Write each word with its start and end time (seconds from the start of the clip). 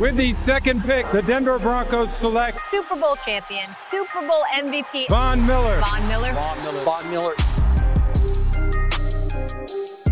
With 0.00 0.16
the 0.16 0.32
second 0.32 0.82
pick, 0.82 1.08
the 1.12 1.22
Denver 1.22 1.56
Broncos 1.60 2.12
select 2.12 2.64
Super 2.64 2.96
Bowl 2.96 3.14
champion, 3.14 3.64
Super 3.90 4.26
Bowl 4.26 4.42
MVP, 4.52 5.08
Von 5.08 5.46
Miller. 5.46 5.80
Von 5.80 6.08
Miller. 6.08 6.32
Von 6.32 6.58
Miller. 6.58 6.80
Von 6.80 7.10
Miller. 7.10 7.34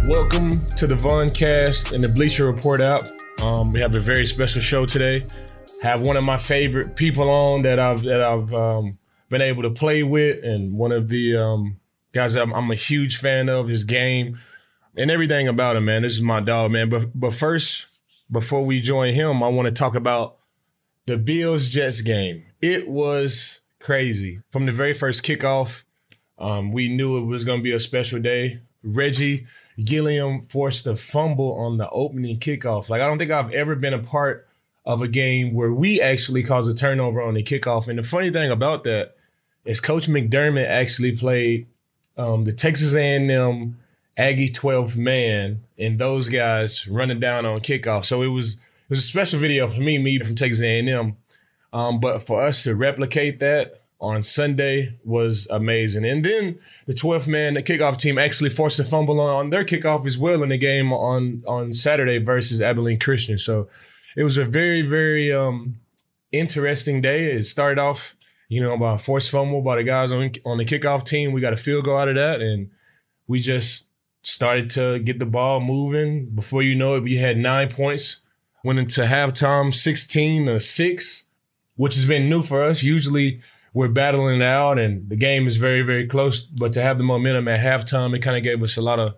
Welcome 0.07 0.64
to 0.77 0.87
the 0.87 0.95
Von 0.95 1.30
Cast 1.30 1.91
and 1.91 2.05
the 2.05 2.09
Bleacher 2.09 2.46
Report 2.46 2.80
app. 2.80 3.03
Um, 3.43 3.73
we 3.73 3.80
have 3.80 3.96
a 3.96 4.00
very 4.00 4.25
special 4.25 4.61
show 4.61 4.87
today. 4.87 5.27
Have 5.83 6.01
one 6.01 6.17
of 6.17 6.25
my 6.25 6.37
favorite 6.37 6.95
people 6.95 7.29
on 7.29 7.62
that 7.62 7.80
I've 7.80 8.03
that 8.03 8.23
I've 8.23 8.55
um, 8.55 8.93
been 9.30 9.43
able 9.43 9.64
to 9.64 9.71
play 9.71 10.05
with, 10.05 10.45
and 10.45 10.75
one 10.75 10.93
of 10.93 11.09
the 11.09 11.37
um, 11.37 11.80
guys 12.12 12.37
I'm, 12.37 12.55
I'm 12.55 12.71
a 12.71 12.77
huge 12.77 13.17
fan 13.17 13.49
of 13.49 13.67
his 13.67 13.83
game 13.83 14.39
and 14.96 15.11
everything 15.11 15.49
about 15.49 15.75
him. 15.75 15.87
Man, 15.87 16.03
this 16.03 16.14
is 16.14 16.23
my 16.23 16.39
dog, 16.39 16.71
man. 16.71 16.89
But 16.89 17.11
but 17.19 17.35
first, 17.35 17.91
before 18.30 18.65
we 18.65 18.80
join 18.80 19.12
him, 19.12 19.42
I 19.42 19.48
want 19.48 19.69
to 19.69 19.74
talk 19.74 19.95
about 19.95 20.38
the 21.06 21.19
Bills 21.19 21.70
Jets 21.70 22.01
game. 22.01 22.45
It 22.60 22.88
was 22.88 23.60
crazy 23.80 24.41
from 24.51 24.66
the 24.66 24.73
very 24.73 24.95
first 24.95 25.23
kickoff. 25.23 25.83
Um, 26.38 26.73
we 26.73 26.88
knew 26.88 27.19
it 27.19 27.27
was 27.27 27.45
going 27.45 27.61
to 27.61 27.62
be 27.62 27.73
a 27.73 27.80
special 27.80 28.20
day. 28.20 28.61
Reggie 28.83 29.47
Gilliam 29.78 30.42
forced 30.42 30.87
a 30.87 30.97
fumble 30.97 31.55
on 31.55 31.78
the 31.78 31.88
opening 31.91 32.38
kickoff. 32.38 32.88
Like 32.88 33.00
I 33.00 33.06
don't 33.06 33.19
think 33.19 33.30
I've 33.30 33.52
ever 33.52 33.74
been 33.74 33.95
a 33.95 34.02
part 34.02 34.48
of 34.84 35.02
a 35.02 35.09
game 35.09 35.55
where 35.55 35.73
we 35.73 36.00
actually 36.00 36.42
caused 36.42 36.70
a 36.70 36.75
turnover 36.75 37.23
on 37.23 37.34
the 37.34 37.42
kickoff. 37.42 37.89
And 37.89 37.98
the 37.98 38.02
funny 38.02 38.30
thing 38.30 38.50
about 38.50 38.84
that 38.84 39.14
is 39.64 39.80
Coach 39.80 40.09
McDermott 40.09 40.69
actually 40.69 41.16
played 41.16 41.66
um, 42.16 42.45
the 42.45 42.52
Texas 42.52 42.95
A&M 42.95 43.78
Aggie 44.16 44.51
12th 44.51 44.97
man 44.97 45.62
and 45.79 45.98
those 45.98 46.29
guys 46.29 46.87
running 46.87 47.20
down 47.20 47.47
on 47.47 47.61
kickoff. 47.61 48.05
So 48.05 48.23
it 48.23 48.29
was 48.29 48.55
it 48.55 48.91
was 48.91 48.98
a 48.98 49.03
special 49.03 49.41
video 49.41 49.66
for 49.69 49.80
me, 49.80 49.98
me 49.98 50.19
from 50.19 50.34
Texas 50.34 50.62
A&M. 50.62 51.17
Um, 51.73 52.00
but 52.00 52.19
for 52.20 52.42
us 52.42 52.64
to 52.64 52.75
replicate 52.75 53.41
that 53.41 53.83
on 54.03 54.23
Sunday 54.23 54.98
was 55.05 55.47
amazing. 55.48 56.05
And 56.05 56.25
then 56.25 56.59
the 56.86 56.92
12th 56.92 57.28
man, 57.28 57.55
the 57.55 57.62
kickoff 57.62 57.97
team 57.97 58.19
actually 58.19 58.51
forced 58.51 58.81
a 58.81 58.84
fumble 58.84 59.20
on, 59.20 59.31
on 59.31 59.51
their 59.51 59.64
kickoff 59.64 60.05
as 60.05 60.19
well 60.19 60.42
in 60.42 60.51
the 60.51 60.58
game 60.58 60.92
on 60.92 61.42
on 61.47 61.73
Saturday 61.73 62.19
versus 62.19 62.61
Abilene 62.61 62.98
Christian. 62.98 63.39
So 63.39 63.69
it 64.17 64.25
was 64.25 64.36
a 64.36 64.45
very 64.45 64.83
very 64.83 65.33
um, 65.33 65.81
interesting 66.33 67.01
day. 67.01 67.33
It 67.33 67.45
started 67.45 67.81
off, 67.81 68.14
you 68.48 68.61
know, 68.61 68.77
by 68.77 68.95
a 68.95 68.98
forced 68.98 69.31
fumble 69.31 69.62
by 69.62 69.77
the 69.77 69.84
guys 69.84 70.12
on 70.12 70.33
on 70.45 70.58
the 70.58 70.64
kickoff 70.64 71.05
team. 71.05 71.33
We 71.33 71.41
got 71.41 71.53
a 71.53 71.56
field 71.56 71.84
goal 71.84 71.97
out 71.97 72.08
of 72.08 72.17
that, 72.17 72.41
and 72.41 72.70
we 73.29 73.41
just 73.41 73.84
started 74.23 74.70
to 74.70 74.98
get 75.01 75.19
the 75.19 75.27
ball 75.27 75.61
moving. 75.61 76.27
Before 76.27 76.62
you 76.62 76.75
know 76.75 76.95
it, 76.97 77.03
we 77.03 77.17
had 77.17 77.37
nine 77.37 77.70
points. 77.70 78.20
Went 78.64 78.79
into 78.79 79.03
halftime 79.03 79.75
16 79.75 80.47
to 80.47 80.61
6, 80.61 81.29
which 81.77 81.97
has 81.97 82.06
been 82.06 82.31
new 82.31 82.42
for 82.42 82.62
us. 82.62 82.83
Usually 82.83 83.41
we're 83.75 83.89
battling 83.89 84.41
it 84.41 84.45
out 84.45 84.79
and 84.79 85.09
the 85.09 85.17
game 85.17 85.47
is 85.47 85.56
very, 85.56 85.83
very 85.83 86.06
close. 86.06 86.42
But 86.42 86.73
to 86.75 86.83
have 86.83 86.98
the 86.98 87.05
momentum 87.05 87.48
at 87.48 87.61
halftime, 87.61 88.14
it 88.14 88.20
kind 88.20 88.37
of 88.37 88.45
gave 88.45 88.62
us 88.62 88.77
a 88.77 88.83
lot 88.83 89.01
of 89.01 89.14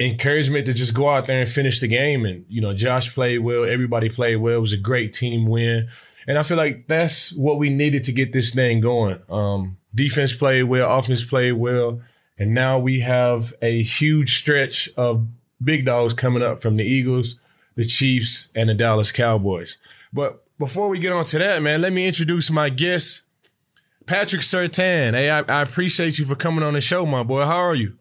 encouragement 0.00 0.66
to 0.66 0.72
just 0.72 0.94
go 0.94 1.08
out 1.10 1.26
there 1.26 1.40
and 1.40 1.50
finish 1.50 1.80
the 1.80 1.88
game. 1.88 2.24
And, 2.24 2.46
you 2.48 2.60
know, 2.60 2.72
Josh 2.72 3.14
played 3.14 3.40
well, 3.40 3.64
everybody 3.64 4.08
played 4.08 4.36
well. 4.36 4.56
It 4.56 4.60
was 4.60 4.72
a 4.72 4.78
great 4.78 5.12
team 5.12 5.46
win. 5.46 5.88
And 6.26 6.38
I 6.38 6.42
feel 6.42 6.56
like 6.56 6.86
that's 6.86 7.32
what 7.32 7.58
we 7.58 7.70
needed 7.70 8.04
to 8.04 8.12
get 8.12 8.32
this 8.32 8.54
thing 8.54 8.80
going. 8.80 9.18
Um, 9.28 9.78
defense 9.94 10.34
played 10.34 10.64
well, 10.64 10.98
offense 10.98 11.24
played 11.24 11.52
well. 11.52 12.00
And 12.38 12.54
now 12.54 12.78
we 12.78 13.00
have 13.00 13.52
a 13.60 13.82
huge 13.82 14.38
stretch 14.38 14.88
of 14.96 15.26
big 15.62 15.84
dogs 15.84 16.14
coming 16.14 16.42
up 16.42 16.60
from 16.60 16.76
the 16.76 16.84
Eagles, 16.84 17.40
the 17.74 17.84
Chiefs, 17.84 18.48
and 18.54 18.68
the 18.68 18.74
Dallas 18.74 19.10
Cowboys. 19.10 19.78
But 20.12 20.44
before 20.58 20.88
we 20.88 20.98
get 20.98 21.12
on 21.12 21.24
to 21.26 21.38
that, 21.38 21.62
man, 21.62 21.80
let 21.80 21.92
me 21.92 22.06
introduce 22.06 22.50
my 22.50 22.68
guest, 22.68 23.22
Patrick 24.06 24.42
Surtain. 24.42 25.14
Hey, 25.14 25.30
I, 25.30 25.40
I 25.40 25.62
appreciate 25.62 26.18
you 26.18 26.24
for 26.24 26.36
coming 26.36 26.62
on 26.62 26.74
the 26.74 26.80
show, 26.80 27.04
my 27.04 27.22
boy. 27.22 27.44
How 27.44 27.58
are 27.58 27.74
you? 27.74 27.98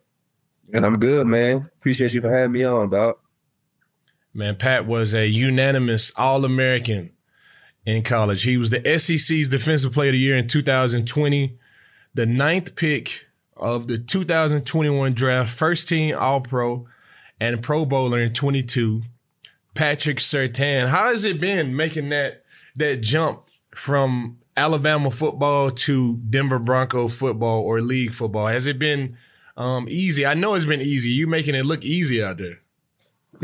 And 0.74 0.86
I'm 0.86 1.00
good, 1.00 1.26
man. 1.28 1.70
Appreciate 1.80 2.14
you 2.14 2.22
for 2.22 2.32
having 2.32 2.52
me 2.52 2.64
on, 2.64 2.90
dog. 2.90 3.18
Man, 4.34 4.56
Pat 4.56 4.86
was 4.86 5.16
a 5.16 5.28
unanimous 5.28 6.12
All 6.16 6.46
American 6.46 7.12
in 7.86 8.04
college. 8.04 8.44
He 8.44 8.58
was 8.58 8.70
the 8.70 9.00
SEC's 9.00 9.50
Defensive 9.50 9.94
Player 9.94 10.10
of 10.10 10.14
the 10.14 10.20
Year 10.20 10.38
in 10.38 10.48
2020, 10.48 11.58
the 12.14 12.26
ninth 12.26 12.76
pick 12.76 13.27
of 13.60 13.88
the 13.88 13.98
2021 13.98 15.14
draft, 15.14 15.54
first 15.54 15.88
team 15.88 16.16
All 16.18 16.42
Pro 16.42 16.88
and 17.40 17.62
Pro 17.62 17.86
Bowler 17.86 18.20
in 18.20 18.34
22, 18.34 19.04
Patrick 19.74 20.18
Surtain. 20.18 20.88
How 20.88 21.10
has 21.10 21.26
it 21.26 21.40
been 21.40 21.76
making 21.76 22.10
that 22.10 22.44
that 22.76 23.02
jump 23.02 23.44
from 23.74 24.38
Alabama 24.56 25.12
football 25.12 25.70
to 25.70 26.18
Denver 26.30 26.60
Bronco 26.60 27.08
football 27.08 27.62
or 27.62 27.82
league 27.82 28.14
football? 28.14 28.48
Has 28.48 28.68
it 28.68 28.80
been 28.80 29.18
um, 29.56 29.88
easy? 29.90 30.26
I 30.26 30.34
know 30.34 30.56
it's 30.56 30.66
been 30.66 30.82
easy. 30.82 31.10
You 31.10 31.28
making 31.28 31.56
it 31.56 31.66
look 31.66 31.84
easy 31.84 32.24
out 32.24 32.38
there. 32.38 32.60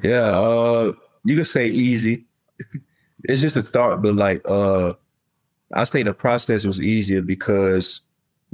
Yeah, 0.04 0.38
uh, 0.38 0.94
you 1.24 1.36
could 1.36 1.48
say 1.48 1.68
easy. 1.68 2.26
it's 3.24 3.42
just 3.42 3.56
a 3.56 3.62
start, 3.62 4.02
but 4.02 4.16
like 4.16 4.42
uh, 4.46 4.94
I 5.74 5.84
say 5.84 6.04
the 6.04 6.14
process 6.14 6.66
was 6.66 6.82
easier 6.82 7.22
because 7.22 8.02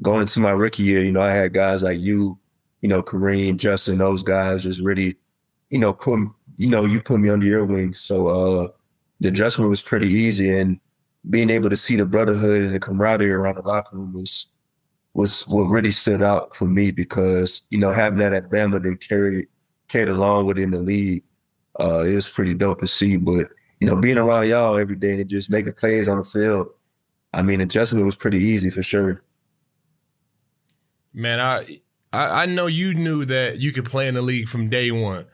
going 0.02 0.22
into 0.22 0.40
my 0.40 0.52
rookie 0.52 0.84
year, 0.84 1.02
you 1.02 1.12
know, 1.12 1.22
I 1.22 1.32
had 1.32 1.54
guys 1.54 1.84
like 1.84 2.00
you, 2.00 2.38
you 2.82 2.90
know, 2.90 3.04
Kareem, 3.04 3.58
Justin, 3.58 3.98
those 3.98 4.24
guys 4.24 4.64
just 4.64 4.80
really, 4.80 5.16
you 5.70 5.80
know, 5.80 5.94
put, 5.94 6.20
you 6.58 6.70
know, 6.70 6.86
you 6.86 7.02
put 7.02 7.20
me 7.20 7.30
under 7.30 7.46
your 7.46 7.66
wing. 7.66 7.94
So, 7.94 8.28
uh, 8.28 8.68
the 9.20 9.30
adjustment 9.30 9.70
was 9.70 9.82
pretty 9.82 10.08
easy 10.08 10.50
and 10.50 10.80
being 11.30 11.50
able 11.50 11.70
to 11.70 11.76
see 11.76 11.98
the 11.98 12.06
brotherhood 12.06 12.62
and 12.62 12.74
the 12.74 12.80
camaraderie 12.80 13.32
around 13.32 13.56
the 13.56 13.62
locker 13.62 13.98
room 13.98 14.14
was, 14.14 14.48
was 15.14 15.46
what 15.48 15.64
really 15.64 15.92
stood 15.92 16.22
out 16.22 16.56
for 16.56 16.66
me 16.66 16.92
because, 16.92 17.62
you 17.70 17.78
know, 17.78 17.92
having 17.92 18.20
that 18.20 18.34
at 18.34 18.50
Bama 18.50 18.82
that 18.82 19.08
carried, 19.08 19.48
carried 19.90 20.10
along 20.10 20.46
within 20.46 20.72
the 20.72 20.80
league, 20.80 21.24
uh, 21.80 22.04
it 22.06 22.16
was 22.16 22.30
pretty 22.30 22.54
dope 22.54 22.80
to 22.80 22.88
see. 22.88 23.18
But, 23.18 23.50
you 23.82 23.88
know, 23.88 23.98
being 23.98 24.18
around 24.18 24.48
y'all 24.48 24.78
every 24.78 24.96
day 24.96 25.20
and 25.20 25.30
just 25.30 25.50
making 25.50 25.74
plays 25.74 26.08
on 26.08 26.20
the 26.20 26.24
field, 26.24 26.70
I 27.34 27.42
mean, 27.42 27.60
adjustment 27.60 28.06
was 28.06 28.16
pretty 28.16 28.40
easy 28.40 28.70
for 28.70 28.84
sure. 28.84 29.22
Man, 31.20 31.40
I, 31.40 31.80
I 32.14 32.44
I 32.44 32.46
know 32.46 32.68
you 32.68 32.94
knew 32.94 33.26
that 33.26 33.60
you 33.60 33.72
could 33.72 33.86
play 33.86 34.08
in 34.08 34.16
the 34.16 34.22
league 34.22 34.48
from 34.48 34.70
day 34.70 34.92
one, 34.92 35.26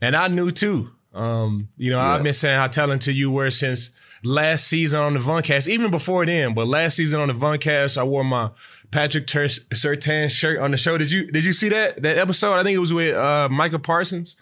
and 0.00 0.16
I 0.16 0.28
knew 0.28 0.50
too. 0.50 0.90
Um, 1.12 1.68
you 1.76 1.90
know, 1.90 1.98
yeah. 1.98 2.14
I've 2.14 2.22
been 2.22 2.32
saying 2.34 2.58
how 2.58 2.66
talented 2.66 3.14
you 3.14 3.30
were 3.30 3.50
since 3.50 3.90
last 4.24 4.66
season 4.66 5.00
on 5.00 5.14
the 5.14 5.20
Voncast, 5.20 5.68
even 5.68 5.90
before 5.90 6.26
then. 6.26 6.54
But 6.54 6.66
last 6.66 6.96
season 6.96 7.20
on 7.20 7.28
the 7.28 7.34
Voncast, 7.34 7.96
I 7.96 8.02
wore 8.02 8.24
my 8.24 8.50
Patrick 8.90 9.26
Ter- 9.26 9.46
Surtain 9.46 10.30
shirt 10.30 10.58
on 10.58 10.70
the 10.70 10.76
show. 10.76 10.98
Did 10.98 11.10
you 11.10 11.30
did 11.30 11.44
you 11.44 11.52
see 11.52 11.68
that 11.68 12.02
that 12.02 12.18
episode? 12.18 12.54
I 12.54 12.62
think 12.62 12.74
it 12.74 12.80
was 12.80 12.92
with 12.92 13.14
uh, 13.14 13.48
Micah 13.50 13.78
Parsons. 13.78 14.36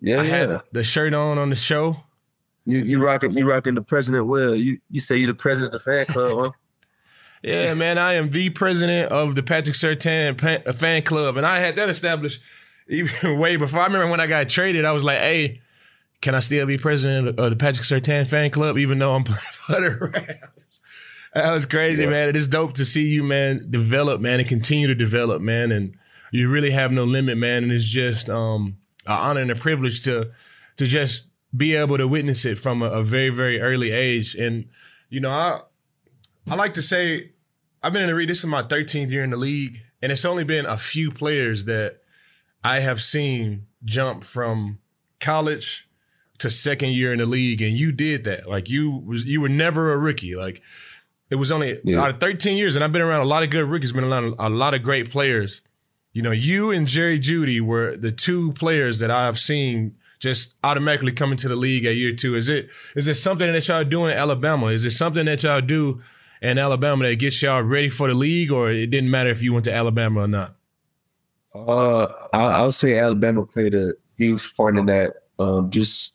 Yeah, 0.00 0.20
I 0.20 0.24
yeah. 0.24 0.36
had 0.36 0.60
the 0.72 0.84
shirt 0.84 1.14
on 1.14 1.38
on 1.38 1.50
the 1.50 1.56
show. 1.56 1.96
You 2.64 2.78
you 2.78 3.02
rocking 3.02 3.32
you 3.32 3.48
rocking 3.48 3.74
the 3.74 3.82
president 3.82 4.26
well. 4.26 4.54
You 4.54 4.78
you 4.90 5.00
say 5.00 5.16
you're 5.16 5.28
the 5.28 5.34
president 5.34 5.74
of 5.74 5.84
the 5.84 5.90
fan 5.90 6.06
club, 6.06 6.38
huh? 6.38 6.50
Yeah, 7.42 7.74
man, 7.76 7.98
I 7.98 8.14
am 8.14 8.30
the 8.30 8.50
president 8.50 9.12
of 9.12 9.34
the 9.34 9.42
Patrick 9.42 9.76
Surtain 9.76 10.38
fan 10.74 11.02
club, 11.02 11.36
and 11.36 11.46
I 11.46 11.58
had 11.58 11.76
that 11.76 11.88
established 11.88 12.40
even 12.88 13.38
way 13.38 13.56
before. 13.56 13.80
I 13.80 13.86
remember 13.86 14.10
when 14.10 14.20
I 14.20 14.26
got 14.26 14.48
traded, 14.48 14.84
I 14.84 14.92
was 14.92 15.04
like, 15.04 15.18
"Hey, 15.18 15.60
can 16.20 16.34
I 16.34 16.40
still 16.40 16.66
be 16.66 16.78
president 16.78 17.38
of 17.38 17.50
the 17.50 17.56
Patrick 17.56 17.86
Surtain 17.86 18.26
fan 18.26 18.50
club, 18.50 18.78
even 18.78 18.98
though 18.98 19.14
I'm 19.14 19.24
playing 19.24 19.40
for 19.40 19.80
the 19.80 20.10
Rams?" 20.12 20.80
That 21.34 21.52
was 21.52 21.64
crazy, 21.64 22.04
yeah. 22.04 22.10
man. 22.10 22.28
It 22.28 22.36
is 22.36 22.46
dope 22.46 22.74
to 22.74 22.84
see 22.84 23.06
you, 23.06 23.22
man, 23.22 23.66
develop, 23.70 24.20
man, 24.20 24.38
and 24.38 24.48
continue 24.48 24.86
to 24.86 24.94
develop, 24.94 25.40
man. 25.40 25.72
And 25.72 25.96
you 26.30 26.50
really 26.50 26.70
have 26.72 26.92
no 26.92 27.04
limit, 27.04 27.38
man. 27.38 27.62
And 27.62 27.72
it's 27.72 27.86
just 27.86 28.28
um, 28.28 28.76
an 29.06 29.12
honor 29.12 29.40
and 29.40 29.50
a 29.50 29.56
privilege 29.56 30.02
to 30.04 30.30
to 30.76 30.86
just 30.86 31.28
be 31.54 31.74
able 31.74 31.98
to 31.98 32.08
witness 32.08 32.44
it 32.44 32.58
from 32.58 32.82
a, 32.82 32.86
a 32.86 33.02
very, 33.02 33.30
very 33.30 33.60
early 33.60 33.92
age. 33.92 34.34
And 34.34 34.68
you 35.08 35.20
know, 35.20 35.30
I 35.30 35.60
I 36.50 36.54
like 36.54 36.74
to 36.74 36.82
say 36.82 37.31
I've 37.82 37.92
been 37.92 38.02
in 38.02 38.08
the 38.08 38.14
league. 38.14 38.28
This 38.28 38.38
is 38.38 38.46
my 38.46 38.62
13th 38.62 39.10
year 39.10 39.24
in 39.24 39.30
the 39.30 39.36
league, 39.36 39.80
and 40.00 40.12
it's 40.12 40.24
only 40.24 40.44
been 40.44 40.66
a 40.66 40.76
few 40.76 41.10
players 41.10 41.64
that 41.64 42.00
I 42.62 42.80
have 42.80 43.02
seen 43.02 43.66
jump 43.84 44.22
from 44.24 44.78
college 45.20 45.88
to 46.38 46.50
second 46.50 46.90
year 46.90 47.12
in 47.12 47.18
the 47.18 47.26
league, 47.26 47.60
and 47.62 47.72
you 47.72 47.92
did 47.92 48.24
that. 48.24 48.48
Like 48.48 48.68
you 48.68 48.90
was 48.90 49.24
you 49.24 49.40
were 49.40 49.48
never 49.48 49.92
a 49.92 49.98
rookie. 49.98 50.34
Like 50.34 50.62
it 51.30 51.36
was 51.36 51.50
only 51.50 51.78
yeah. 51.84 52.02
out 52.02 52.10
of 52.10 52.20
13 52.20 52.56
years, 52.56 52.74
and 52.74 52.84
I've 52.84 52.92
been 52.92 53.02
around 53.02 53.22
a 53.22 53.26
lot 53.26 53.42
of 53.42 53.50
good 53.50 53.64
rookies, 53.64 53.92
been 53.92 54.04
around 54.04 54.34
a 54.38 54.48
lot 54.48 54.74
of 54.74 54.82
great 54.82 55.10
players. 55.10 55.62
You 56.12 56.22
know, 56.22 56.30
you 56.30 56.70
and 56.70 56.86
Jerry 56.86 57.18
Jeudy 57.18 57.60
were 57.60 57.96
the 57.96 58.12
two 58.12 58.52
players 58.52 58.98
that 58.98 59.10
I've 59.10 59.38
seen 59.38 59.96
just 60.18 60.56
automatically 60.62 61.10
come 61.10 61.32
into 61.32 61.48
the 61.48 61.56
league 61.56 61.84
at 61.84 61.96
year 61.96 62.14
two. 62.14 62.36
Is 62.36 62.48
it 62.48 62.68
is 62.94 63.08
it 63.08 63.14
something 63.14 63.52
that 63.52 63.66
y'all 63.66 63.84
do 63.84 64.06
in 64.06 64.16
Alabama? 64.16 64.66
Is 64.66 64.84
it 64.84 64.92
something 64.92 65.24
that 65.26 65.42
y'all 65.42 65.60
do 65.60 66.02
in 66.42 66.58
Alabama 66.58 67.04
that 67.04 67.16
gets 67.16 67.40
y'all 67.40 67.62
ready 67.62 67.88
for 67.88 68.08
the 68.08 68.14
league, 68.14 68.50
or 68.50 68.70
it 68.70 68.88
didn't 68.88 69.10
matter 69.10 69.30
if 69.30 69.42
you 69.42 69.52
went 69.52 69.64
to 69.64 69.74
Alabama 69.74 70.22
or 70.22 70.28
not? 70.28 70.56
Uh, 71.54 72.06
I, 72.32 72.42
I 72.42 72.62
would 72.64 72.74
say 72.74 72.98
Alabama 72.98 73.46
played 73.46 73.74
a 73.74 73.94
huge 74.18 74.54
part 74.56 74.76
in 74.76 74.86
that. 74.86 75.14
Um, 75.38 75.70
just 75.70 76.12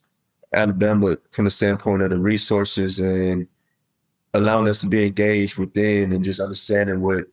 Alabama 0.53 1.17
from 1.31 1.45
the 1.45 1.51
standpoint 1.51 2.01
of 2.01 2.09
the 2.09 2.19
resources 2.19 2.99
and 2.99 3.47
allowing 4.33 4.67
us 4.67 4.77
to 4.79 4.87
be 4.87 5.05
engaged 5.05 5.57
within 5.57 6.11
and 6.11 6.23
just 6.23 6.39
understanding 6.39 7.01
what 7.01 7.25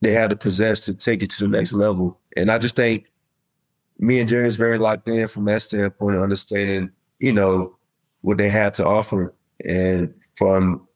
they 0.00 0.12
had 0.12 0.30
to 0.30 0.36
possess 0.36 0.80
to 0.80 0.94
take 0.94 1.22
it 1.22 1.30
to 1.30 1.44
the 1.44 1.48
next 1.48 1.72
level. 1.72 2.18
And 2.36 2.50
I 2.50 2.58
just 2.58 2.76
think 2.76 3.06
me 3.98 4.20
and 4.20 4.28
Jerry 4.28 4.46
is 4.46 4.56
very 4.56 4.78
locked 4.78 5.08
in 5.08 5.28
from 5.28 5.46
that 5.46 5.62
standpoint 5.62 6.18
understanding, 6.18 6.90
you 7.18 7.32
know, 7.32 7.76
what 8.20 8.38
they 8.38 8.48
had 8.48 8.74
to 8.74 8.86
offer. 8.86 9.34
And 9.64 10.14
from 10.36 10.87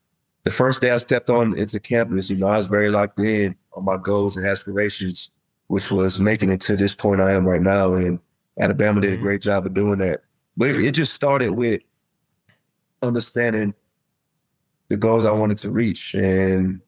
the 0.45 0.51
first 0.51 0.81
day 0.81 0.91
I 0.91 0.97
stepped 0.97 1.31
on 1.31 1.57
into 1.57 1.79
campus, 1.79 2.29
you 2.29 2.37
know, 2.37 2.49
I 2.49 2.57
was 2.57 2.67
very 2.67 2.91
locked 2.91 3.21
in 3.21 3.57
on 3.75 3.85
my 3.85 3.97
goals 3.97 4.37
and 4.37 4.47
aspirations, 4.47 5.31
which 5.69 5.91
was 5.91 6.19
making 6.19 6.51
it 6.51 6.61
to 6.63 6.77
this 6.77 6.95
point 6.95 7.21
I 7.21 7.33
am 7.33 7.47
right 7.47 7.63
now. 7.63 7.93
And 7.93 8.19
Alabama 8.59 9.01
did 9.01 9.13
a 9.13 9.15
mm-hmm. 9.15 9.23
great 9.23 9.43
job 9.43 9.67
of 9.67 9.75
doing 9.75 9.99
that. 10.01 10.23
But 10.57 10.71
it 10.71 10.93
just 10.93 11.15
started 11.15 11.53
with 11.53 11.81
understanding 13.03 13.75
the 14.89 14.97
goals 14.97 15.25
I 15.25 15.31
wanted 15.31 15.59
to 15.59 15.71
reach. 15.71 16.15
And, 16.15 16.81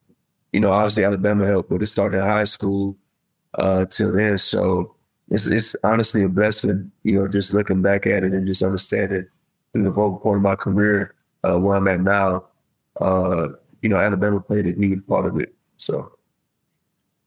you 0.52 0.60
know, 0.60 0.72
obviously 0.72 1.04
Alabama 1.04 1.46
helped, 1.46 1.70
but 1.70 1.82
it 1.82 1.86
started 1.86 2.18
in 2.18 2.24
high 2.24 2.44
school 2.44 2.96
uh, 3.54 3.86
till 3.86 4.12
then. 4.12 4.36
So 4.36 4.94
it's, 5.30 5.46
it's 5.46 5.74
honestly 5.84 6.22
a 6.22 6.28
blessing, 6.28 6.90
you 7.04 7.18
know, 7.18 7.28
just 7.28 7.54
looking 7.54 7.82
back 7.82 8.06
at 8.06 8.24
it 8.24 8.32
and 8.32 8.46
just 8.46 8.62
understanding 8.62 9.26
the 9.72 9.90
vocal 9.90 10.18
point 10.18 10.36
of 10.36 10.42
my 10.42 10.56
career, 10.56 11.14
uh, 11.44 11.58
where 11.58 11.76
I'm 11.76 11.88
at 11.88 12.00
now. 12.00 12.44
Uh, 13.00 13.48
you 13.82 13.88
know, 13.88 13.96
Alabama 13.96 14.40
played 14.40 14.66
a 14.66 14.72
huge 14.72 15.06
part 15.06 15.26
of 15.26 15.38
it. 15.38 15.54
So, 15.76 16.12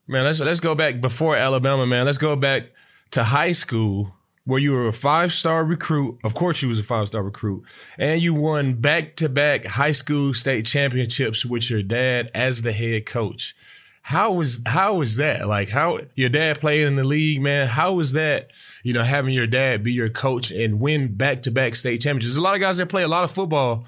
man, 0.07 0.25
let's 0.25 0.39
let's 0.39 0.59
go 0.59 0.75
back 0.75 1.01
before 1.01 1.35
Alabama, 1.35 1.85
man. 1.85 2.05
Let's 2.05 2.17
go 2.17 2.35
back 2.35 2.71
to 3.11 3.23
high 3.23 3.51
school 3.51 4.13
where 4.47 4.59
you 4.59 4.71
were 4.71 4.87
a 4.87 4.93
five 4.93 5.33
star 5.33 5.63
recruit. 5.63 6.17
Of 6.23 6.33
course, 6.33 6.61
you 6.61 6.69
was 6.69 6.79
a 6.79 6.83
five 6.83 7.07
star 7.07 7.21
recruit, 7.21 7.63
and 7.99 8.21
you 8.21 8.33
won 8.33 8.75
back 8.75 9.17
to 9.17 9.29
back 9.29 9.65
high 9.65 9.91
school 9.91 10.33
state 10.33 10.65
championships 10.65 11.45
with 11.45 11.69
your 11.69 11.83
dad 11.83 12.31
as 12.33 12.61
the 12.61 12.71
head 12.71 13.05
coach. 13.05 13.55
How 14.01 14.31
was 14.31 14.61
how 14.65 14.95
was 14.95 15.17
that? 15.17 15.47
Like 15.49 15.69
how 15.69 15.99
your 16.15 16.29
dad 16.29 16.61
played 16.61 16.87
in 16.87 16.95
the 16.95 17.03
league, 17.03 17.41
man? 17.41 17.67
How 17.67 17.93
was 17.93 18.13
that? 18.13 18.47
You 18.83 18.93
know, 18.93 19.03
having 19.03 19.33
your 19.33 19.47
dad 19.47 19.83
be 19.83 19.91
your 19.91 20.07
coach 20.07 20.49
and 20.49 20.79
win 20.79 21.15
back 21.15 21.41
to 21.41 21.51
back 21.51 21.75
state 21.75 21.99
championships. 21.99 22.33
There's 22.33 22.37
a 22.37 22.41
lot 22.41 22.55
of 22.55 22.61
guys 22.61 22.77
that 22.77 22.87
play 22.87 23.03
a 23.03 23.09
lot 23.09 23.25
of 23.25 23.31
football, 23.31 23.85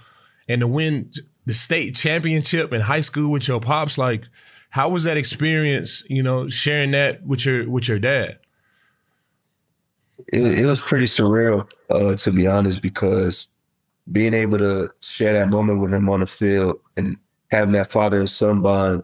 and 0.49 0.59
to 0.59 0.67
win 0.67 1.13
the 1.45 1.53
state 1.53 1.95
championship 1.95 2.73
in 2.73 2.81
high 2.81 3.01
school 3.01 3.31
with 3.31 3.47
your 3.47 3.59
pops, 3.59 3.97
like 3.97 4.23
how 4.69 4.89
was 4.89 5.03
that 5.05 5.17
experience? 5.17 6.03
You 6.09 6.23
know, 6.23 6.49
sharing 6.49 6.91
that 6.91 7.25
with 7.25 7.45
your 7.45 7.69
with 7.69 7.87
your 7.87 7.99
dad 7.99 8.39
it, 10.27 10.59
it 10.59 10.65
was 10.65 10.81
pretty 10.81 11.05
surreal, 11.05 11.69
uh, 11.89 12.15
to 12.15 12.31
be 12.31 12.47
honest, 12.47 12.81
because 12.81 13.47
being 14.11 14.33
able 14.33 14.57
to 14.57 14.89
share 15.01 15.33
that 15.33 15.49
moment 15.49 15.79
with 15.79 15.93
him 15.93 16.09
on 16.09 16.19
the 16.19 16.25
field 16.25 16.79
and 16.97 17.17
having 17.51 17.73
that 17.73 17.91
father 17.91 18.19
and 18.19 18.29
son 18.29 18.61
bond 18.61 19.03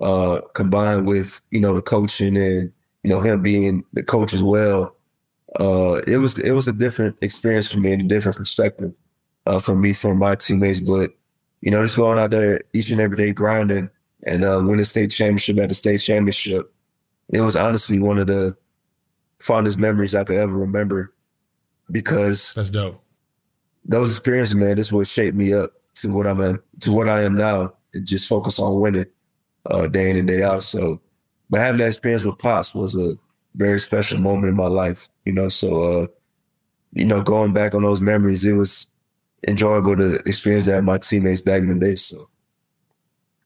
uh, 0.00 0.40
combined 0.54 1.06
with 1.06 1.40
you 1.50 1.60
know 1.60 1.74
the 1.74 1.82
coaching 1.82 2.36
and 2.36 2.72
you 3.02 3.10
know 3.10 3.20
him 3.20 3.42
being 3.42 3.84
the 3.92 4.02
coach 4.02 4.32
as 4.32 4.42
well, 4.42 4.96
uh, 5.60 6.00
it 6.06 6.18
was 6.18 6.38
it 6.38 6.52
was 6.52 6.68
a 6.68 6.72
different 6.72 7.16
experience 7.22 7.70
for 7.70 7.78
me 7.78 7.92
and 7.92 8.02
a 8.02 8.08
different 8.08 8.36
perspective 8.36 8.92
uh, 9.46 9.58
for 9.58 9.74
me 9.74 9.92
from 9.92 10.18
my 10.18 10.34
teammates. 10.34 10.80
But 10.80 11.12
you 11.64 11.70
know, 11.70 11.82
just 11.82 11.96
going 11.96 12.18
out 12.18 12.30
there 12.30 12.60
each 12.74 12.90
and 12.90 13.00
every 13.00 13.16
day 13.16 13.32
grinding 13.32 13.88
and 14.26 14.44
uh, 14.44 14.60
winning 14.62 14.84
state 14.84 15.10
championship 15.10 15.58
at 15.58 15.70
the 15.70 15.74
state 15.74 15.96
championship, 15.96 16.70
it 17.30 17.40
was 17.40 17.56
honestly 17.56 17.98
one 17.98 18.18
of 18.18 18.26
the 18.26 18.54
fondest 19.40 19.78
memories 19.78 20.14
I 20.14 20.24
could 20.24 20.36
ever 20.36 20.52
remember 20.52 21.14
because 21.90 22.52
that's 22.52 22.68
dope. 22.68 23.02
Those 23.86 24.10
experiences, 24.10 24.54
man, 24.54 24.76
this 24.76 24.92
what 24.92 25.06
shaped 25.06 25.38
me 25.38 25.54
up 25.54 25.70
to 25.94 26.12
what 26.12 26.26
I'm 26.26 26.62
to 26.80 26.92
what 26.92 27.08
I 27.08 27.22
am 27.22 27.34
now, 27.34 27.72
and 27.94 28.06
just 28.06 28.28
focus 28.28 28.58
on 28.58 28.78
winning 28.78 29.06
uh, 29.70 29.86
day 29.86 30.10
in 30.10 30.18
and 30.18 30.28
day 30.28 30.42
out. 30.42 30.64
So, 30.64 31.00
but 31.48 31.60
having 31.60 31.78
that 31.78 31.88
experience 31.88 32.26
with 32.26 32.38
Pops 32.38 32.74
was 32.74 32.94
a 32.94 33.14
very 33.54 33.80
special 33.80 34.18
moment 34.18 34.48
in 34.48 34.54
my 34.54 34.66
life, 34.66 35.08
you 35.24 35.32
know. 35.32 35.48
So, 35.48 35.80
uh, 35.80 36.06
you 36.92 37.06
know, 37.06 37.22
going 37.22 37.54
back 37.54 37.74
on 37.74 37.80
those 37.80 38.02
memories, 38.02 38.44
it 38.44 38.52
was 38.52 38.86
enjoyable 39.48 39.96
to 39.96 40.16
experience 40.26 40.66
that 40.66 40.84
my 40.84 40.98
teammates 40.98 41.40
back 41.40 41.62
in 41.62 41.78
the 41.78 41.84
day. 41.84 41.96
So, 41.96 42.28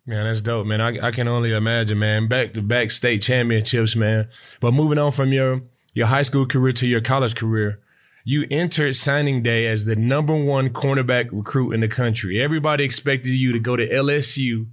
yeah, 0.07 0.25
that's 0.25 0.41
dope, 0.41 0.67
man. 0.67 0.81
I, 0.81 1.09
I 1.09 1.11
can 1.11 1.29
only 1.29 1.53
imagine, 1.53 1.99
man. 1.99 2.29
Back 2.29 2.55
to 2.55 2.63
back 2.63 2.91
state 2.91 3.23
championships, 3.23 3.95
man. 3.95 4.29
But 4.61 4.73
moving 4.73 4.99
on 4.99 5.13
from 5.13 5.33
your 5.33 5.63
your 5.95 6.07
high 6.07 6.23
school 6.23 6.47
career 6.47 6.73
to 6.73 6.87
your 6.87 7.01
college 7.01 7.35
career, 7.35 7.81
you 8.25 8.47
entered 8.51 8.95
signing 8.95 9.43
day 9.43 9.67
as 9.67 9.85
the 9.85 9.97
number 9.97 10.37
one 10.37 10.71
cornerback 10.71 11.29
recruit 11.33 11.73
in 11.73 11.81
the 11.81 11.89
country. 11.89 12.41
Everybody 12.41 12.85
expected 12.85 13.31
you 13.31 13.53
to 13.53 13.59
go 13.59 13.77
to 13.77 13.89
LSU, 13.89 14.67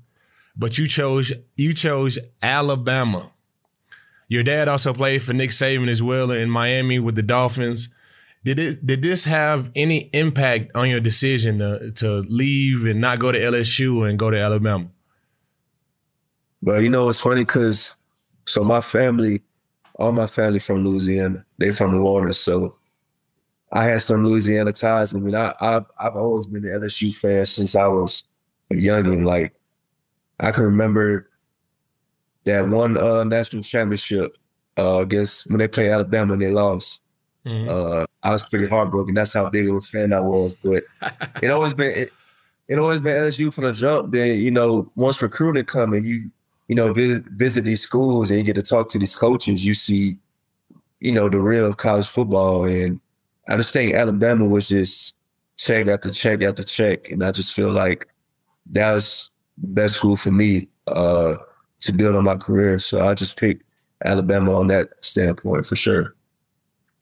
but 0.55 0.77
you 0.77 0.87
chose 0.87 1.33
you 1.55 1.73
chose 1.73 2.19
Alabama. 2.41 3.31
Your 4.27 4.43
dad 4.43 4.67
also 4.67 4.93
played 4.93 5.21
for 5.21 5.33
Nick 5.33 5.51
Saban 5.51 5.89
as 5.89 6.01
well 6.01 6.31
in 6.31 6.49
Miami 6.49 6.99
with 6.99 7.15
the 7.15 7.23
Dolphins. 7.23 7.89
Did 8.45 8.59
it 8.59 8.85
did 8.85 9.01
this 9.01 9.23
have 9.23 9.71
any 9.75 10.09
impact 10.13 10.75
on 10.75 10.87
your 10.87 10.99
decision 10.99 11.57
to, 11.59 11.91
to 11.93 12.19
leave 12.29 12.85
and 12.85 13.01
not 13.01 13.17
go 13.17 13.31
to 13.31 13.39
LSU 13.39 14.07
and 14.07 14.19
go 14.19 14.29
to 14.29 14.39
Alabama? 14.39 14.87
Well, 16.61 16.79
you 16.79 16.89
know, 16.89 17.09
it's 17.09 17.19
funny 17.19 17.41
because 17.41 17.95
so 18.45 18.63
my 18.63 18.81
family 18.81 19.41
all 19.95 20.11
my 20.11 20.27
family 20.27 20.59
from 20.59 20.83
Louisiana. 20.83 21.45
They 21.57 21.71
from 21.71 21.91
New 21.91 22.03
Orleans, 22.03 22.37
so 22.37 22.75
I 23.71 23.85
had 23.85 24.01
some 24.01 24.25
Louisiana 24.25 24.71
ties. 24.71 25.15
I 25.15 25.19
mean, 25.19 25.35
I, 25.35 25.53
I've 25.59 25.85
I've 25.97 26.15
always 26.15 26.47
been 26.47 26.65
an 26.65 26.81
LSU 26.81 27.15
fan 27.15 27.45
since 27.45 27.75
I 27.75 27.87
was 27.87 28.23
a 28.71 28.75
youngin. 28.75 29.25
Like 29.25 29.53
I 30.39 30.51
can 30.51 30.65
remember 30.65 31.29
that 32.43 32.67
one 32.67 32.97
uh, 32.97 33.23
national 33.23 33.63
championship 33.63 34.37
uh, 34.77 34.99
against 34.99 35.47
when 35.47 35.57
they 35.57 35.67
played 35.67 35.89
Alabama 35.89 36.33
and 36.33 36.41
they 36.41 36.51
lost. 36.51 37.01
Mm-hmm. 37.45 37.69
Uh, 37.69 38.05
I 38.23 38.31
was 38.31 38.43
pretty 38.43 38.67
heartbroken. 38.67 39.13
That's 39.13 39.33
how 39.33 39.49
big 39.49 39.69
of 39.69 39.75
a 39.75 39.81
fan 39.81 40.13
I 40.13 40.19
was. 40.19 40.55
But 40.55 40.83
it 41.41 41.51
always 41.51 41.73
been 41.73 41.91
it, 41.91 42.13
it 42.67 42.79
always 42.79 42.99
been 42.99 43.15
LSU 43.15 43.53
from 43.53 43.65
the 43.65 43.73
jump. 43.73 44.11
Then 44.11 44.39
you 44.39 44.51
know, 44.51 44.91
once 44.95 45.21
recruiting 45.21 45.65
coming, 45.65 46.05
you 46.05 46.31
you 46.67 46.75
know, 46.75 46.93
visit, 46.93 47.23
visit 47.25 47.63
these 47.63 47.81
schools 47.81 48.29
and 48.29 48.39
you 48.39 48.45
get 48.45 48.55
to 48.55 48.61
talk 48.61 48.89
to 48.89 48.99
these 48.99 49.15
coaches, 49.15 49.65
you 49.65 49.73
see, 49.73 50.17
you 50.99 51.11
know, 51.11 51.29
the 51.29 51.39
real 51.39 51.73
college 51.73 52.07
football. 52.07 52.65
And 52.65 52.99
I 53.47 53.57
just 53.57 53.73
think 53.73 53.93
Alabama 53.93 54.45
was 54.45 54.67
just 54.67 55.15
check 55.57 55.87
after 55.87 56.09
check 56.09 56.41
after 56.41 56.63
check. 56.63 57.09
And 57.11 57.23
I 57.23 57.31
just 57.31 57.53
feel 57.53 57.69
like 57.69 58.07
that 58.71 58.93
was 58.93 59.29
best 59.57 59.95
school 59.95 60.17
for 60.17 60.31
me 60.31 60.67
uh, 60.87 61.35
to 61.81 61.93
build 61.93 62.15
on 62.15 62.23
my 62.23 62.35
career. 62.35 62.79
So 62.79 63.01
I 63.05 63.13
just 63.13 63.37
picked 63.37 63.63
Alabama 64.03 64.55
on 64.55 64.67
that 64.67 64.89
standpoint 65.01 65.65
for 65.65 65.75
sure. 65.75 66.14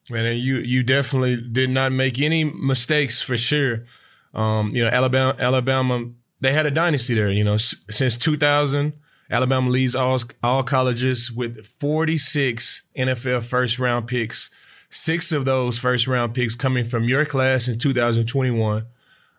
Man, 0.10 0.36
you 0.38 0.57
you 0.57 0.83
definitely 0.83 1.38
did 1.38 1.69
not 1.69 1.91
make 1.91 2.19
any 2.19 2.43
mistakes 2.43 3.22
for 3.22 3.38
sure. 3.38 3.86
Um, 4.33 4.75
you 4.75 4.83
know, 4.83 4.89
Alabama, 4.89 5.36
Alabama, 5.39 6.10
they 6.41 6.51
had 6.51 6.65
a 6.65 6.72
dynasty 6.72 7.13
there. 7.13 7.29
You 7.29 7.43
know, 7.43 7.53
s- 7.53 7.75
since 7.89 8.17
2000, 8.17 8.93
Alabama 9.31 9.69
leads 9.69 9.95
all, 9.95 10.19
all 10.41 10.63
colleges 10.63 11.31
with 11.31 11.65
46 11.67 12.81
NFL 12.98 13.43
first 13.43 13.79
round 13.79 14.07
picks. 14.07 14.50
Six 14.89 15.31
of 15.31 15.45
those 15.45 15.77
first 15.77 16.05
round 16.07 16.33
picks 16.33 16.55
coming 16.55 16.86
from 16.86 17.05
your 17.05 17.25
class 17.25 17.67
in 17.67 17.79
2021. 17.79 18.86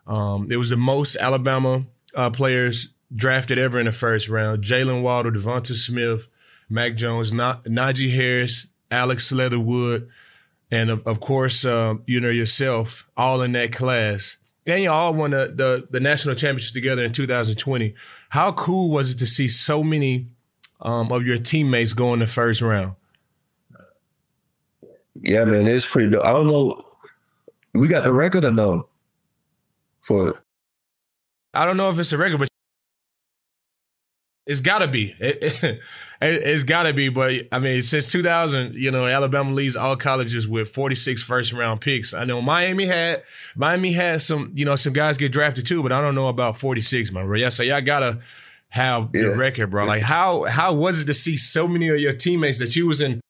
Um, 0.06 0.48
it 0.50 0.56
was 0.56 0.70
the 0.70 0.76
most 0.76 1.16
Alabama 1.16 1.84
uh, 2.14 2.30
players 2.30 2.88
drafted 3.14 3.58
ever 3.58 3.78
in 3.78 3.86
the 3.86 3.92
first 3.92 4.28
round. 4.28 4.64
Jaylen 4.64 5.02
Waddle, 5.02 5.32
DeVonta 5.32 5.74
Smith, 5.74 6.26
Mac 6.68 6.94
Jones, 6.96 7.32
Na- 7.32 7.60
Najee 7.66 8.14
Harris, 8.14 8.68
Alex 8.90 9.30
Leatherwood, 9.30 10.08
and 10.74 10.90
of, 10.90 11.06
of 11.06 11.20
course, 11.20 11.64
uh, 11.64 11.94
you 12.06 12.20
know 12.20 12.30
yourself, 12.30 13.06
all 13.16 13.42
in 13.42 13.52
that 13.52 13.72
class 13.72 14.36
and 14.66 14.82
you 14.82 14.90
all 14.90 15.12
won 15.12 15.32
the, 15.32 15.52
the, 15.54 15.86
the 15.90 16.00
national 16.00 16.34
championship 16.34 16.72
together 16.72 17.04
in 17.04 17.12
2020. 17.12 17.94
How 18.30 18.52
cool 18.52 18.90
was 18.90 19.10
it 19.10 19.18
to 19.18 19.26
see 19.26 19.48
so 19.48 19.84
many 19.84 20.28
um, 20.80 21.12
of 21.12 21.26
your 21.26 21.38
teammates 21.38 21.92
go 21.92 22.14
in 22.14 22.20
the 22.20 22.26
first 22.26 22.62
round? 22.62 22.94
Yeah, 25.20 25.44
man, 25.44 25.66
it's 25.66 25.86
pretty. 25.86 26.10
Dope. 26.10 26.24
I 26.24 26.32
don't 26.32 26.46
know. 26.46 26.84
We 27.72 27.88
got 27.88 28.04
the 28.04 28.12
record 28.12 28.44
or 28.44 28.52
no? 28.52 28.88
For 30.00 30.42
I 31.52 31.64
don't 31.64 31.76
know 31.76 31.90
if 31.90 31.98
it's 31.98 32.12
a 32.12 32.18
record, 32.18 32.38
but 32.38 32.48
it's 34.46 34.60
got 34.60 34.78
to 34.78 34.88
be. 34.88 35.14
It, 36.20 36.40
it, 36.42 36.46
has 36.46 36.64
got 36.64 36.84
to 36.84 36.94
be. 36.94 37.10
But 37.10 37.48
I 37.52 37.58
mean, 37.58 37.82
since 37.82 38.10
2000, 38.10 38.74
you 38.76 38.90
know, 38.90 39.06
Alabama 39.06 39.52
leads 39.52 39.76
all 39.76 39.94
colleges 39.94 40.48
with 40.48 40.70
46 40.70 41.22
first 41.22 41.52
round 41.52 41.82
picks. 41.82 42.14
I 42.14 42.24
know 42.24 42.40
Miami 42.40 42.86
had 42.86 43.24
Miami 43.56 43.92
had 43.92 44.22
some, 44.22 44.50
you 44.54 44.64
know, 44.64 44.74
some 44.76 44.94
guys 44.94 45.18
get 45.18 45.32
drafted 45.32 45.66
too, 45.66 45.82
but 45.82 45.92
I 45.92 46.00
don't 46.00 46.14
know 46.14 46.28
about 46.28 46.56
46, 46.58 47.12
man. 47.12 47.30
Yeah, 47.36 47.50
so 47.50 47.62
y'all 47.62 47.82
gotta 47.82 48.20
have 48.70 49.10
yeah. 49.12 49.22
the 49.22 49.36
record, 49.36 49.70
bro. 49.70 49.84
Like, 49.84 50.00
how 50.00 50.44
how 50.44 50.72
was 50.72 51.00
it 51.00 51.06
to 51.06 51.14
see 51.14 51.36
so 51.36 51.68
many 51.68 51.88
of 51.88 51.98
your 51.98 52.14
teammates 52.14 52.58
that 52.60 52.74
you 52.74 52.86
was 52.86 53.02
in 53.02 53.20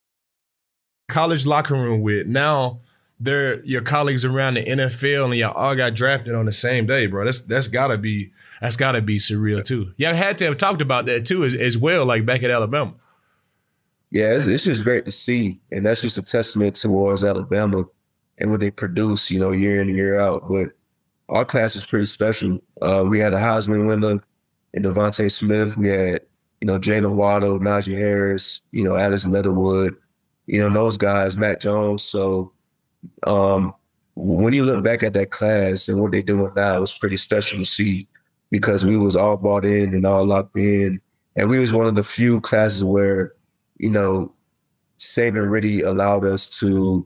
college 1.08 1.46
locker 1.46 1.74
room 1.74 2.02
with 2.02 2.28
now? 2.28 2.80
they're 3.20 3.64
your 3.64 3.80
colleagues 3.80 4.24
around 4.24 4.54
the 4.54 4.64
NFL 4.64 5.26
and 5.26 5.34
y'all 5.34 5.52
all 5.52 5.76
got 5.76 5.94
drafted 5.94 6.34
on 6.34 6.46
the 6.46 6.52
same 6.52 6.86
day, 6.86 7.06
bro. 7.06 7.24
That's 7.24 7.40
that's 7.40 7.68
gotta 7.68 7.96
be 7.96 8.32
that's 8.64 8.76
gotta 8.76 9.02
be 9.02 9.18
surreal 9.18 9.62
too. 9.62 9.92
Y'all 9.98 10.14
had 10.14 10.38
to 10.38 10.46
have 10.46 10.56
talked 10.56 10.80
about 10.80 11.04
that 11.04 11.26
too 11.26 11.44
as, 11.44 11.54
as 11.54 11.76
well, 11.76 12.06
like 12.06 12.24
back 12.24 12.42
at 12.42 12.50
Alabama. 12.50 12.94
Yeah, 14.10 14.38
it's, 14.38 14.46
it's 14.46 14.64
just 14.64 14.84
great 14.84 15.04
to 15.04 15.10
see, 15.10 15.60
and 15.70 15.84
that's 15.84 16.00
just 16.00 16.16
a 16.16 16.22
testament 16.22 16.76
towards 16.76 17.24
Alabama 17.24 17.84
and 18.38 18.50
what 18.50 18.60
they 18.60 18.70
produce, 18.70 19.30
you 19.30 19.38
know, 19.38 19.50
year 19.50 19.82
in 19.82 19.88
and 19.88 19.96
year 19.98 20.18
out. 20.18 20.48
But 20.48 20.68
our 21.28 21.44
class 21.44 21.76
is 21.76 21.84
pretty 21.84 22.06
special. 22.06 22.58
Uh, 22.80 23.04
we 23.06 23.18
had 23.18 23.34
a 23.34 23.38
Heisman 23.38 23.86
winner 23.86 24.24
and 24.72 24.84
DeVonta 24.84 25.30
Smith. 25.30 25.76
We 25.76 25.88
had, 25.88 26.20
you 26.62 26.66
know, 26.66 26.78
Jaylen 26.78 27.16
Waddle, 27.16 27.58
Najee 27.58 27.98
Harris, 27.98 28.62
you 28.72 28.82
know, 28.82 28.96
Alex 28.96 29.26
Leatherwood, 29.26 29.94
you 30.46 30.58
know, 30.58 30.70
those 30.70 30.96
guys, 30.96 31.36
Mac 31.36 31.60
Jones. 31.60 32.02
So 32.02 32.50
um, 33.26 33.74
when 34.14 34.54
you 34.54 34.64
look 34.64 34.82
back 34.82 35.02
at 35.02 35.12
that 35.12 35.30
class 35.30 35.86
and 35.86 36.00
what 36.00 36.12
they're 36.12 36.22
doing 36.22 36.50
now, 36.56 36.80
it's 36.80 36.96
pretty 36.96 37.18
special 37.18 37.58
to 37.58 37.66
see 37.66 38.08
because 38.54 38.86
we 38.86 38.96
was 38.96 39.16
all 39.16 39.36
bought 39.36 39.64
in 39.64 39.92
and 39.94 40.06
all 40.06 40.24
locked 40.24 40.56
in. 40.56 41.00
And 41.34 41.50
we 41.50 41.58
was 41.58 41.72
one 41.72 41.86
of 41.86 41.96
the 41.96 42.04
few 42.04 42.40
classes 42.40 42.84
where, 42.84 43.32
you 43.78 43.90
know, 43.90 44.32
Saban 45.00 45.50
really 45.50 45.80
allowed 45.80 46.24
us 46.24 46.46
to 46.60 47.04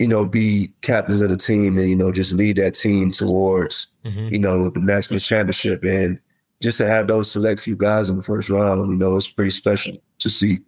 you 0.00 0.08
know, 0.08 0.24
be 0.24 0.72
captains 0.80 1.20
of 1.20 1.28
the 1.28 1.36
team 1.36 1.78
and, 1.78 1.88
you 1.88 1.94
know, 1.94 2.10
just 2.10 2.32
lead 2.32 2.56
that 2.56 2.74
team 2.74 3.12
towards, 3.12 3.86
mm-hmm. 4.04 4.34
you 4.34 4.38
know, 4.40 4.70
the 4.70 4.80
national 4.80 5.20
championship. 5.20 5.84
And 5.84 6.18
just 6.60 6.78
to 6.78 6.86
have 6.88 7.06
those 7.06 7.30
select 7.30 7.60
few 7.60 7.76
guys 7.76 8.10
in 8.10 8.16
the 8.16 8.22
first 8.24 8.50
round, 8.50 8.90
you 8.90 8.96
know, 8.96 9.14
it's 9.14 9.32
pretty 9.32 9.50
special 9.50 9.96
to 10.18 10.28
see. 10.28 10.58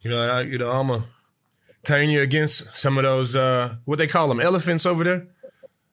You 0.00 0.12
know, 0.12 0.30
I, 0.30 0.40
you 0.40 0.56
know, 0.56 0.70
I'm 0.70 0.88
a 0.88 1.04
turn 1.84 2.08
you 2.08 2.22
against 2.22 2.74
some 2.74 2.96
of 2.96 3.04
those 3.04 3.36
uh 3.36 3.74
what 3.84 3.98
they 3.98 4.06
call 4.06 4.28
them 4.28 4.40
elephants 4.40 4.86
over 4.86 5.04
there. 5.04 5.26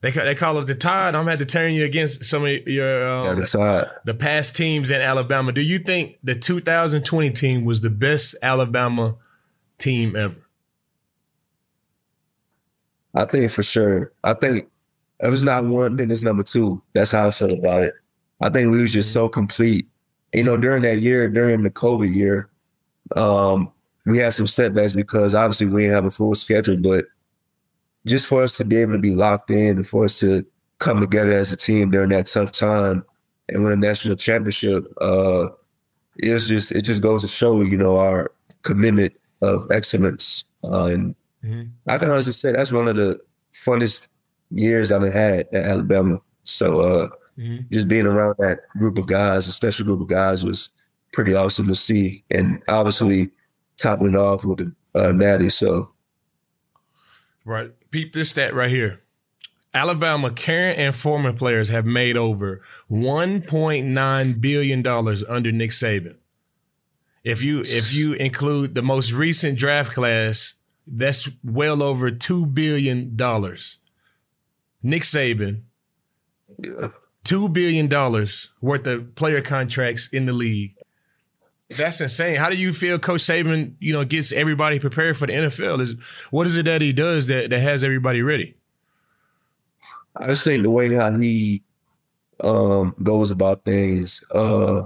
They 0.01 0.11
they 0.11 0.35
call 0.35 0.57
it 0.59 0.65
the 0.65 0.75
tide. 0.75 1.13
I'm 1.13 1.27
had 1.27 1.39
to 1.39 1.45
turn 1.45 1.73
you 1.73 1.83
against 1.83 2.23
some 2.23 2.45
of 2.45 2.51
your 2.67 3.09
um, 3.09 3.25
yeah, 3.25 3.33
the. 3.33 3.91
The 4.05 4.13
past 4.13 4.55
teams 4.55 4.91
in 4.91 5.01
Alabama. 5.01 5.51
Do 5.51 5.61
you 5.61 5.77
think 5.77 6.17
the 6.23 6.35
2020 6.35 7.31
team 7.31 7.65
was 7.65 7.81
the 7.81 7.89
best 7.89 8.35
Alabama 8.41 9.15
team 9.77 10.15
ever? 10.15 10.35
I 13.13 13.25
think 13.25 13.51
for 13.51 13.63
sure. 13.63 14.13
I 14.23 14.35
think 14.35 14.69
if 15.19 15.33
it's 15.33 15.41
not 15.41 15.65
one, 15.65 15.97
then 15.97 16.11
it's 16.11 16.21
number 16.21 16.43
two. 16.43 16.81
That's 16.93 17.11
how 17.11 17.27
I 17.27 17.31
feel 17.31 17.51
about 17.51 17.83
it. 17.83 17.93
I 18.39 18.49
think 18.49 18.71
we 18.71 18.81
was 18.81 18.93
just 18.93 19.11
so 19.11 19.27
complete. 19.27 19.87
You 20.33 20.43
know, 20.43 20.55
during 20.55 20.83
that 20.83 20.99
year, 20.99 21.27
during 21.27 21.63
the 21.63 21.71
COVID 21.71 22.13
year, 22.13 22.49
um, 23.17 23.71
we 24.05 24.19
had 24.19 24.33
some 24.33 24.47
setbacks 24.47 24.93
because 24.93 25.35
obviously 25.35 25.67
we 25.67 25.81
didn't 25.81 25.95
have 25.95 26.05
a 26.05 26.11
full 26.11 26.35
schedule, 26.35 26.77
but 26.77 27.05
just 28.09 28.27
for 28.27 28.43
us 28.43 28.57
to 28.57 28.65
be 28.65 28.77
able 28.77 28.93
to 28.93 28.99
be 28.99 29.15
locked 29.15 29.51
in 29.51 29.77
and 29.77 29.87
for 29.87 30.05
us 30.05 30.19
to 30.19 30.45
come 30.79 30.99
together 30.99 31.31
as 31.31 31.53
a 31.53 31.57
team 31.57 31.91
during 31.91 32.09
that 32.09 32.27
tough 32.27 32.51
time 32.51 33.05
and 33.47 33.63
win 33.63 33.73
a 33.73 33.75
national 33.75 34.15
championship, 34.15 34.85
uh, 34.99 35.47
it's 36.17 36.47
just 36.47 36.71
it 36.71 36.81
just 36.81 37.01
goes 37.01 37.21
to 37.21 37.27
show, 37.27 37.61
you 37.61 37.77
know, 37.77 37.97
our 37.97 38.31
commitment 38.63 39.13
of 39.41 39.69
excellence 39.71 40.43
uh, 40.65 40.85
and 40.85 41.15
Mm-hmm. 41.43 41.69
I 41.87 41.97
can 41.97 42.09
honestly 42.09 42.33
say 42.33 42.51
that's 42.51 42.71
one 42.71 42.87
of 42.87 42.95
the 42.95 43.19
funnest 43.53 44.07
years 44.51 44.91
I've 44.91 45.01
had 45.13 45.47
at 45.53 45.65
Alabama. 45.65 46.21
So 46.43 46.79
uh, 46.81 47.07
mm-hmm. 47.37 47.63
just 47.71 47.87
being 47.87 48.05
around 48.05 48.35
that 48.39 48.67
group 48.77 48.97
of 48.97 49.07
guys, 49.07 49.47
a 49.47 49.51
special 49.51 49.85
group 49.85 50.01
of 50.01 50.07
guys, 50.07 50.43
was 50.43 50.69
pretty 51.13 51.33
awesome 51.33 51.67
to 51.67 51.75
see. 51.75 52.23
And 52.31 52.61
obviously 52.67 53.31
topping 53.77 54.09
it 54.09 54.15
off 54.15 54.43
with 54.43 54.59
the 54.59 54.75
uh, 54.95 55.11
Natty. 55.11 55.49
So 55.49 55.91
right, 57.45 57.71
peep 57.91 58.13
this 58.13 58.31
stat 58.31 58.53
right 58.53 58.69
here. 58.69 59.01
Alabama 59.73 60.31
current 60.31 60.79
and 60.79 60.95
former 60.95 61.31
players 61.31 61.69
have 61.69 61.85
made 61.85 62.17
over 62.17 62.61
$1.9 62.89 64.41
billion 64.41 64.87
under 64.87 65.51
Nick 65.51 65.71
Saban. 65.71 66.15
If 67.23 67.43
you 67.43 67.61
if 67.61 67.93
you 67.93 68.13
include 68.13 68.75
the 68.75 68.81
most 68.81 69.11
recent 69.11 69.59
draft 69.59 69.93
class 69.93 70.55
that's 70.87 71.29
well 71.43 71.83
over 71.83 72.09
two 72.11 72.45
billion 72.45 73.15
dollars. 73.15 73.77
Nick 74.81 75.03
Saban, 75.03 75.63
two 77.23 77.49
billion 77.49 77.87
dollars 77.87 78.53
worth 78.61 78.87
of 78.87 79.15
player 79.15 79.41
contracts 79.41 80.07
in 80.07 80.25
the 80.25 80.33
league. 80.33 80.75
That's 81.77 82.01
insane. 82.01 82.35
How 82.35 82.49
do 82.49 82.57
you 82.57 82.73
feel 82.73 82.97
Coach 82.97 83.21
Saban, 83.21 83.75
you 83.79 83.93
know, 83.93 84.03
gets 84.03 84.31
everybody 84.31 84.79
prepared 84.79 85.17
for 85.17 85.27
the 85.27 85.33
NFL? 85.33 85.81
Is 85.81 85.95
what 86.31 86.47
is 86.47 86.57
it 86.57 86.63
that 86.63 86.81
he 86.81 86.93
does 86.93 87.27
that, 87.27 87.51
that 87.51 87.59
has 87.59 87.83
everybody 87.83 88.21
ready? 88.21 88.55
I 90.15 90.27
just 90.27 90.43
think 90.43 90.63
the 90.63 90.69
way 90.69 90.93
how 90.93 91.11
he 91.11 91.61
um, 92.39 92.95
goes 93.03 93.29
about 93.29 93.65
things, 93.65 94.23
uh, 94.31 94.83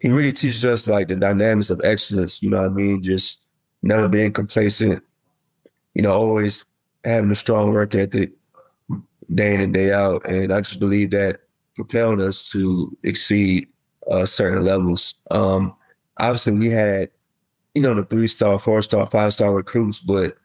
he 0.00 0.08
really 0.08 0.32
teaches 0.32 0.64
us 0.64 0.86
like 0.86 1.08
the 1.08 1.16
dynamics 1.16 1.70
of 1.70 1.80
excellence. 1.82 2.42
You 2.42 2.50
know 2.50 2.62
what 2.62 2.70
I 2.70 2.74
mean? 2.74 3.02
Just 3.02 3.40
never 3.82 4.08
being 4.08 4.32
complacent, 4.32 5.02
you 5.94 6.02
know, 6.02 6.12
always 6.12 6.66
having 7.04 7.30
a 7.30 7.34
strong 7.34 7.72
work 7.72 7.94
ethic 7.94 8.32
day 9.34 9.54
in 9.54 9.60
and 9.60 9.72
day 9.72 9.92
out. 9.92 10.26
And 10.26 10.52
I 10.52 10.60
just 10.60 10.80
believe 10.80 11.10
that 11.10 11.40
propelled 11.74 12.20
us 12.20 12.48
to 12.50 12.96
exceed 13.02 13.68
uh, 14.10 14.24
certain 14.26 14.64
levels. 14.64 15.14
Um, 15.30 15.74
obviously, 16.18 16.52
we 16.52 16.70
had, 16.70 17.10
you 17.74 17.82
know, 17.82 17.94
the 17.94 18.04
three 18.04 18.26
star, 18.26 18.58
four 18.58 18.82
star, 18.82 19.06
five 19.06 19.32
star 19.32 19.54
recruits, 19.54 19.98
but 19.98 20.36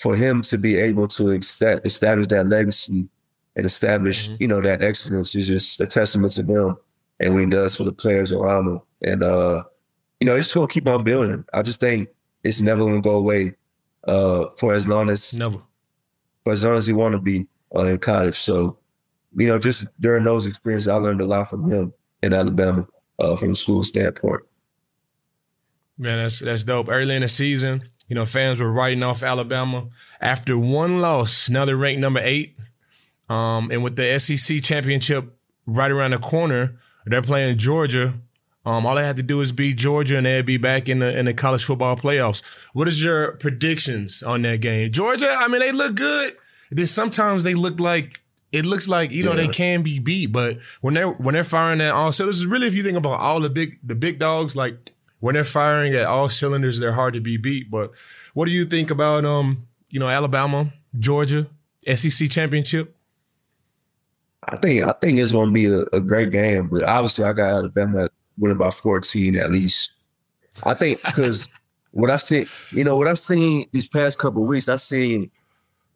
for 0.00 0.14
him 0.14 0.42
to 0.42 0.58
be 0.58 0.76
able 0.76 1.08
to 1.08 1.30
establish 1.30 1.98
that 1.98 2.46
legacy 2.48 3.08
and 3.56 3.66
establish, 3.66 4.28
mm-hmm. 4.28 4.36
you 4.40 4.48
know, 4.48 4.60
that 4.60 4.82
excellence 4.82 5.34
is 5.34 5.48
just 5.48 5.80
a 5.80 5.86
testament 5.86 6.32
to 6.34 6.44
him 6.44 6.76
and 7.20 7.34
what 7.34 7.40
he 7.40 7.46
does 7.46 7.76
for 7.76 7.84
the 7.84 7.92
players 7.92 8.30
around 8.30 8.68
him. 8.68 8.80
And, 9.02 9.22
uh, 9.22 9.64
you 10.20 10.26
know, 10.26 10.36
it's 10.36 10.52
going 10.52 10.68
to 10.68 10.72
keep 10.72 10.86
on 10.86 11.02
building. 11.02 11.44
I 11.52 11.62
just 11.62 11.80
think 11.80 12.08
it's 12.44 12.60
never 12.60 12.84
gonna 12.84 13.00
go 13.00 13.16
away 13.16 13.54
uh, 14.06 14.46
for 14.56 14.72
as 14.72 14.88
long 14.88 15.10
as 15.10 15.34
never 15.34 15.60
for 16.44 16.52
as 16.52 16.64
long 16.64 16.76
as 16.76 16.86
he 16.86 16.92
want 16.92 17.12
to 17.12 17.20
be 17.20 17.46
uh, 17.74 17.82
in 17.82 17.98
college. 17.98 18.36
So, 18.36 18.78
you 19.36 19.48
know, 19.48 19.58
just 19.58 19.86
during 20.00 20.24
those 20.24 20.46
experiences, 20.46 20.88
I 20.88 20.94
learned 20.94 21.20
a 21.20 21.26
lot 21.26 21.50
from 21.50 21.70
him 21.70 21.92
in 22.22 22.32
Alabama 22.32 22.86
uh, 23.18 23.36
from 23.36 23.52
a 23.52 23.56
school 23.56 23.82
standpoint. 23.84 24.42
Man, 25.96 26.22
that's 26.22 26.40
that's 26.40 26.64
dope. 26.64 26.88
Early 26.88 27.16
in 27.16 27.22
the 27.22 27.28
season, 27.28 27.88
you 28.08 28.14
know, 28.14 28.24
fans 28.24 28.60
were 28.60 28.70
writing 28.70 29.02
off 29.02 29.22
Alabama 29.22 29.88
after 30.20 30.56
one 30.56 31.00
loss. 31.00 31.48
Now 31.48 31.64
they're 31.64 31.76
ranked 31.76 32.00
number 32.00 32.20
eight, 32.20 32.56
um, 33.28 33.70
and 33.70 33.82
with 33.82 33.96
the 33.96 34.18
SEC 34.18 34.62
championship 34.62 35.36
right 35.66 35.90
around 35.90 36.12
the 36.12 36.18
corner, 36.18 36.78
they're 37.06 37.22
playing 37.22 37.58
Georgia 37.58 38.14
um, 38.68 38.84
all 38.84 38.96
they 38.96 39.04
have 39.06 39.16
to 39.16 39.22
do 39.22 39.40
is 39.40 39.50
beat 39.50 39.78
Georgia, 39.78 40.18
and 40.18 40.26
they'd 40.26 40.44
be 40.44 40.58
back 40.58 40.90
in 40.90 40.98
the 40.98 41.16
in 41.18 41.24
the 41.24 41.32
college 41.32 41.64
football 41.64 41.96
playoffs. 41.96 42.42
What 42.74 42.86
is 42.86 43.02
your 43.02 43.32
predictions 43.32 44.22
on 44.22 44.42
that 44.42 44.60
game? 44.60 44.92
Georgia, 44.92 45.30
I 45.30 45.48
mean, 45.48 45.60
they 45.60 45.72
look 45.72 45.94
good. 45.94 46.36
Then 46.70 46.86
sometimes 46.86 47.44
they 47.44 47.54
look 47.54 47.80
like 47.80 48.20
it 48.52 48.64
looks 48.64 48.88
like 48.88 49.10
you 49.10 49.24
know 49.24 49.32
yeah. 49.32 49.46
they 49.46 49.48
can 49.48 49.82
be 49.82 49.98
beat, 49.98 50.26
but 50.26 50.58
when 50.80 50.94
they're 50.94 51.08
when 51.08 51.34
they're 51.34 51.44
firing 51.44 51.80
at 51.80 51.92
all 51.92 52.12
cylinders, 52.12 52.40
is 52.40 52.46
really 52.46 52.66
if 52.66 52.74
you 52.74 52.82
think 52.82 52.96
about 52.96 53.20
all 53.20 53.40
the 53.40 53.50
big 53.50 53.78
the 53.82 53.94
big 53.94 54.18
dogs, 54.18 54.56
like 54.56 54.92
when 55.20 55.34
they're 55.34 55.44
firing 55.44 55.94
at 55.94 56.06
all 56.06 56.28
cylinders, 56.28 56.78
they're 56.78 56.92
hard 56.92 57.14
to 57.14 57.20
be 57.20 57.36
beat. 57.36 57.70
But 57.70 57.92
what 58.34 58.46
do 58.46 58.50
you 58.50 58.64
think 58.64 58.90
about 58.90 59.24
um 59.24 59.66
you 59.90 60.00
know 60.00 60.08
Alabama, 60.08 60.72
Georgia, 60.98 61.46
SEC 61.94 62.30
championship? 62.30 62.94
I 64.44 64.56
think 64.56 64.82
I 64.82 64.92
think 64.92 65.18
it's 65.18 65.32
going 65.32 65.48
to 65.48 65.52
be 65.52 65.66
a, 65.66 65.80
a, 65.92 66.00
great 66.00 66.30
game, 66.30 66.68
but 66.68 66.82
obviously 66.82 67.24
I 67.24 67.34
got 67.34 67.52
Alabama 67.52 68.08
win 68.38 68.56
by 68.56 68.70
14 68.70 69.36
at 69.36 69.50
least. 69.50 69.92
I 70.64 70.72
think 70.74 71.02
because 71.04 71.48
what 71.90 72.10
I 72.10 72.16
see, 72.16 72.46
you 72.70 72.84
know, 72.84 72.96
what 72.96 73.08
I've 73.08 73.18
seen 73.18 73.68
these 73.72 73.88
past 73.88 74.18
couple 74.18 74.44
weeks, 74.44 74.68
I've 74.68 74.80
seen 74.80 75.30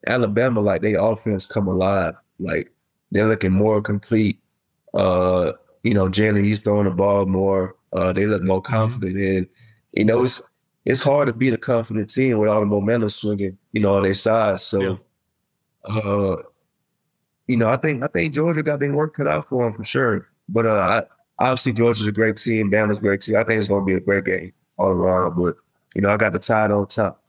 Alabama 0.05 0.59
like 0.61 0.81
they 0.81 0.93
offense 0.93 1.47
come 1.47 1.67
alive. 1.67 2.13
Like 2.39 2.71
they're 3.11 3.27
looking 3.27 3.53
more 3.53 3.81
complete. 3.81 4.39
Uh, 4.93 5.53
you 5.83 5.93
know, 5.93 6.07
Jalen, 6.07 6.43
he's 6.43 6.61
throwing 6.61 6.85
the 6.85 6.91
ball 6.91 7.25
more. 7.25 7.75
Uh, 7.91 8.13
they 8.13 8.25
look 8.25 8.43
more 8.43 8.61
mm-hmm. 8.61 8.73
confident. 8.73 9.17
And, 9.17 9.47
you 9.93 10.05
know, 10.05 10.23
it's 10.23 10.41
it's 10.85 11.03
hard 11.03 11.27
to 11.27 11.33
beat 11.33 11.53
a 11.53 11.57
confident 11.57 12.09
team 12.09 12.37
with 12.37 12.49
all 12.49 12.59
the 12.59 12.65
momentum 12.65 13.09
swinging, 13.09 13.57
you 13.71 13.81
know, 13.81 13.95
on 13.95 14.03
their 14.03 14.13
side. 14.13 14.59
So 14.59 14.99
yeah. 15.89 15.95
uh, 15.95 16.35
you 17.47 17.57
know, 17.57 17.69
I 17.69 17.77
think 17.77 18.03
I 18.03 18.07
think 18.07 18.33
Georgia 18.33 18.63
got 18.63 18.79
their 18.79 18.93
work 18.93 19.15
cut 19.15 19.27
out 19.27 19.49
for 19.49 19.65
them 19.65 19.77
for 19.77 19.83
sure. 19.83 20.27
But 20.49 20.65
uh, 20.65 21.03
I, 21.39 21.45
obviously 21.45 21.73
Georgia's 21.73 22.07
a 22.07 22.11
great 22.11 22.37
team, 22.37 22.71
Bama's 22.71 22.97
a 22.97 23.01
great 23.01 23.21
team. 23.21 23.35
I 23.35 23.43
think 23.43 23.59
it's 23.59 23.69
going 23.69 23.81
to 23.81 23.85
be 23.85 23.93
a 23.93 23.99
great 23.99 24.25
game 24.25 24.53
all 24.77 24.89
around. 24.89 25.35
But 25.35 25.55
you 25.95 26.01
know, 26.01 26.09
I 26.09 26.17
got 26.17 26.33
the 26.33 26.39
tide 26.39 26.71
on 26.71 26.87
top. 26.87 27.22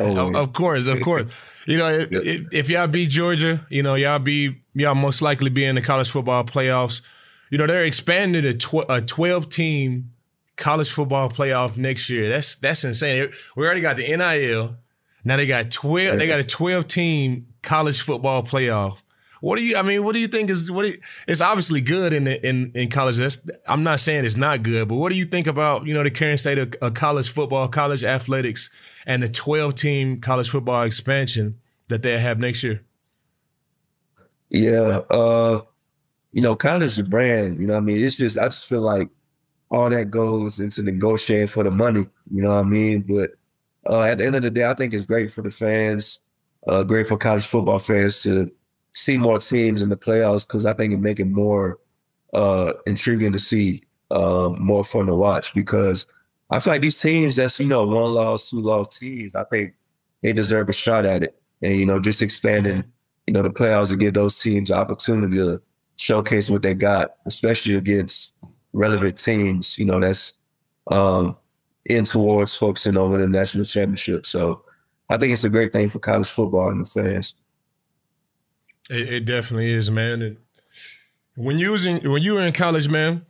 Oh, 0.00 0.34
of 0.34 0.52
course, 0.52 0.86
of 0.86 1.00
course. 1.00 1.30
You 1.66 1.76
know, 1.76 2.06
if, 2.10 2.70
y'all 2.70 2.86
beat 2.86 3.10
Georgia, 3.10 3.66
you 3.68 3.82
know, 3.82 3.94
y'all 3.94 4.18
be 4.18 4.62
y'all 4.74 4.94
most 4.94 5.20
likely 5.20 5.50
be 5.50 5.64
in 5.64 5.74
the 5.74 5.82
college 5.82 6.08
football 6.10 6.44
playoffs. 6.44 7.02
You 7.50 7.58
know, 7.58 7.66
they're 7.66 7.84
expanding 7.84 8.44
a, 8.44 8.54
tw- 8.54 8.88
a 8.88 9.02
twelve 9.02 9.48
team 9.48 10.10
college 10.56 10.90
football 10.90 11.30
playoff 11.30 11.76
next 11.76 12.08
year. 12.10 12.30
That's 12.30 12.56
that's 12.56 12.84
insane. 12.84 13.30
We 13.56 13.66
already 13.66 13.80
got 13.80 13.96
the 13.96 14.16
NIL. 14.16 14.76
Now 15.24 15.36
they 15.36 15.46
got 15.46 15.70
twelve. 15.70 16.18
They 16.18 16.26
got 16.26 16.40
a 16.40 16.44
twelve 16.44 16.86
team 16.86 17.48
college 17.62 18.00
football 18.02 18.42
playoff. 18.42 18.98
What 19.40 19.58
do 19.58 19.64
you? 19.64 19.76
I 19.76 19.82
mean, 19.82 20.04
what 20.04 20.12
do 20.12 20.18
you 20.18 20.28
think 20.28 20.50
is 20.50 20.70
what? 20.70 20.86
You, 20.86 21.00
it's 21.26 21.40
obviously 21.40 21.80
good 21.80 22.12
in 22.12 22.24
the, 22.24 22.46
in 22.46 22.72
in 22.74 22.90
college. 22.90 23.16
That's, 23.16 23.40
I'm 23.66 23.82
not 23.84 24.00
saying 24.00 24.24
it's 24.24 24.36
not 24.36 24.62
good, 24.62 24.88
but 24.88 24.96
what 24.96 25.12
do 25.12 25.18
you 25.18 25.24
think 25.24 25.46
about 25.46 25.86
you 25.86 25.94
know 25.94 26.02
the 26.02 26.10
current 26.10 26.40
state 26.40 26.58
of, 26.58 26.74
of 26.80 26.94
college 26.94 27.30
football, 27.30 27.68
college 27.68 28.04
athletics, 28.04 28.70
and 29.06 29.22
the 29.22 29.28
12 29.28 29.74
team 29.74 30.20
college 30.20 30.50
football 30.50 30.82
expansion 30.82 31.58
that 31.88 32.02
they 32.02 32.18
have 32.18 32.38
next 32.38 32.62
year? 32.64 32.82
Yeah, 34.50 35.00
uh, 35.10 35.60
you 36.32 36.42
know, 36.42 36.56
college 36.56 36.84
is 36.84 36.98
a 36.98 37.04
brand. 37.04 37.58
You 37.58 37.66
know, 37.66 37.76
I 37.76 37.80
mean, 37.80 38.02
it's 38.02 38.16
just 38.16 38.38
I 38.38 38.46
just 38.46 38.66
feel 38.66 38.80
like 38.80 39.08
all 39.70 39.90
that 39.90 40.10
goes 40.10 40.60
into 40.60 40.82
negotiating 40.82 41.48
for 41.48 41.62
the 41.62 41.70
money. 41.70 42.06
You 42.30 42.42
know 42.42 42.54
what 42.54 42.64
I 42.64 42.68
mean? 42.68 43.02
But 43.02 43.30
uh, 43.88 44.02
at 44.02 44.18
the 44.18 44.26
end 44.26 44.36
of 44.36 44.42
the 44.42 44.50
day, 44.50 44.68
I 44.68 44.74
think 44.74 44.94
it's 44.94 45.04
great 45.04 45.30
for 45.30 45.42
the 45.42 45.50
fans, 45.50 46.20
uh, 46.66 46.82
great 46.82 47.06
for 47.06 47.16
college 47.16 47.46
football 47.46 47.78
fans 47.78 48.22
to 48.22 48.50
see 48.98 49.16
more 49.16 49.38
teams 49.38 49.80
in 49.80 49.88
the 49.88 49.96
playoffs 49.96 50.46
because 50.46 50.66
I 50.66 50.72
think 50.72 50.92
it 50.92 50.98
make 50.98 51.20
it 51.20 51.26
more 51.26 51.78
uh, 52.34 52.72
intriguing 52.86 53.32
to 53.32 53.38
see, 53.38 53.84
uh, 54.10 54.50
more 54.58 54.84
fun 54.84 55.06
to 55.06 55.14
watch. 55.14 55.54
Because 55.54 56.06
I 56.50 56.60
feel 56.60 56.72
like 56.72 56.82
these 56.82 57.00
teams 57.00 57.36
that's 57.36 57.60
you 57.60 57.66
know 57.66 57.86
one 57.86 58.14
loss, 58.14 58.50
two 58.50 58.60
loss 58.60 58.98
teams, 58.98 59.34
I 59.34 59.44
think 59.44 59.74
they 60.22 60.32
deserve 60.32 60.68
a 60.68 60.72
shot 60.72 61.06
at 61.06 61.22
it, 61.22 61.40
and 61.62 61.76
you 61.76 61.86
know 61.86 62.00
just 62.00 62.22
expanding 62.22 62.84
you 63.26 63.32
know 63.32 63.42
the 63.42 63.50
playoffs 63.50 63.90
to 63.90 63.96
give 63.96 64.14
those 64.14 64.40
teams 64.40 64.70
opportunity 64.70 65.36
to 65.36 65.62
showcase 65.96 66.50
what 66.50 66.62
they 66.62 66.74
got, 66.74 67.14
especially 67.26 67.74
against 67.74 68.34
relevant 68.72 69.16
teams. 69.16 69.78
You 69.78 69.84
know 69.84 70.00
that's 70.00 70.32
um, 70.90 71.36
in 71.84 72.04
towards 72.04 72.56
focusing 72.56 72.96
on 72.96 73.12
the 73.12 73.28
national 73.28 73.64
championship. 73.64 74.26
So 74.26 74.64
I 75.08 75.16
think 75.16 75.32
it's 75.32 75.44
a 75.44 75.50
great 75.50 75.72
thing 75.72 75.88
for 75.88 76.00
college 76.00 76.28
football 76.28 76.70
and 76.70 76.84
the 76.84 76.90
fans. 76.90 77.34
It, 78.88 79.12
it 79.12 79.24
definitely 79.24 79.72
is, 79.72 79.90
man. 79.90 80.22
And 80.22 80.36
when 81.36 81.58
you 81.58 81.70
was 81.70 81.86
in 81.86 82.10
when 82.10 82.22
you 82.22 82.34
were 82.34 82.46
in 82.46 82.52
college, 82.52 82.88
man, 82.88 83.26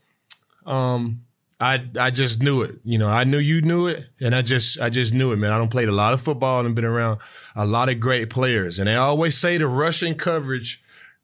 um, 0.66 1.24
I 1.60 1.84
I 1.98 2.10
just 2.10 2.42
knew 2.42 2.62
it. 2.62 2.76
You 2.84 2.98
know, 2.98 3.08
I 3.08 3.24
knew 3.24 3.38
you 3.38 3.60
knew 3.60 3.86
it, 3.86 4.06
and 4.20 4.34
I 4.34 4.42
just 4.42 4.80
I 4.80 4.90
just 4.90 5.14
knew 5.14 5.32
it, 5.32 5.36
man. 5.36 5.52
I 5.52 5.58
don't 5.58 5.70
played 5.70 5.88
a 5.88 5.92
lot 5.92 6.14
of 6.14 6.20
football 6.20 6.64
and 6.64 6.74
been 6.74 6.84
around 6.84 7.20
a 7.54 7.66
lot 7.66 7.88
of 7.88 8.00
great 8.00 8.30
players, 8.30 8.78
and 8.78 8.88
they 8.88 8.96
always 8.96 9.36
say 9.36 9.58
the 9.58 9.66
rushing 9.66 10.14
coverage 10.14 10.82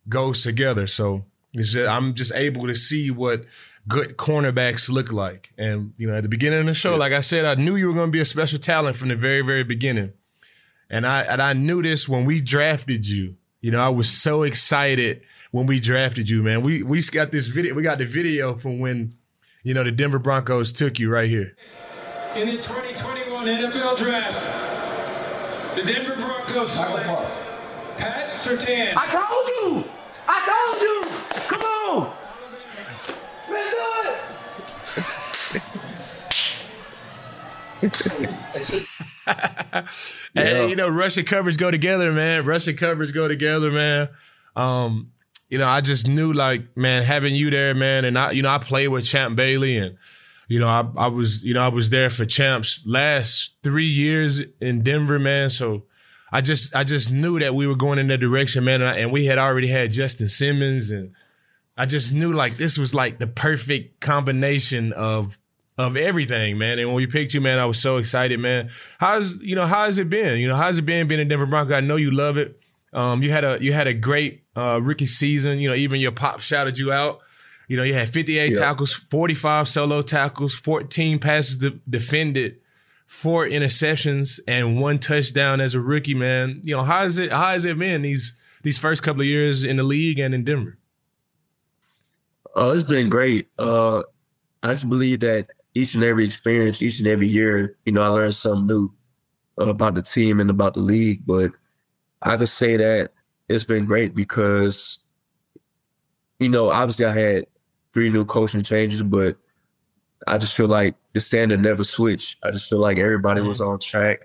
goes 0.09 0.43
together. 0.43 0.87
So 0.87 1.25
just, 1.55 1.77
I'm 1.77 2.15
just 2.15 2.35
able 2.35 2.67
to 2.67 2.75
see 2.75 3.11
what 3.11 3.45
good 3.87 4.17
cornerbacks 4.17 4.91
look 4.91 5.13
like. 5.13 5.53
And, 5.59 5.93
you 5.97 6.07
know, 6.07 6.17
at 6.17 6.23
the 6.23 6.29
beginning 6.29 6.61
of 6.61 6.67
the 6.67 6.75
show, 6.75 6.93
yeah. 6.93 6.99
like 6.99 7.13
I 7.13 7.21
said, 7.21 7.45
I 7.45 7.55
knew 7.55 7.77
you 7.77 7.89
were 7.89 7.95
going 7.95 8.09
to 8.09 8.13
be 8.13 8.21
a 8.21 8.25
special 8.25 8.59
talent 8.59 8.97
from 8.97 9.09
the 9.09 9.17
very, 9.17 9.43
very 9.43 9.65
beginning. 9.65 10.13
And 10.91 11.07
I, 11.07 11.23
and 11.23 11.41
I 11.41 11.53
knew 11.53 11.83
this 11.83 12.09
when 12.09 12.25
we 12.25 12.41
drafted 12.41 13.09
you. 13.09 13.37
You 13.65 13.71
know, 13.71 13.81
I 13.81 13.89
was 13.89 14.11
so 14.11 14.43
excited 14.43 15.23
when 15.51 15.65
we 15.65 15.81
drafted 15.81 16.29
you, 16.29 16.43
man. 16.43 16.61
We, 16.61 16.83
we 16.83 17.01
got 17.01 17.33
this 17.33 17.47
video, 17.47 17.73
we 17.73 17.83
got 17.83 17.97
the 17.97 18.05
video 18.05 18.59
from 18.59 18.79
when, 18.79 19.17
you 19.63 19.73
know, 19.73 19.83
the 19.83 19.91
Denver 19.91 20.19
Broncos 20.19 20.71
took 20.71 20.99
you 20.99 21.11
right 21.11 21.31
here. 21.31 21.57
In 22.37 22.45
the 22.45 22.57
2021 22.57 23.47
NFL 23.47 23.97
draft, 23.97 25.77
the 25.77 25.83
Denver 25.83 26.15
Broncos 26.15 26.73
select 26.73 27.07
Pat 27.97 28.39
Surtain. 28.39 28.93
I 28.99 29.07
told 29.07 29.49
you! 29.49 29.91
I 30.29 30.45
told 30.45 30.83
you! 30.83 31.49
Come 31.49 31.63
on! 31.63 32.15
hey, 40.35 40.69
you 40.69 40.77
know, 40.77 40.89
Russian 40.89 41.25
coverage 41.25 41.57
go 41.57 41.71
together, 41.71 42.13
man. 42.13 42.45
Russian 42.45 42.77
coverage 42.77 43.13
go 43.13 43.29
together, 43.29 43.71
man. 43.71 44.09
Um, 44.57 45.13
you 45.49 45.59
know, 45.59 45.69
I 45.69 45.81
just 45.81 46.09
knew 46.09 46.33
like, 46.33 46.77
man, 46.77 47.03
having 47.03 47.35
you 47.35 47.51
there, 47.51 47.75
man, 47.75 48.05
and 48.05 48.19
I, 48.19 48.33
you 48.33 48.43
know, 48.43 48.51
I 48.51 48.59
played 48.59 48.89
with 48.89 49.05
Champ 49.05 49.37
Bailey 49.37 49.77
and, 49.77 49.97
you 50.49 50.59
know, 50.59 50.69
I, 50.69 50.87
I 50.97 51.07
was, 51.09 51.45
you 51.45 51.55
know, 51.55 51.63
I 51.63 51.69
was 51.69 51.91
there 51.91 52.11
for 52.11 52.25
Champ's 52.25 52.83
last 52.87 53.55
three 53.63 53.87
years 53.87 54.43
in 54.61 54.83
Denver, 54.83 55.19
man. 55.19 55.51
So 55.51 55.85
I 56.33 56.41
just, 56.41 56.75
I 56.75 56.85
just 56.85 57.11
knew 57.11 57.39
that 57.39 57.55
we 57.55 57.67
were 57.67 57.77
going 57.77 57.99
in 57.99 58.09
that 58.09 58.19
direction, 58.19 58.65
man. 58.65 58.83
And, 58.83 58.91
I, 58.91 58.97
and 58.99 59.13
we 59.13 59.27
had 59.27 59.39
already 59.39 59.69
had 59.69 59.93
Justin 59.93 60.29
Simmons 60.29 60.91
and 60.91 61.13
I 61.77 61.87
just 61.87 62.13
knew 62.13 62.33
like 62.33 62.57
this 62.57 62.79
was 62.79 62.95
like 62.95 63.19
the 63.19 63.27
perfect 63.27 64.01
combination 64.01 64.93
of 64.93 65.39
of 65.77 65.97
everything, 65.97 66.57
man. 66.59 66.79
And 66.79 66.89
when 66.89 66.97
we 66.97 67.07
picked 67.07 67.35
you, 67.35 67.41
man, 67.41 67.59
I 67.59 67.67
was 67.67 67.81
so 67.81 67.97
excited, 67.97 68.39
man. 68.39 68.71
How's 68.99 69.37
you 69.39 69.57
know 69.57 69.67
how's 69.67 69.99
it 69.99 70.09
been? 70.09 70.39
You 70.39 70.49
know 70.49 70.57
how's 70.57 70.79
it 70.79 70.83
been 70.83 71.09
being 71.09 71.21
a 71.21 71.25
Denver 71.25 71.47
Bronco? 71.47 71.75
I 71.75 71.81
know 71.81 71.97
you 71.97 72.11
love 72.11 72.37
it. 72.37 72.61
Um, 72.93 73.23
you 73.23 73.31
had 73.31 73.45
a 73.45 73.59
you 73.61 73.73
had 73.73 73.87
a 73.87 73.95
great 73.95 74.45
uh, 74.57 74.81
rookie 74.81 75.07
season. 75.07 75.59
You 75.59 75.71
know, 75.71 75.75
even 75.75 76.01
your 76.01 76.13
pop 76.13 76.41
shouted 76.41 76.79
you 76.79 76.93
out. 76.93 77.21
You 77.67 77.77
know, 77.77 77.83
you 77.83 77.95
had 77.95 78.11
58 78.11 78.51
yep. 78.51 78.59
tackles, 78.59 78.93
45 78.93 79.67
solo 79.67 80.03
tackles, 80.03 80.55
14 80.55 81.19
passes 81.19 81.57
de- 81.57 81.81
defended, 81.89 82.59
four 83.07 83.47
interceptions, 83.47 84.39
and 84.47 84.79
one 84.79 84.99
touchdown 84.99 85.63
as 85.63 85.75
a 85.75 85.81
rookie. 85.81 86.15
Man, 86.15 86.61
you 86.63 86.77
know 86.77 86.85
how 86.85 87.05
is 87.05 87.19
it? 87.19 87.33
How 87.33 87.49
has 87.49 87.65
it 87.65 87.79
been 87.79 88.03
these 88.03 88.35
these 88.63 88.79
first 88.79 89.03
couple 89.03 89.23
of 89.23 89.27
years 89.27 89.65
in 89.65 89.77
the 89.77 89.83
league 89.83 90.19
and 90.19 90.35
in 90.35 90.45
Denver? 90.45 90.79
Oh, 92.55 92.71
it's 92.71 92.85
been 92.85 93.09
great. 93.09 93.49
Uh, 93.59 94.03
I 94.63 94.69
just 94.69 94.89
believe 94.89 95.21
that 95.21 95.49
each 95.75 95.95
and 95.95 96.05
every 96.05 96.25
experience, 96.25 96.81
each 96.81 96.99
and 97.01 97.09
every 97.09 97.29
year, 97.29 97.77
you 97.85 97.93
know, 97.93 98.03
I 98.03 98.09
learned 98.09 98.35
something 98.35 98.67
new 98.67 98.93
about 99.59 99.95
the 99.95 100.03
team 100.03 100.41
and 100.41 100.51
about 100.51 100.75
the 100.75 100.81
league. 100.81 101.27
But 101.27 101.53
I 102.23 102.37
just 102.37 102.55
say 102.55 102.77
that 102.77 103.11
it's 103.49 103.65
been 103.65 103.85
great 103.85 104.15
because, 104.15 104.99
you 106.39 106.49
know, 106.49 106.71
obviously 106.71 107.07
I 107.07 107.17
had 107.17 107.47
three 107.93 108.11
new 108.11 108.25
coaching 108.25 108.63
changes, 108.63 109.03
but 109.03 109.37
I 110.27 110.39
just 110.39 110.57
feel 110.57 110.69
like 110.69 110.95
the 111.13 111.21
standard 111.21 111.61
never 111.61 111.85
switched. 111.85 112.37
I 112.43 112.51
just 112.51 112.69
feel 112.69 112.79
like 112.79 112.99
everybody 112.99 113.41
was 113.41 113.61
mm-hmm. 113.61 113.71
on 113.71 113.79
track. 113.81 114.21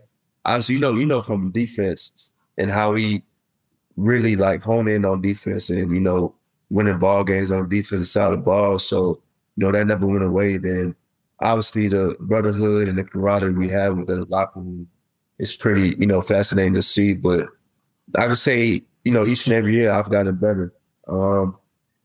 Obviously, 0.46 0.76
you 0.76 0.82
know, 0.82 0.94
you 0.94 1.06
know 1.06 1.22
from 1.22 1.52
defense 1.52 2.12
and 2.58 2.70
how 2.70 2.94
he 2.96 3.24
really 3.98 4.36
like 4.36 4.64
hone 4.64 4.88
in 4.88 5.04
on 5.04 5.22
defense 5.22 5.70
and, 5.70 5.92
you 5.92 6.00
know, 6.00 6.34
winning 6.70 7.00
ball 7.00 7.24
games 7.24 7.52
on 7.52 7.68
the 7.68 7.76
defensive 7.76 8.06
side 8.06 8.32
of 8.32 8.40
the 8.40 8.44
ball. 8.46 8.80
So, 8.80 9.22
you 9.58 9.66
know, 9.66 9.72
that 9.72 9.88
never 9.88 10.08
went 10.08 10.24
away. 10.24 10.58
Then 10.58 10.96
obviously 11.42 11.88
the 11.88 12.16
brotherhood 12.20 12.88
and 12.88 12.98
the 12.98 13.04
camaraderie 13.04 13.54
we 13.54 13.70
have 13.70 13.98
with 13.98 14.08
the 14.08 14.26
locker 14.26 14.60
room 14.60 14.88
is 15.38 15.56
pretty, 15.56 15.96
you 15.98 16.06
know, 16.06 16.22
fascinating 16.22 16.74
to 16.74 16.82
see. 16.82 17.14
But 17.14 17.48
I 18.16 18.28
would 18.28 18.38
say, 18.38 18.82
you 19.04 19.12
know, 19.12 19.26
each 19.26 19.48
and 19.48 19.56
every 19.56 19.74
year 19.74 19.92
I've 19.92 20.10
gotten 20.10 20.36
better. 20.36 20.74
Um, 21.08 21.58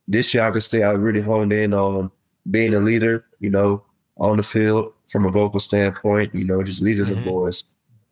this 0.07 0.33
year 0.35 0.45
I 0.45 0.51
could 0.51 0.63
say 0.63 0.83
I 0.83 0.91
really 0.93 1.23
honed 1.23 1.53
in 1.53 1.75
on 1.75 2.11
being 2.51 2.75
a 2.75 2.81
leader, 2.81 3.25
you 3.41 3.51
know, 3.51 3.85
on 4.17 4.37
the 4.37 4.43
field 4.43 4.93
from 5.09 5.25
a 5.25 5.31
vocal 5.31 5.61
standpoint, 5.61 6.35
you 6.35 6.45
know, 6.45 6.63
just 6.63 6.83
leading 6.83 7.07
mm-hmm. 7.07 7.25
the 7.25 7.31
boys. 7.31 7.65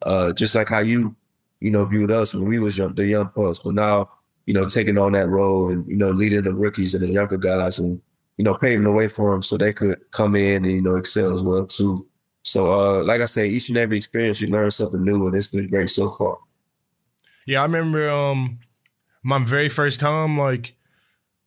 Uh, 0.02 0.32
just 0.32 0.54
like 0.54 0.68
how 0.68 0.80
you, 0.80 1.14
you 1.60 1.70
know, 1.70 1.84
viewed 1.84 2.10
us 2.10 2.34
when 2.34 2.44
we 2.44 2.58
was 2.58 2.76
young, 2.76 2.94
the 2.94 3.06
young 3.06 3.28
pups. 3.28 3.60
But 3.60 3.74
now, 3.74 4.10
you 4.46 4.54
know, 4.54 4.64
taking 4.64 4.98
on 4.98 5.12
that 5.12 5.28
role 5.28 5.70
and, 5.70 5.86
you 5.86 5.96
know, 5.96 6.10
leading 6.10 6.42
the 6.42 6.52
rookies 6.52 6.94
and 6.94 7.04
the 7.04 7.08
younger 7.08 7.36
guys 7.36 7.78
and 7.78 8.00
you 8.36 8.44
know, 8.44 8.54
paving 8.54 8.84
the 8.84 8.92
way 8.92 9.08
for 9.08 9.30
them 9.30 9.42
so 9.42 9.56
they 9.56 9.72
could 9.72 9.98
come 10.10 10.34
in 10.36 10.64
and, 10.64 10.72
you 10.72 10.82
know, 10.82 10.96
excel 10.96 11.32
as 11.32 11.42
well 11.42 11.66
too. 11.66 12.06
So, 12.42 12.72
uh, 12.72 13.04
like 13.04 13.20
I 13.20 13.26
say, 13.26 13.48
each 13.48 13.68
and 13.68 13.78
every 13.78 13.96
experience 13.96 14.40
you 14.40 14.48
learn 14.48 14.70
something 14.70 15.02
new 15.02 15.26
and 15.26 15.36
it's 15.36 15.48
been 15.48 15.68
great 15.68 15.90
so 15.90 16.10
far. 16.16 16.38
Yeah, 17.46 17.60
I 17.60 17.64
remember 17.64 18.10
um 18.10 18.60
my 19.22 19.38
very 19.38 19.68
first 19.68 20.00
time 20.00 20.38
like 20.38 20.74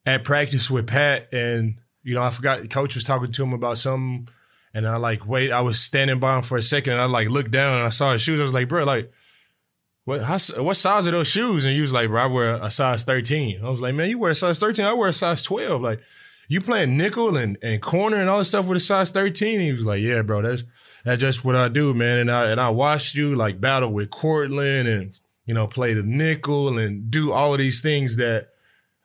at 0.05 0.23
practice 0.23 0.69
with 0.69 0.87
Pat 0.87 1.33
and 1.33 1.75
you 2.03 2.13
know, 2.13 2.21
I 2.21 2.29
forgot 2.29 2.61
the 2.61 2.67
coach 2.67 2.95
was 2.95 3.03
talking 3.03 3.31
to 3.31 3.43
him 3.43 3.53
about 3.53 3.77
something 3.77 4.29
and 4.73 4.87
I 4.87 4.97
like 4.97 5.25
wait, 5.25 5.51
I 5.51 5.61
was 5.61 5.79
standing 5.79 6.19
by 6.19 6.37
him 6.37 6.43
for 6.43 6.57
a 6.57 6.61
second 6.61 6.93
and 6.93 7.01
I 7.01 7.05
like 7.05 7.29
looked 7.29 7.51
down 7.51 7.77
and 7.77 7.87
I 7.87 7.89
saw 7.89 8.13
his 8.13 8.21
shoes. 8.21 8.39
I 8.39 8.43
was 8.43 8.53
like, 8.53 8.69
bro, 8.69 8.83
like 8.83 9.11
what 10.05 10.21
how, 10.21 10.37
what 10.61 10.77
size 10.77 11.07
are 11.07 11.11
those 11.11 11.27
shoes? 11.27 11.65
And 11.65 11.73
he 11.73 11.81
was 11.81 11.91
like, 11.91 12.07
bro, 12.07 12.21
I 12.21 12.25
wear 12.27 12.55
a 12.55 12.71
size 12.71 13.03
13. 13.03 13.61
I 13.63 13.69
was 13.69 13.81
like, 13.81 13.95
man, 13.95 14.09
you 14.09 14.19
wear 14.19 14.31
a 14.31 14.35
size 14.35 14.59
13. 14.59 14.85
I 14.85 14.93
wear 14.93 15.09
a 15.09 15.13
size 15.13 15.41
12. 15.43 15.81
Like, 15.81 15.99
you 16.47 16.61
playing 16.61 16.97
nickel 16.97 17.37
and, 17.37 17.57
and 17.61 17.81
corner 17.81 18.17
and 18.17 18.29
all 18.29 18.39
this 18.39 18.49
stuff 18.49 18.67
with 18.67 18.77
a 18.77 18.81
size 18.81 19.11
13? 19.11 19.59
he 19.59 19.71
was 19.71 19.85
like, 19.85 20.01
yeah, 20.01 20.21
bro, 20.21 20.41
that's, 20.41 20.63
that's 21.03 21.21
just 21.21 21.45
what 21.45 21.55
I 21.55 21.69
do, 21.69 21.93
man. 21.93 22.17
And 22.17 22.31
I, 22.31 22.49
and 22.49 22.59
I 22.59 22.69
watched 22.69 23.15
you 23.15 23.35
like 23.35 23.61
battle 23.61 23.91
with 23.91 24.09
Courtland 24.09 24.87
and, 24.87 25.19
you 25.45 25.53
know, 25.53 25.67
play 25.67 25.93
the 25.93 26.03
nickel 26.03 26.77
and 26.77 27.09
do 27.09 27.31
all 27.31 27.53
of 27.53 27.59
these 27.59 27.81
things 27.81 28.15
that 28.17 28.49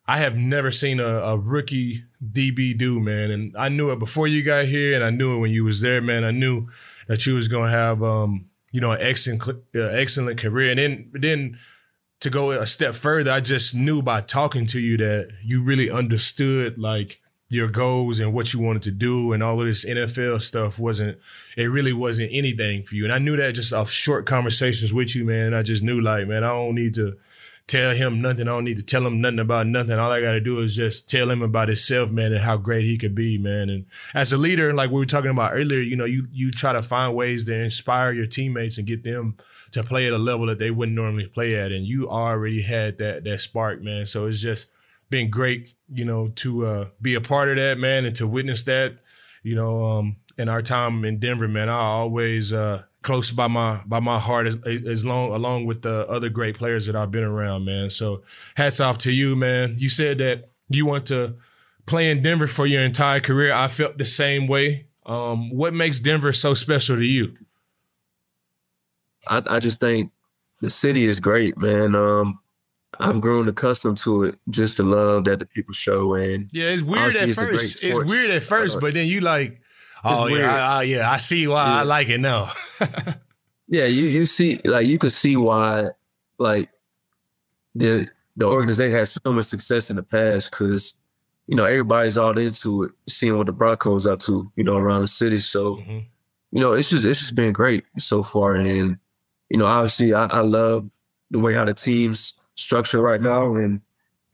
I 0.06 0.18
have 0.18 0.36
never 0.36 0.72
seen 0.72 0.98
a, 0.98 1.06
a 1.06 1.38
rookie 1.38 2.04
DB 2.24 2.76
do, 2.76 2.98
man. 3.00 3.30
And 3.30 3.56
I 3.56 3.68
knew 3.68 3.90
it 3.90 3.98
before 3.98 4.26
you 4.26 4.42
got 4.42 4.64
here 4.64 4.94
and 4.94 5.04
I 5.04 5.10
knew 5.10 5.36
it 5.36 5.38
when 5.38 5.50
you 5.50 5.64
was 5.64 5.82
there, 5.82 6.00
man. 6.00 6.24
I 6.24 6.30
knew 6.30 6.68
that 7.06 7.26
you 7.26 7.34
was 7.34 7.48
to 7.48 7.60
have, 7.60 8.02
um, 8.02 8.46
you 8.72 8.80
know, 8.80 8.92
an 8.92 8.98
excellent, 9.00 9.42
uh, 9.74 9.80
excellent 9.80 10.40
career. 10.40 10.70
And 10.70 10.78
then, 10.78 11.10
then 11.14 11.58
to 12.20 12.30
go 12.30 12.50
a 12.50 12.66
step 12.66 12.94
further, 12.94 13.30
I 13.30 13.40
just 13.40 13.74
knew 13.74 14.02
by 14.02 14.20
talking 14.20 14.66
to 14.66 14.80
you 14.80 14.96
that 14.98 15.30
you 15.44 15.62
really 15.62 15.90
understood 15.90 16.78
like 16.78 17.20
your 17.50 17.68
goals 17.68 18.20
and 18.20 18.32
what 18.32 18.54
you 18.54 18.60
wanted 18.60 18.82
to 18.82 18.92
do 18.92 19.32
and 19.32 19.42
all 19.42 19.60
of 19.60 19.66
this 19.66 19.84
NFL 19.84 20.40
stuff 20.40 20.78
wasn't 20.78 21.18
it 21.56 21.66
really 21.66 21.92
wasn't 21.92 22.30
anything 22.32 22.84
for 22.84 22.94
you. 22.94 23.04
And 23.04 23.12
I 23.12 23.18
knew 23.18 23.36
that 23.36 23.52
just 23.52 23.72
off 23.72 23.90
short 23.90 24.24
conversations 24.24 24.94
with 24.94 25.16
you, 25.16 25.24
man. 25.24 25.52
I 25.52 25.62
just 25.62 25.82
knew 25.82 26.00
like, 26.00 26.28
man, 26.28 26.44
I 26.44 26.50
don't 26.50 26.76
need 26.76 26.94
to 26.94 27.18
tell 27.66 27.90
him 27.90 28.20
nothing. 28.20 28.46
I 28.46 28.52
don't 28.52 28.64
need 28.64 28.76
to 28.76 28.84
tell 28.84 29.04
him 29.04 29.20
nothing 29.20 29.40
about 29.40 29.66
nothing. 29.66 29.98
All 29.98 30.12
I 30.12 30.20
got 30.20 30.32
to 30.32 30.40
do 30.40 30.60
is 30.60 30.76
just 30.76 31.08
tell 31.08 31.28
him 31.28 31.42
about 31.42 31.68
himself, 31.68 32.10
man, 32.10 32.32
and 32.32 32.40
how 32.40 32.56
great 32.56 32.84
he 32.84 32.96
could 32.96 33.16
be, 33.16 33.36
man. 33.36 33.68
And 33.68 33.86
as 34.14 34.32
a 34.32 34.36
leader, 34.36 34.72
like 34.72 34.90
we 34.90 35.00
were 35.00 35.04
talking 35.04 35.30
about 35.30 35.52
earlier, 35.52 35.80
you 35.80 35.96
know, 35.96 36.04
you 36.04 36.28
you 36.32 36.52
try 36.52 36.72
to 36.72 36.82
find 36.82 37.16
ways 37.16 37.44
to 37.46 37.54
inspire 37.54 38.12
your 38.12 38.26
teammates 38.26 38.78
and 38.78 38.86
get 38.86 39.02
them 39.02 39.36
to 39.72 39.82
play 39.82 40.06
at 40.06 40.12
a 40.12 40.18
level 40.18 40.46
that 40.46 40.60
they 40.60 40.70
wouldn't 40.70 40.96
normally 40.96 41.26
play 41.26 41.56
at. 41.56 41.72
And 41.72 41.84
you 41.84 42.08
already 42.08 42.62
had 42.62 42.98
that 42.98 43.24
that 43.24 43.40
spark, 43.40 43.82
man. 43.82 44.06
So 44.06 44.26
it's 44.26 44.40
just 44.40 44.70
been 45.10 45.28
great, 45.28 45.74
you 45.92 46.04
know, 46.04 46.28
to 46.36 46.66
uh, 46.66 46.88
be 47.02 47.14
a 47.14 47.20
part 47.20 47.48
of 47.48 47.56
that, 47.56 47.78
man, 47.78 48.04
and 48.04 48.14
to 48.16 48.26
witness 48.26 48.62
that, 48.64 48.98
you 49.42 49.54
know, 49.54 49.84
um, 49.84 50.16
in 50.38 50.48
our 50.48 50.62
time 50.62 51.04
in 51.04 51.18
Denver, 51.18 51.48
man. 51.48 51.68
I 51.68 51.78
always 51.78 52.52
uh, 52.52 52.84
close 53.02 53.30
by 53.30 53.48
my 53.48 53.82
by 53.86 54.00
my 54.00 54.18
heart 54.18 54.46
as, 54.46 54.58
as 54.64 55.04
long 55.04 55.32
along 55.32 55.66
with 55.66 55.82
the 55.82 56.06
other 56.08 56.28
great 56.28 56.56
players 56.56 56.86
that 56.86 56.96
I've 56.96 57.10
been 57.10 57.24
around, 57.24 57.64
man. 57.64 57.90
So 57.90 58.22
hats 58.54 58.80
off 58.80 58.98
to 58.98 59.12
you, 59.12 59.36
man. 59.36 59.74
You 59.78 59.88
said 59.88 60.18
that 60.18 60.50
you 60.68 60.86
want 60.86 61.06
to 61.06 61.34
play 61.86 62.10
in 62.10 62.22
Denver 62.22 62.46
for 62.46 62.66
your 62.66 62.82
entire 62.82 63.20
career. 63.20 63.52
I 63.52 63.68
felt 63.68 63.98
the 63.98 64.04
same 64.04 64.46
way. 64.46 64.86
Um, 65.04 65.50
what 65.50 65.74
makes 65.74 65.98
Denver 65.98 66.32
so 66.32 66.54
special 66.54 66.96
to 66.96 67.04
you? 67.04 67.36
I, 69.26 69.42
I 69.46 69.58
just 69.58 69.80
think 69.80 70.12
the 70.60 70.70
city 70.70 71.04
is 71.04 71.20
great, 71.20 71.58
man. 71.58 71.94
Um, 71.94 72.38
I've 72.98 73.20
grown 73.20 73.48
accustomed 73.48 73.98
to 73.98 74.24
it, 74.24 74.38
just 74.48 74.78
the 74.78 74.82
love 74.82 75.24
that 75.24 75.38
the 75.38 75.46
people 75.46 75.72
show. 75.72 76.14
And 76.14 76.50
yeah, 76.52 76.70
it's 76.70 76.82
weird 76.82 77.14
at 77.16 77.28
it's 77.28 77.38
first. 77.38 77.84
It's 77.84 78.10
weird 78.10 78.30
at 78.30 78.42
first, 78.42 78.76
uh, 78.76 78.80
but 78.80 78.94
then 78.94 79.06
you 79.06 79.20
like, 79.20 79.60
oh 80.04 80.26
yeah, 80.26 80.54
I, 80.54 80.78
I, 80.78 80.82
yeah, 80.82 81.10
I 81.10 81.16
see 81.18 81.46
why 81.46 81.66
yeah. 81.66 81.80
I 81.80 81.82
like 81.82 82.08
it 82.08 82.18
now. 82.18 82.52
yeah, 83.68 83.84
you 83.84 84.06
you 84.06 84.26
see, 84.26 84.60
like 84.64 84.86
you 84.86 84.98
could 84.98 85.12
see 85.12 85.36
why, 85.36 85.88
like 86.38 86.70
the 87.74 88.08
the 88.36 88.46
organization 88.46 88.98
has 88.98 89.12
so 89.12 89.32
much 89.32 89.46
success 89.46 89.90
in 89.90 89.96
the 89.96 90.02
past 90.02 90.50
because 90.50 90.94
you 91.46 91.56
know 91.56 91.64
everybody's 91.64 92.16
all 92.16 92.36
into 92.36 92.84
it, 92.84 92.92
seeing 93.08 93.36
what 93.36 93.46
the 93.46 93.52
Broncos 93.52 94.06
up 94.06 94.20
to, 94.20 94.50
you 94.56 94.64
know, 94.64 94.76
around 94.76 95.02
the 95.02 95.08
city. 95.08 95.40
So, 95.40 95.76
mm-hmm. 95.76 95.98
you 96.52 96.60
know, 96.60 96.72
it's 96.72 96.90
just 96.90 97.06
it's 97.06 97.20
just 97.20 97.34
been 97.34 97.52
great 97.52 97.84
so 97.98 98.22
far, 98.22 98.56
and 98.56 98.98
you 99.48 99.58
know, 99.58 99.66
obviously, 99.66 100.12
I, 100.12 100.26
I 100.26 100.40
love 100.40 100.90
the 101.30 101.38
way 101.38 101.54
how 101.54 101.64
the 101.64 101.74
teams 101.74 102.34
structure 102.60 103.00
right 103.00 103.20
now, 103.20 103.54
and 103.54 103.80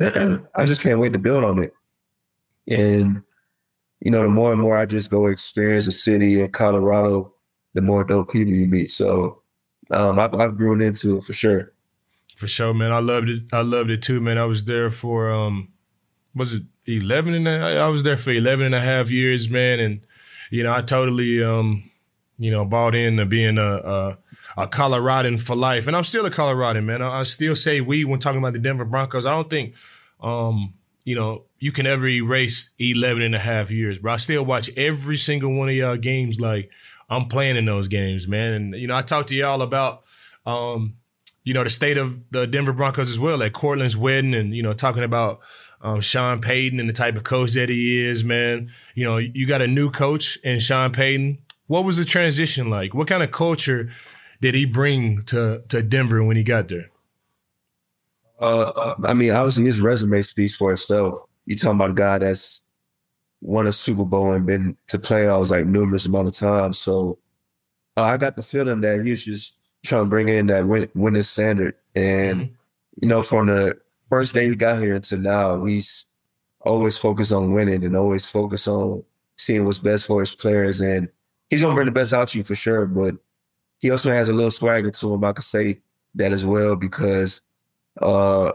I 0.54 0.64
just 0.64 0.80
can't 0.80 1.00
wait 1.00 1.12
to 1.12 1.18
build 1.18 1.44
on 1.44 1.58
it. 1.62 1.72
And 2.68 3.22
you 4.00 4.10
know, 4.10 4.22
the 4.22 4.28
more 4.28 4.52
and 4.52 4.60
more 4.60 4.76
I 4.76 4.86
just 4.86 5.10
go 5.10 5.26
experience 5.26 5.86
the 5.86 5.92
city 5.92 6.40
in 6.40 6.50
Colorado, 6.52 7.32
the 7.74 7.82
more 7.82 8.04
dope 8.04 8.32
people 8.32 8.52
you 8.52 8.66
meet. 8.66 8.90
So 8.90 9.42
um, 9.90 10.18
I've, 10.18 10.34
I've 10.34 10.56
grown 10.56 10.82
into 10.82 11.16
it 11.16 11.24
for 11.24 11.32
sure. 11.32 11.72
For 12.36 12.46
sure, 12.46 12.74
man. 12.74 12.92
I 12.92 12.98
loved 12.98 13.30
it. 13.30 13.42
I 13.52 13.62
loved 13.62 13.90
it 13.90 14.02
too, 14.02 14.20
man. 14.20 14.36
I 14.36 14.44
was 14.44 14.64
there 14.64 14.90
for 14.90 15.30
um, 15.30 15.72
was 16.34 16.52
it 16.52 16.62
11 16.86 17.34
and 17.34 17.48
a, 17.48 17.78
I 17.78 17.88
was 17.88 18.02
there 18.02 18.16
for 18.16 18.30
11 18.30 18.66
and 18.66 18.74
a 18.74 18.80
half 18.80 19.10
years, 19.10 19.48
man. 19.48 19.80
And, 19.80 20.00
you 20.50 20.62
know, 20.62 20.72
I 20.72 20.82
totally, 20.82 21.42
um, 21.42 21.90
you 22.38 22.50
know, 22.50 22.64
bought 22.64 22.94
into 22.94 23.24
being 23.24 23.58
a, 23.58 23.76
a, 23.76 24.18
a 24.56 24.66
Coloradan 24.66 25.38
for 25.38 25.54
life. 25.54 25.86
And 25.86 25.96
I'm 25.96 26.04
still 26.04 26.24
a 26.24 26.30
Coloradan, 26.30 26.86
man. 26.86 27.02
I, 27.02 27.20
I, 27.20 27.22
still 27.24 27.54
say 27.54 27.80
we 27.80 28.04
when 28.04 28.18
talking 28.18 28.38
about 28.38 28.54
the 28.54 28.58
Denver 28.58 28.84
Broncos. 28.84 29.26
I 29.26 29.30
don't 29.30 29.50
think, 29.50 29.74
um, 30.20 30.74
you 31.04 31.14
know, 31.14 31.44
you 31.58 31.72
can 31.72 31.86
ever 31.86 32.08
erase 32.08 32.70
11 32.78 33.22
and 33.22 33.34
a 33.34 33.38
half 33.38 33.70
years, 33.70 33.98
bro. 33.98 34.14
I 34.14 34.16
still 34.16 34.44
watch 34.44 34.70
every 34.76 35.16
single 35.16 35.52
one 35.52 35.68
of 35.68 35.74
y'all 35.74 35.96
games. 35.96 36.40
Like 36.40 36.70
I'm 37.08 37.26
playing 37.28 37.56
in 37.56 37.66
those 37.66 37.88
games, 37.88 38.26
man. 38.26 38.52
And, 38.54 38.74
you 38.74 38.86
know, 38.86 38.96
I 38.96 39.02
talked 39.02 39.28
to 39.28 39.34
y'all 39.34 39.62
about, 39.62 40.04
um, 40.46 40.96
you 41.44 41.54
know, 41.54 41.62
the 41.62 41.70
state 41.70 41.98
of 41.98 42.30
the 42.30 42.46
Denver 42.46 42.72
Broncos 42.72 43.10
as 43.10 43.18
well 43.18 43.42
at 43.42 43.52
Courtland's 43.52 43.96
wedding 43.96 44.34
and, 44.34 44.54
you 44.54 44.62
know, 44.62 44.72
talking 44.72 45.04
about, 45.04 45.40
um, 45.82 46.00
Sean 46.00 46.40
Payton 46.40 46.80
and 46.80 46.88
the 46.88 46.94
type 46.94 47.16
of 47.16 47.24
coach 47.24 47.52
that 47.52 47.68
he 47.68 47.98
is, 47.98 48.24
man. 48.24 48.72
You 48.94 49.04
know, 49.04 49.18
you 49.18 49.46
got 49.46 49.60
a 49.62 49.66
new 49.66 49.90
coach 49.90 50.38
in 50.42 50.58
Sean 50.58 50.92
Payton. 50.92 51.38
What 51.66 51.84
was 51.84 51.98
the 51.98 52.04
transition 52.04 52.70
like? 52.70 52.94
What 52.94 53.06
kind 53.06 53.22
of 53.22 53.30
culture 53.30 53.92
did 54.40 54.54
he 54.54 54.64
bring 54.64 55.22
to 55.24 55.62
to 55.68 55.82
Denver 55.82 56.22
when 56.24 56.36
he 56.36 56.42
got 56.42 56.68
there? 56.68 56.90
Uh, 58.38 58.94
I 59.04 59.14
mean, 59.14 59.32
obviously 59.32 59.64
his 59.64 59.80
resume 59.80 60.22
speaks 60.22 60.54
for 60.54 60.72
itself. 60.72 61.20
You 61.46 61.56
talking 61.56 61.76
about 61.76 61.92
a 61.92 61.94
guy 61.94 62.18
that's 62.18 62.60
won 63.40 63.66
a 63.66 63.72
Super 63.72 64.04
Bowl 64.04 64.32
and 64.32 64.46
been 64.46 64.76
to 64.88 64.98
playoffs 64.98 65.50
like 65.50 65.66
numerous 65.66 66.06
amount 66.06 66.28
of 66.28 66.34
times. 66.34 66.78
So 66.78 67.18
uh, 67.96 68.02
I 68.02 68.16
got 68.16 68.36
the 68.36 68.42
feeling 68.42 68.80
that 68.80 69.04
he 69.04 69.10
was 69.10 69.24
just 69.24 69.54
trying 69.84 70.04
to 70.04 70.10
bring 70.10 70.28
in 70.28 70.46
that 70.48 70.66
win- 70.66 70.90
winning 70.94 71.22
standard. 71.22 71.74
And 71.94 72.40
mm-hmm. 72.40 72.52
you 73.02 73.08
know, 73.08 73.22
from 73.22 73.46
the 73.46 73.78
first 74.10 74.34
day 74.34 74.48
he 74.48 74.54
got 74.54 74.82
here 74.82 74.94
until 74.94 75.18
now, 75.18 75.64
he's 75.64 76.06
always 76.60 76.98
focused 76.98 77.32
on 77.32 77.52
winning 77.52 77.84
and 77.84 77.96
always 77.96 78.26
focused 78.26 78.68
on 78.68 79.02
seeing 79.36 79.64
what's 79.64 79.78
best 79.78 80.06
for 80.06 80.20
his 80.20 80.34
players. 80.34 80.80
And 80.80 81.08
he's 81.48 81.62
gonna 81.62 81.74
bring 81.74 81.86
the 81.86 81.92
best 81.92 82.12
out 82.12 82.28
of 82.28 82.34
you 82.34 82.44
for 82.44 82.54
sure. 82.54 82.86
But 82.86 83.14
he 83.80 83.90
also 83.90 84.10
has 84.10 84.28
a 84.28 84.32
little 84.32 84.50
swagger 84.50 84.90
to 84.90 85.14
him. 85.14 85.24
I 85.24 85.32
could 85.32 85.44
say 85.44 85.80
that 86.14 86.32
as 86.32 86.44
well 86.44 86.76
because 86.76 87.40
uh, 88.00 88.52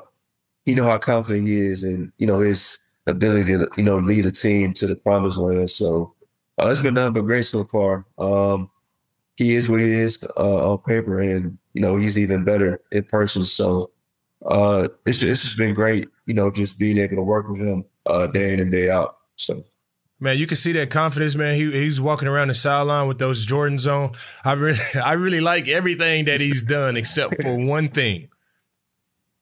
you 0.66 0.76
know 0.76 0.86
how 0.86 0.98
confident 0.98 1.48
he 1.48 1.58
is, 1.58 1.84
and 1.84 2.12
you 2.18 2.28
know 2.28 2.40
his 2.40 2.78
ability 3.08 3.58
to 3.58 3.68
you 3.78 3.84
know 3.84 4.00
lead 4.00 4.26
a 4.26 4.32
team 4.32 4.74
to 4.74 4.88
the 4.88 4.96
promised 4.96 5.38
land. 5.38 5.70
So 5.70 6.14
uh, 6.62 6.70
it's 6.70 6.82
been 6.82 6.94
nothing 6.94 7.14
but 7.14 7.22
great 7.22 7.46
so 7.46 7.64
far. 7.66 8.06
Um, 8.18 8.70
he 9.38 9.56
is 9.56 9.70
what 9.70 9.82
he 9.82 9.92
is 9.92 10.20
uh, 10.38 10.72
on 10.72 10.80
paper, 10.80 11.20
and 11.20 11.58
you 11.74 11.82
know 11.82 11.96
he's 11.96 12.18
even 12.18 12.44
better 12.44 12.82
in 12.92 13.04
person. 13.04 13.44
So 13.44 13.92
uh, 14.46 14.88
it's 15.06 15.20
just, 15.20 15.32
it's 15.32 15.42
just 15.42 15.58
been 15.58 15.74
great, 15.74 16.08
you 16.26 16.34
know, 16.34 16.52
just 16.52 16.80
being 16.80 16.98
able 16.98 17.18
to 17.18 17.24
work 17.24 17.48
with 17.50 17.62
him 17.62 17.86
uh, 18.08 18.28
day 18.28 18.54
in 18.54 18.60
and 18.60 18.72
day 18.72 18.90
out. 18.90 19.18
So. 19.36 19.64
Man, 20.24 20.38
you 20.38 20.46
can 20.46 20.56
see 20.56 20.72
that 20.74 20.92
confidence, 20.92 21.34
man. 21.34 21.56
He 21.56 21.72
he's 21.72 22.00
walking 22.00 22.28
around 22.28 22.50
the 22.50 22.54
sideline 22.54 23.08
with 23.08 23.18
those 23.18 23.44
Jordans 23.44 23.92
on. 23.92 24.16
I 24.46 24.54
really 24.54 24.80
I 25.04 25.14
really 25.14 25.42
like 25.42 25.68
everything 25.68 26.26
that 26.26 26.40
he's 26.40 26.62
done 26.62 26.96
except 26.96 27.42
for 27.42 27.58
one 27.66 27.90
thing. 27.90 28.30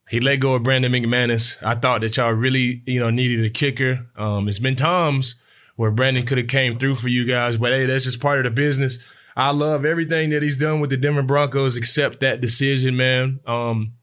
He 0.10 0.22
let 0.22 0.38
go 0.38 0.56
of 0.56 0.64
Brandon 0.64 0.92
McManus. 0.92 1.62
I 1.62 1.76
thought 1.76 2.02
that 2.02 2.18
y'all 2.18 2.32
really, 2.32 2.82
you 2.88 3.00
know, 3.00 3.10
needed 3.10 3.46
a 3.46 3.50
kicker. 3.50 4.08
Um, 4.16 4.48
it's 4.48 4.58
been 4.58 4.78
times 4.78 5.36
where 5.76 5.92
Brandon 5.92 6.26
could 6.26 6.40
have 6.40 6.48
came 6.48 6.80
through 6.80 6.96
for 6.96 7.10
you 7.10 7.26
guys, 7.26 7.58
but 7.58 7.74
hey, 7.74 7.86
that's 7.86 8.06
just 8.06 8.20
part 8.20 8.40
of 8.40 8.46
the 8.46 8.50
business. 8.50 9.00
I 9.36 9.52
love 9.52 9.86
everything 9.86 10.32
that 10.32 10.42
he's 10.42 10.58
done 10.58 10.80
with 10.80 10.90
the 10.90 10.98
Denver 10.98 11.22
Broncos 11.22 11.78
except 11.78 12.22
that 12.22 12.42
decision, 12.42 12.98
man. 12.98 13.40
Um, 13.46 13.94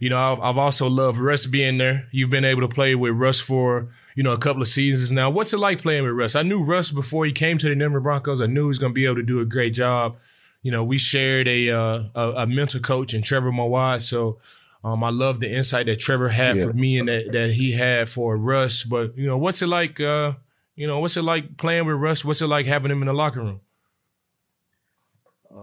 you 0.00 0.10
know, 0.10 0.18
I've, 0.18 0.40
I've 0.40 0.58
also 0.58 0.88
loved 0.88 1.18
Russ 1.18 1.46
being 1.46 1.78
there. 1.78 2.08
You've 2.10 2.30
been 2.30 2.44
able 2.44 2.62
to 2.62 2.74
play 2.74 2.94
with 2.94 3.14
Russ 3.14 3.38
for 3.38 3.90
you 4.14 4.22
know, 4.22 4.32
a 4.32 4.38
couple 4.38 4.62
of 4.62 4.68
seasons 4.68 5.12
now. 5.12 5.30
What's 5.30 5.52
it 5.52 5.58
like 5.58 5.80
playing 5.80 6.04
with 6.04 6.12
Russ? 6.12 6.34
I 6.34 6.42
knew 6.42 6.62
Russ 6.62 6.90
before 6.90 7.24
he 7.24 7.32
came 7.32 7.58
to 7.58 7.68
the 7.68 7.74
Denver 7.74 8.00
Broncos. 8.00 8.40
I 8.40 8.46
knew 8.46 8.62
he 8.62 8.68
was 8.68 8.78
going 8.78 8.92
to 8.92 8.94
be 8.94 9.06
able 9.06 9.16
to 9.16 9.22
do 9.22 9.40
a 9.40 9.44
great 9.44 9.74
job. 9.74 10.16
You 10.62 10.70
know, 10.70 10.84
we 10.84 10.98
shared 10.98 11.48
a 11.48 11.70
uh, 11.70 12.04
a, 12.14 12.30
a, 12.38 12.46
mental 12.46 12.80
coach 12.80 13.14
in 13.14 13.22
Trevor 13.22 13.50
Moawad, 13.50 14.00
so 14.00 14.38
um, 14.84 15.02
I 15.02 15.10
love 15.10 15.40
the 15.40 15.52
insight 15.52 15.86
that 15.86 15.98
Trevor 15.98 16.28
had 16.28 16.56
yeah. 16.56 16.66
for 16.66 16.72
me 16.72 16.98
and 16.98 17.08
that, 17.08 17.32
that 17.32 17.50
he 17.52 17.72
had 17.72 18.08
for 18.08 18.36
Russ. 18.36 18.84
But 18.84 19.16
you 19.18 19.26
know, 19.26 19.38
what's 19.38 19.60
it 19.60 19.66
like? 19.66 19.98
Uh, 19.98 20.34
you 20.76 20.86
know, 20.86 21.00
what's 21.00 21.16
it 21.16 21.22
like 21.22 21.56
playing 21.56 21.86
with 21.86 21.96
Russ? 21.96 22.24
What's 22.24 22.42
it 22.42 22.46
like 22.46 22.66
having 22.66 22.92
him 22.92 23.02
in 23.02 23.06
the 23.06 23.12
locker 23.12 23.40
room? 23.40 23.60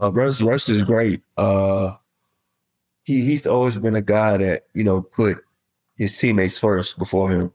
Uh, 0.02 0.12
Russ, 0.12 0.42
Russ 0.42 0.70
is 0.70 0.84
great. 0.84 1.22
Uh, 1.38 1.94
he 3.06 3.22
he's 3.22 3.48
always 3.48 3.78
been 3.78 3.96
a 3.96 4.02
guy 4.02 4.38
that 4.38 4.66
you 4.74 4.84
know 4.84 5.02
put 5.02 5.38
his 5.96 6.18
teammates 6.18 6.58
first 6.58 6.98
before 6.98 7.32
him 7.32 7.54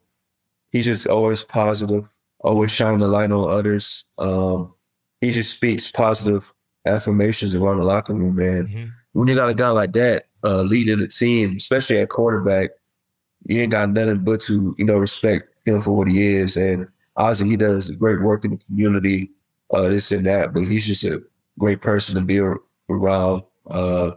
he's 0.74 0.84
just 0.84 1.06
always 1.06 1.44
positive, 1.44 2.06
always 2.40 2.70
shining 2.70 2.98
the 2.98 3.08
light 3.08 3.30
on 3.30 3.50
others. 3.50 4.04
Um, 4.18 4.74
he 5.20 5.30
just 5.30 5.54
speaks 5.54 5.90
positive 5.90 6.52
affirmations 6.84 7.54
around 7.54 7.78
the 7.78 7.84
locker 7.84 8.12
room, 8.12 8.34
man. 8.34 8.66
Mm-hmm. 8.66 8.88
When 9.12 9.28
you 9.28 9.36
got 9.36 9.48
a 9.48 9.54
guy 9.54 9.70
like 9.70 9.92
that 9.92 10.26
uh, 10.42 10.62
leading 10.62 10.98
the 10.98 11.06
team, 11.06 11.56
especially 11.56 11.98
at 11.98 12.08
quarterback, 12.08 12.70
you 13.46 13.60
ain't 13.60 13.70
got 13.70 13.90
nothing 13.90 14.24
but 14.24 14.40
to 14.42 14.74
you 14.76 14.84
know 14.84 14.98
respect 14.98 15.48
him 15.64 15.80
for 15.80 15.96
what 15.96 16.08
he 16.08 16.20
is. 16.20 16.56
And 16.56 16.88
obviously, 17.16 17.50
he 17.50 17.56
does 17.56 17.90
great 17.90 18.20
work 18.20 18.44
in 18.44 18.50
the 18.50 18.56
community, 18.66 19.30
uh, 19.72 19.88
this 19.88 20.10
and 20.10 20.26
that. 20.26 20.52
But 20.52 20.64
he's 20.64 20.86
just 20.86 21.04
a 21.04 21.22
great 21.56 21.80
person 21.80 22.16
to 22.16 22.22
be 22.22 22.40
around. 22.90 23.42
Uh, 23.70 24.10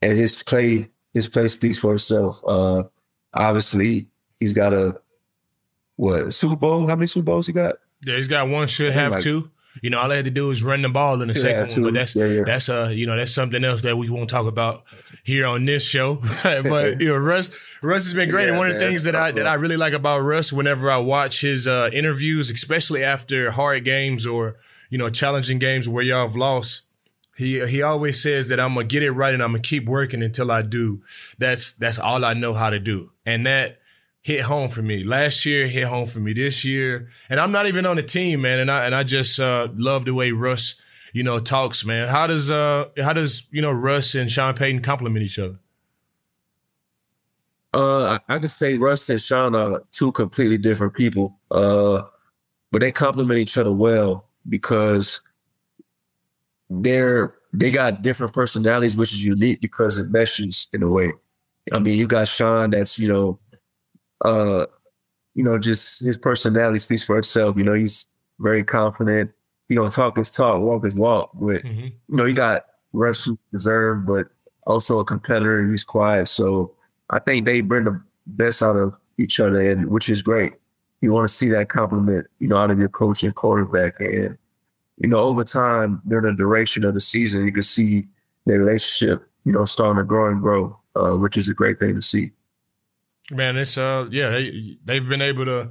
and 0.00 0.16
his 0.16 0.40
play, 0.44 0.88
his 1.12 1.28
play 1.28 1.48
speaks 1.48 1.80
for 1.80 1.94
itself. 1.94 2.40
Uh, 2.46 2.84
obviously, 3.34 4.06
he's 4.38 4.52
got 4.52 4.72
a 4.72 5.00
what 5.96 6.32
Super 6.32 6.56
Bowl? 6.56 6.86
How 6.86 6.96
many 6.96 7.06
Super 7.06 7.24
Bowls 7.24 7.46
he 7.46 7.52
got? 7.52 7.76
Yeah, 8.04 8.16
he's 8.16 8.28
got 8.28 8.48
one. 8.48 8.68
Should 8.68 8.92
have 8.92 9.12
like, 9.12 9.22
two. 9.22 9.50
You 9.82 9.90
know, 9.90 9.98
all 9.98 10.10
I 10.10 10.16
had 10.16 10.24
to 10.24 10.30
do 10.30 10.50
is 10.50 10.62
run 10.62 10.82
the 10.82 10.88
ball 10.88 11.20
in 11.20 11.28
the 11.28 11.34
second 11.34 11.72
one. 11.72 11.92
But 11.92 11.94
that's 11.94 12.14
Yeah, 12.14 12.26
yeah. 12.26 12.42
that's 12.46 12.68
uh 12.68 12.88
you 12.88 13.06
know 13.06 13.16
that's 13.16 13.32
something 13.32 13.62
else 13.64 13.82
that 13.82 13.96
we 13.96 14.08
won't 14.08 14.30
talk 14.30 14.46
about 14.46 14.84
here 15.22 15.46
on 15.46 15.64
this 15.64 15.84
show. 15.84 16.22
but 16.42 17.00
you 17.00 17.08
know, 17.08 17.16
Russ 17.16 17.50
Russ 17.82 18.04
has 18.04 18.14
been 18.14 18.30
great. 18.30 18.48
and 18.48 18.54
Yeah, 18.54 18.58
one 18.58 18.68
of 18.68 18.74
the 18.74 18.80
things 18.80 19.04
that 19.04 19.16
I 19.16 19.32
that 19.32 19.46
I 19.46 19.54
really 19.54 19.76
like 19.76 19.92
about 19.92 20.20
Russ, 20.20 20.52
whenever 20.52 20.90
I 20.90 20.98
watch 20.98 21.40
his 21.42 21.68
uh, 21.68 21.90
interviews, 21.92 22.50
especially 22.50 23.04
after 23.04 23.50
hard 23.50 23.84
games 23.84 24.26
or 24.26 24.56
you 24.88 24.98
know 24.98 25.10
challenging 25.10 25.58
games 25.58 25.88
where 25.88 26.02
y'all 26.02 26.26
have 26.26 26.36
lost, 26.36 26.82
he 27.36 27.66
he 27.66 27.82
always 27.82 28.22
says 28.22 28.48
that 28.48 28.58
I'm 28.58 28.74
gonna 28.74 28.86
get 28.86 29.02
it 29.02 29.12
right 29.12 29.34
and 29.34 29.42
I'm 29.42 29.50
gonna 29.52 29.62
keep 29.62 29.86
working 29.86 30.22
until 30.22 30.50
I 30.50 30.62
do. 30.62 31.02
That's 31.38 31.72
that's 31.72 31.98
all 31.98 32.24
I 32.24 32.34
know 32.34 32.54
how 32.54 32.70
to 32.70 32.78
do, 32.78 33.10
and 33.26 33.44
that 33.46 33.78
hit 34.26 34.40
home 34.40 34.68
for 34.68 34.82
me. 34.82 35.04
Last 35.04 35.46
year 35.46 35.68
hit 35.68 35.84
home 35.84 36.08
for 36.08 36.18
me. 36.18 36.32
This 36.32 36.64
year, 36.64 37.08
and 37.30 37.38
I'm 37.38 37.52
not 37.52 37.68
even 37.68 37.86
on 37.86 37.94
the 37.94 38.02
team, 38.02 38.40
man. 38.40 38.58
And 38.58 38.68
I 38.68 38.84
and 38.84 38.92
I 38.92 39.04
just 39.04 39.38
uh, 39.38 39.68
love 39.76 40.04
the 40.04 40.14
way 40.14 40.32
Russ, 40.32 40.74
you 41.12 41.22
know, 41.22 41.38
talks, 41.38 41.84
man. 41.84 42.08
How 42.08 42.26
does 42.26 42.50
uh 42.50 42.86
how 43.00 43.12
does 43.12 43.46
you 43.52 43.62
know 43.62 43.70
Russ 43.70 44.16
and 44.16 44.28
Sean 44.28 44.54
Payton 44.54 44.82
complement 44.82 45.24
each 45.24 45.38
other? 45.38 45.60
Uh, 47.72 48.18
I, 48.28 48.34
I 48.34 48.38
could 48.40 48.50
say 48.50 48.76
Russ 48.76 49.08
and 49.08 49.22
Sean 49.22 49.54
are 49.54 49.84
two 49.92 50.10
completely 50.10 50.58
different 50.58 50.94
people. 50.94 51.38
Uh, 51.48 52.02
but 52.72 52.80
they 52.80 52.90
complement 52.90 53.38
each 53.38 53.56
other 53.56 53.72
well 53.72 54.26
because 54.48 55.20
they're 56.68 57.32
they 57.52 57.70
got 57.70 58.02
different 58.02 58.32
personalities, 58.32 58.96
which 58.96 59.12
is 59.12 59.24
unique 59.24 59.60
because 59.60 59.98
it 59.98 60.10
meshes 60.10 60.66
in 60.72 60.82
a 60.82 60.90
way. 60.90 61.12
I 61.72 61.78
mean, 61.78 61.96
you 61.96 62.08
got 62.08 62.26
Sean 62.26 62.70
that's 62.70 62.98
you 62.98 63.06
know, 63.06 63.38
uh, 64.24 64.66
you 65.34 65.44
know, 65.44 65.58
just 65.58 66.00
his 66.00 66.16
personality 66.16 66.78
speaks 66.78 67.04
for 67.04 67.18
itself. 67.18 67.56
You 67.56 67.64
know, 67.64 67.74
he's 67.74 68.06
very 68.38 68.64
confident. 68.64 69.30
He 69.68 69.74
don't 69.74 69.92
talk 69.92 70.16
his 70.16 70.30
talk, 70.30 70.60
walk 70.60 70.84
his 70.84 70.94
walk. 70.94 71.30
But 71.34 71.62
Mhm. 71.62 71.92
you 72.08 72.16
know, 72.16 72.24
he 72.24 72.32
got 72.32 72.66
Russ 72.92 73.24
who's 73.24 73.36
reserved, 73.52 74.06
but 74.06 74.28
also 74.66 74.98
a 74.98 75.04
competitor. 75.04 75.64
He's 75.66 75.84
quiet, 75.84 76.28
so 76.28 76.74
I 77.10 77.18
think 77.18 77.44
they 77.44 77.60
bring 77.60 77.84
the 77.84 78.00
best 78.26 78.62
out 78.62 78.76
of 78.76 78.94
each 79.18 79.38
other, 79.38 79.60
and 79.60 79.88
which 79.90 80.08
is 80.08 80.22
great. 80.22 80.54
You 81.00 81.12
want 81.12 81.28
to 81.28 81.34
see 81.34 81.48
that 81.50 81.68
compliment, 81.68 82.26
you 82.38 82.48
know, 82.48 82.56
out 82.56 82.70
of 82.70 82.78
your 82.78 82.88
coach 82.88 83.22
and 83.22 83.34
quarterback, 83.34 84.00
and 84.00 84.36
you 84.98 85.08
know, 85.08 85.20
over 85.20 85.44
time 85.44 86.00
during 86.08 86.24
the 86.24 86.36
duration 86.36 86.84
of 86.84 86.94
the 86.94 87.00
season, 87.00 87.44
you 87.44 87.52
can 87.52 87.62
see 87.62 88.08
their 88.46 88.58
relationship, 88.60 89.28
you 89.44 89.52
know, 89.52 89.66
starting 89.66 89.98
to 89.98 90.04
grow 90.04 90.30
and 90.30 90.40
grow, 90.40 90.78
uh, 90.94 91.12
which 91.16 91.36
is 91.36 91.48
a 91.48 91.54
great 91.54 91.78
thing 91.78 91.94
to 91.94 92.00
see. 92.02 92.30
Man, 93.30 93.56
it's 93.56 93.76
uh 93.76 94.06
yeah, 94.10 94.30
they 94.30 94.76
they've 94.84 95.08
been 95.08 95.22
able 95.22 95.44
to 95.46 95.70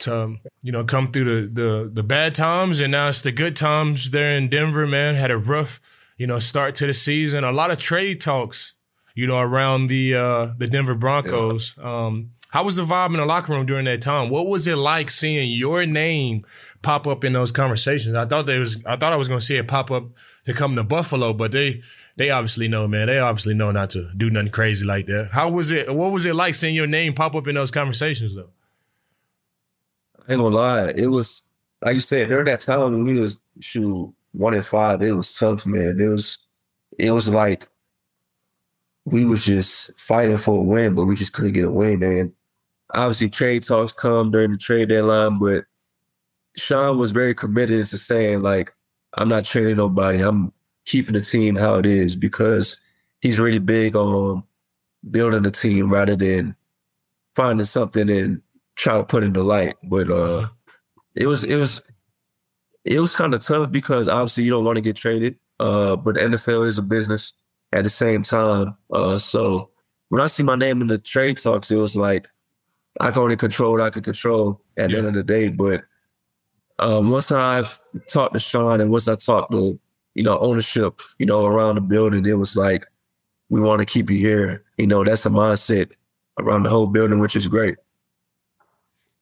to 0.00 0.36
you 0.62 0.72
know 0.72 0.84
come 0.84 1.10
through 1.10 1.24
the 1.24 1.62
the 1.62 1.90
the 1.92 2.02
bad 2.02 2.34
times 2.34 2.80
and 2.80 2.92
now 2.92 3.08
it's 3.08 3.22
the 3.22 3.32
good 3.32 3.56
times 3.56 4.10
there 4.10 4.36
in 4.36 4.48
Denver, 4.48 4.86
man. 4.86 5.14
Had 5.14 5.30
a 5.30 5.38
rough, 5.38 5.80
you 6.16 6.26
know, 6.26 6.38
start 6.38 6.74
to 6.76 6.86
the 6.86 6.94
season. 6.94 7.44
A 7.44 7.52
lot 7.52 7.70
of 7.70 7.78
trade 7.78 8.20
talks, 8.20 8.74
you 9.14 9.26
know, 9.26 9.38
around 9.38 9.88
the 9.88 10.14
uh 10.14 10.52
the 10.58 10.66
Denver 10.66 10.94
Broncos. 10.94 11.76
Um 11.82 12.32
how 12.50 12.64
was 12.64 12.76
the 12.76 12.82
vibe 12.82 13.06
in 13.06 13.16
the 13.16 13.24
locker 13.24 13.52
room 13.52 13.64
during 13.64 13.86
that 13.86 14.02
time? 14.02 14.28
What 14.28 14.46
was 14.46 14.66
it 14.66 14.76
like 14.76 15.10
seeing 15.10 15.48
your 15.50 15.86
name 15.86 16.44
pop 16.82 17.06
up 17.06 17.24
in 17.24 17.32
those 17.32 17.50
conversations? 17.50 18.14
I 18.14 18.26
thought 18.26 18.46
they 18.46 18.58
was 18.58 18.78
I 18.84 18.96
thought 18.96 19.12
I 19.12 19.16
was 19.16 19.28
gonna 19.28 19.40
see 19.40 19.56
it 19.56 19.66
pop 19.66 19.90
up 19.90 20.04
to 20.44 20.52
come 20.52 20.76
to 20.76 20.84
Buffalo, 20.84 21.32
but 21.32 21.52
they 21.52 21.82
they 22.16 22.30
obviously 22.30 22.68
know, 22.68 22.86
man. 22.86 23.06
They 23.06 23.18
obviously 23.18 23.54
know 23.54 23.70
not 23.70 23.90
to 23.90 24.10
do 24.16 24.30
nothing 24.30 24.50
crazy 24.50 24.84
like 24.84 25.06
that. 25.06 25.30
How 25.32 25.48
was 25.48 25.70
it? 25.70 25.94
What 25.94 26.12
was 26.12 26.26
it 26.26 26.34
like 26.34 26.54
seeing 26.54 26.74
your 26.74 26.86
name 26.86 27.14
pop 27.14 27.34
up 27.34 27.48
in 27.48 27.54
those 27.54 27.70
conversations, 27.70 28.34
though? 28.34 28.50
I 30.28 30.32
ain't 30.32 30.40
gonna 30.40 30.54
lie, 30.54 30.92
it 30.94 31.08
was 31.08 31.42
like 31.80 31.94
you 31.94 32.00
said 32.00 32.28
during 32.28 32.44
that 32.44 32.60
time 32.60 32.80
when 32.80 33.04
we 33.04 33.18
was 33.18 33.38
shoot 33.60 34.14
one 34.32 34.54
and 34.54 34.64
five. 34.64 35.02
It 35.02 35.12
was 35.12 35.36
tough, 35.36 35.66
man. 35.66 35.98
It 36.00 36.08
was 36.08 36.38
it 36.98 37.10
was 37.10 37.28
like 37.28 37.68
we 39.04 39.24
was 39.24 39.44
just 39.44 39.90
fighting 39.98 40.38
for 40.38 40.58
a 40.58 40.62
win, 40.62 40.94
but 40.94 41.06
we 41.06 41.16
just 41.16 41.32
couldn't 41.32 41.52
get 41.52 41.64
a 41.64 41.70
win. 41.70 41.98
man. 42.00 42.32
obviously, 42.94 43.28
trade 43.28 43.64
talks 43.64 43.92
come 43.92 44.30
during 44.30 44.52
the 44.52 44.58
trade 44.58 44.90
deadline, 44.90 45.38
but 45.38 45.64
Sean 46.56 46.98
was 46.98 47.10
very 47.10 47.34
committed 47.34 47.86
to 47.86 47.98
saying 47.98 48.42
like, 48.42 48.72
"I'm 49.14 49.28
not 49.28 49.44
trading 49.44 49.76
nobody. 49.76 50.20
I'm 50.20 50.52
keeping 50.84 51.14
the 51.14 51.20
team 51.20 51.56
how 51.56 51.76
it 51.76 51.86
is," 51.86 52.16
because 52.16 52.78
he's 53.20 53.40
really 53.40 53.58
big 53.58 53.96
on 53.96 54.42
building 55.10 55.42
the 55.42 55.50
team 55.50 55.90
rather 55.90 56.16
than 56.16 56.54
finding 57.34 57.66
something 57.66 58.10
and 58.10 58.42
trying 58.76 59.00
to 59.00 59.06
put 59.06 59.22
in 59.22 59.32
the 59.32 59.42
light. 59.42 59.76
But 59.84 60.10
uh 60.10 60.48
it 61.14 61.26
was 61.26 61.44
it 61.44 61.56
was 61.56 61.80
it 62.84 63.00
was 63.00 63.14
kind 63.14 63.34
of 63.34 63.40
tough 63.40 63.70
because 63.70 64.08
obviously 64.08 64.44
you 64.44 64.50
don't 64.50 64.64
want 64.64 64.76
to 64.76 64.82
get 64.82 64.96
traded. 64.96 65.36
Uh 65.58 65.96
but 65.96 66.14
the 66.14 66.20
NFL 66.20 66.66
is 66.66 66.78
a 66.78 66.82
business 66.82 67.32
at 67.72 67.84
the 67.84 67.90
same 67.90 68.22
time. 68.22 68.76
Uh 68.92 69.18
so 69.18 69.70
when 70.08 70.20
I 70.20 70.26
see 70.26 70.42
my 70.42 70.56
name 70.56 70.80
in 70.82 70.88
the 70.88 70.98
trade 70.98 71.38
talks, 71.38 71.70
it 71.70 71.76
was 71.76 71.96
like 71.96 72.28
I 73.00 73.10
can 73.10 73.22
only 73.22 73.36
control 73.36 73.72
what 73.72 73.80
I 73.80 73.90
can 73.90 74.02
control 74.02 74.60
at 74.76 74.90
the 74.90 74.98
end 74.98 75.06
of 75.06 75.14
the 75.14 75.22
day. 75.22 75.48
But 75.48 75.84
um 76.78 77.10
once 77.10 77.32
I've 77.32 77.78
talked 78.08 78.34
to 78.34 78.40
Sean 78.40 78.80
and 78.80 78.90
once 78.90 79.08
I 79.08 79.16
talked 79.16 79.52
to, 79.52 79.78
you 80.14 80.22
know, 80.22 80.38
ownership, 80.38 81.00
you 81.18 81.26
know, 81.26 81.46
around 81.46 81.76
the 81.76 81.80
building, 81.80 82.24
it 82.26 82.34
was 82.38 82.56
like, 82.56 82.86
we 83.48 83.60
want 83.60 83.80
to 83.80 83.86
keep 83.86 84.10
you 84.10 84.16
here. 84.16 84.64
You 84.78 84.86
know, 84.86 85.04
that's 85.04 85.26
a 85.26 85.30
mindset 85.30 85.90
around 86.38 86.62
the 86.64 86.70
whole 86.70 86.86
building, 86.86 87.18
which 87.20 87.36
is 87.36 87.48
great. 87.48 87.76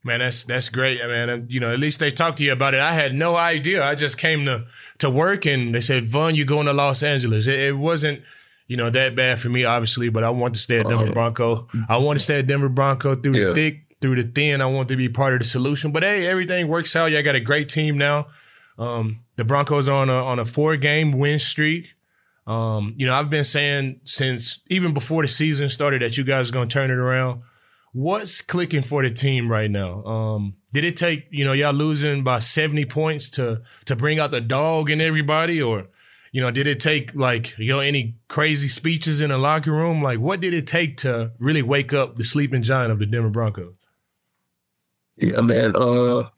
Man, 0.02 0.20
that's 0.20 0.44
that's 0.44 0.70
great, 0.70 0.98
man. 1.00 1.46
You 1.50 1.60
know, 1.60 1.72
at 1.72 1.78
least 1.78 2.00
they 2.00 2.10
talked 2.10 2.38
to 2.38 2.44
you 2.44 2.52
about 2.52 2.72
it. 2.72 2.80
I 2.80 2.92
had 2.94 3.14
no 3.14 3.36
idea. 3.36 3.84
I 3.84 3.94
just 3.94 4.16
came 4.16 4.46
to 4.46 4.64
to 4.98 5.10
work, 5.10 5.44
and 5.44 5.74
they 5.74 5.82
said, 5.82 6.06
"Von, 6.06 6.34
you're 6.34 6.46
going 6.46 6.66
to 6.66 6.72
Los 6.72 7.02
Angeles." 7.02 7.46
It, 7.46 7.58
it 7.58 7.76
wasn't, 7.76 8.22
you 8.66 8.78
know, 8.78 8.88
that 8.88 9.14
bad 9.14 9.40
for 9.40 9.50
me, 9.50 9.64
obviously, 9.64 10.08
but 10.08 10.24
I 10.24 10.30
want 10.30 10.54
to 10.54 10.60
stay 10.60 10.78
at 10.78 10.86
Denver 10.88 11.02
Uh-huh. 11.04 11.12
Bronco. 11.12 11.68
I 11.88 11.98
want 11.98 12.18
to 12.18 12.24
stay 12.24 12.38
at 12.38 12.46
Denver 12.46 12.70
Bronco 12.70 13.14
through 13.14 13.32
the 13.44 13.54
thick, 13.54 13.94
through 14.00 14.22
the 14.22 14.30
thin. 14.30 14.62
I 14.62 14.66
want 14.66 14.88
to 14.88 14.96
be 14.96 15.10
part 15.10 15.34
of 15.34 15.40
the 15.40 15.44
solution. 15.44 15.92
But 15.92 16.02
hey, 16.02 16.26
everything 16.26 16.68
works 16.68 16.96
out. 16.96 17.10
Y'all 17.10 17.22
got 17.22 17.34
a 17.34 17.40
great 17.40 17.68
team 17.68 17.98
now. 17.98 18.28
Um, 18.80 19.18
the 19.36 19.44
Broncos 19.44 19.88
are 19.88 19.96
on 19.96 20.08
a 20.08 20.14
on 20.14 20.38
a 20.38 20.44
four 20.46 20.76
game 20.76 21.12
win 21.12 21.38
streak. 21.38 21.94
Um, 22.46 22.94
you 22.96 23.06
know, 23.06 23.14
I've 23.14 23.28
been 23.28 23.44
saying 23.44 24.00
since 24.04 24.60
even 24.68 24.94
before 24.94 25.22
the 25.22 25.28
season 25.28 25.68
started 25.68 26.00
that 26.00 26.16
you 26.16 26.24
guys 26.24 26.48
are 26.48 26.52
going 26.52 26.68
to 26.68 26.72
turn 26.72 26.90
it 26.90 26.96
around. 26.96 27.42
What's 27.92 28.40
clicking 28.40 28.82
for 28.82 29.02
the 29.02 29.10
team 29.10 29.50
right 29.50 29.70
now? 29.70 30.04
Um, 30.04 30.54
did 30.72 30.84
it 30.84 30.96
take 30.96 31.26
you 31.30 31.44
know 31.44 31.52
y'all 31.52 31.74
losing 31.74 32.24
by 32.24 32.38
seventy 32.38 32.86
points 32.86 33.28
to 33.30 33.62
to 33.84 33.96
bring 33.96 34.18
out 34.18 34.30
the 34.30 34.40
dog 34.40 34.90
in 34.90 35.00
everybody, 35.00 35.60
or 35.60 35.88
you 36.32 36.40
know 36.40 36.50
did 36.50 36.66
it 36.66 36.80
take 36.80 37.14
like 37.14 37.58
you 37.58 37.68
know 37.68 37.80
any 37.80 38.16
crazy 38.28 38.68
speeches 38.68 39.20
in 39.20 39.28
the 39.28 39.38
locker 39.38 39.72
room? 39.72 40.00
Like 40.00 40.20
what 40.20 40.40
did 40.40 40.54
it 40.54 40.66
take 40.66 40.96
to 40.98 41.32
really 41.38 41.62
wake 41.62 41.92
up 41.92 42.16
the 42.16 42.24
sleeping 42.24 42.62
giant 42.62 42.92
of 42.92 42.98
the 42.98 43.06
Denver 43.06 43.28
Broncos? 43.28 43.74
Yeah, 45.16 45.42
man. 45.42 45.76
Uh, 45.76 46.30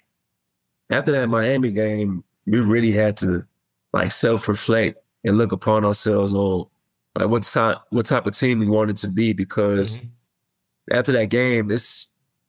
after 0.91 1.13
that 1.13 1.29
Miami 1.29 1.71
game, 1.71 2.25
we 2.47 2.61
really 2.61 2.93
had 2.93 3.17
to 3.19 3.45
like 3.93 4.13
self 4.13 4.49
reflect 4.49 4.99
and 5.25 5.39
look 5.39 5.53
upon 5.53 5.85
ourselves 5.85 6.35
on 6.35 6.67
like 7.15 7.29
what 7.29 7.43
type 7.43 7.79
what 7.91 8.07
type 8.07 8.27
of 8.27 8.37
team 8.37 8.59
we 8.59 8.67
wanted 8.67 8.97
to 8.99 9.09
be 9.09 9.33
because 9.33 9.97
mm-hmm. 9.97 10.97
after 10.97 11.13
that 11.13 11.27
game, 11.27 11.71
it's 11.71 12.09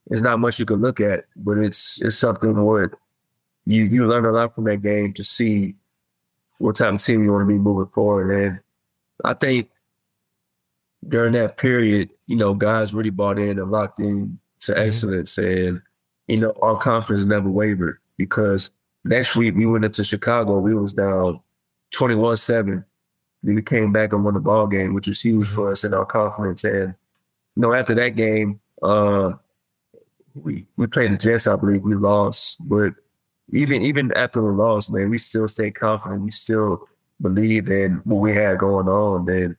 it's 0.10 0.22
not 0.22 0.40
much 0.40 0.60
you 0.60 0.66
can 0.66 0.82
look 0.82 1.00
at, 1.00 1.26
but 1.36 1.58
it's 1.58 2.02
it's 2.02 2.18
something 2.18 2.64
where 2.64 2.92
you 3.66 3.84
you 3.86 4.08
learn 4.08 4.26
a 4.26 4.32
lot 4.32 4.56
from 4.56 4.66
that 4.66 4.82
game 4.82 5.14
to 5.14 5.24
see 5.24 5.76
what 6.60 6.76
type 6.76 6.94
of 6.94 7.04
team 7.04 7.24
you 7.24 7.32
want 7.32 7.48
to 7.48 7.54
be 7.54 7.60
moving 7.60 7.92
forward. 7.94 8.32
And 8.32 8.60
I 9.26 9.34
think 9.34 9.70
during 11.08 11.34
that 11.34 11.58
period, 11.58 12.10
you 12.28 12.38
know, 12.38 12.54
guys 12.54 12.94
really 12.94 13.10
bought 13.10 13.40
in 13.40 13.60
and 13.60 13.72
locked 13.72 14.00
in 14.00 14.40
to 14.62 14.72
mm-hmm. 14.72 14.82
excellence, 14.82 15.38
and 15.38 15.82
you 16.28 16.38
know, 16.38 16.54
our 16.62 16.78
confidence 16.78 17.26
never 17.26 17.50
wavered 17.50 18.00
because 18.18 18.72
next 19.04 19.36
week 19.36 19.56
we 19.56 19.66
went 19.66 19.86
into 19.86 20.04
Chicago, 20.04 20.60
we 20.60 20.74
was 20.74 20.94
down 20.94 21.42
21-7. 21.94 22.84
We 23.44 23.62
came 23.62 23.92
back 23.92 24.14
and 24.14 24.24
won 24.24 24.36
the 24.36 24.40
ball 24.40 24.68
game, 24.68 24.94
which 24.94 25.08
was 25.08 25.22
huge 25.22 25.48
for 25.48 25.72
us 25.72 25.84
in 25.84 25.94
our 25.94 26.06
confidence. 26.06 26.64
And 26.64 26.96
you 27.56 27.62
know, 27.62 27.74
after 27.74 27.94
that 27.96 28.16
game, 28.16 28.60
uh, 28.82 29.34
we 30.34 30.66
we 30.78 30.88
played 30.88 31.12
the 31.12 31.18
Jets. 31.18 31.48
I 31.48 31.56
believe 31.56 31.84
we 31.84 31.96
lost, 31.96 32.56
but 32.60 32.94
even 33.52 33.82
even 33.82 34.12
after 34.14 34.42
the 34.42 34.48
loss, 34.48 34.90
man, 34.90 35.10
we 35.10 35.18
still 35.18 35.48
stayed 35.48 35.76
confident. 35.76 36.24
We 36.24 36.32
still 36.32 36.88
believed 37.22 37.70
in 37.70 38.02
what 38.04 38.18
we 38.18 38.34
had 38.34 38.60
going 38.60 38.88
on. 38.88 39.30
And 39.30 39.56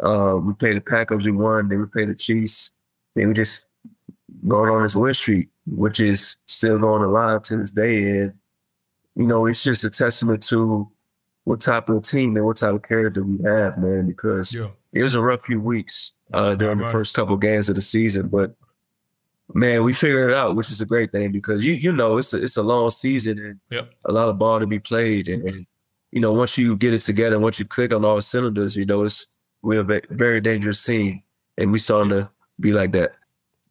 uh, 0.00 0.36
we 0.36 0.54
played 0.54 0.76
the 0.76 0.80
Packers. 0.80 1.24
We 1.24 1.32
won. 1.32 1.68
Then 1.68 1.80
we 1.80 1.86
played 1.86 2.08
the 2.08 2.14
Chiefs. 2.14 2.70
Then 3.14 3.28
we 3.28 3.34
just 3.34 3.66
going 4.46 4.70
on 4.70 4.82
this 4.82 4.96
win 4.96 5.14
streak, 5.14 5.48
which 5.66 6.00
is 6.00 6.36
still 6.46 6.78
going 6.78 7.02
alive 7.02 7.42
to 7.42 7.56
this 7.56 7.70
day. 7.70 8.20
And 8.20 8.34
you 9.16 9.26
know, 9.26 9.46
it's 9.46 9.62
just 9.64 9.84
a 9.84 9.90
testament 9.90 10.42
to 10.44 10.88
what 11.44 11.60
type 11.60 11.88
of 11.88 12.02
team 12.02 12.36
and 12.36 12.44
what 12.46 12.56
type 12.56 12.74
of 12.74 12.82
character 12.82 13.22
we 13.24 13.38
have, 13.44 13.78
man. 13.78 14.06
Because 14.06 14.54
Yeah. 14.54 14.68
it 14.92 15.02
was 15.02 15.14
a 15.14 15.22
rough 15.22 15.44
few 15.44 15.60
weeks 15.60 16.12
uh, 16.32 16.54
during 16.54 16.78
the 16.78 16.84
first 16.86 17.14
couple 17.14 17.36
games 17.36 17.68
of 17.68 17.74
the 17.74 17.80
season, 17.80 18.28
but 18.28 18.54
man, 19.52 19.82
we 19.82 19.92
figured 19.92 20.30
it 20.30 20.36
out, 20.36 20.54
which 20.56 20.70
is 20.70 20.80
a 20.80 20.86
great 20.86 21.10
thing 21.12 21.32
because 21.32 21.64
you 21.64 21.74
you 21.74 21.90
know 21.92 22.18
it's 22.18 22.32
a, 22.32 22.42
it's 22.42 22.56
a 22.56 22.62
long 22.62 22.90
season 22.90 23.38
and 23.38 23.60
Yep. 23.70 23.90
a 24.04 24.12
lot 24.12 24.28
of 24.28 24.38
ball 24.38 24.60
to 24.60 24.66
be 24.66 24.78
played, 24.78 25.28
and, 25.28 25.46
and 25.48 25.66
you 26.12 26.20
know 26.20 26.32
once 26.32 26.56
you 26.56 26.76
get 26.76 26.94
it 26.94 27.00
together, 27.00 27.38
once 27.40 27.58
you 27.58 27.64
click 27.64 27.92
on 27.92 28.04
all 28.04 28.20
cylinders, 28.22 28.76
you 28.76 28.86
know 28.86 29.02
it's 29.04 29.26
we're 29.62 29.80
a 29.80 30.00
very 30.10 30.40
dangerous 30.40 30.82
team, 30.84 31.22
and 31.58 31.72
we 31.72 31.78
starting 31.78 32.10
to 32.10 32.30
be 32.60 32.72
like 32.72 32.92
that. 32.92 33.12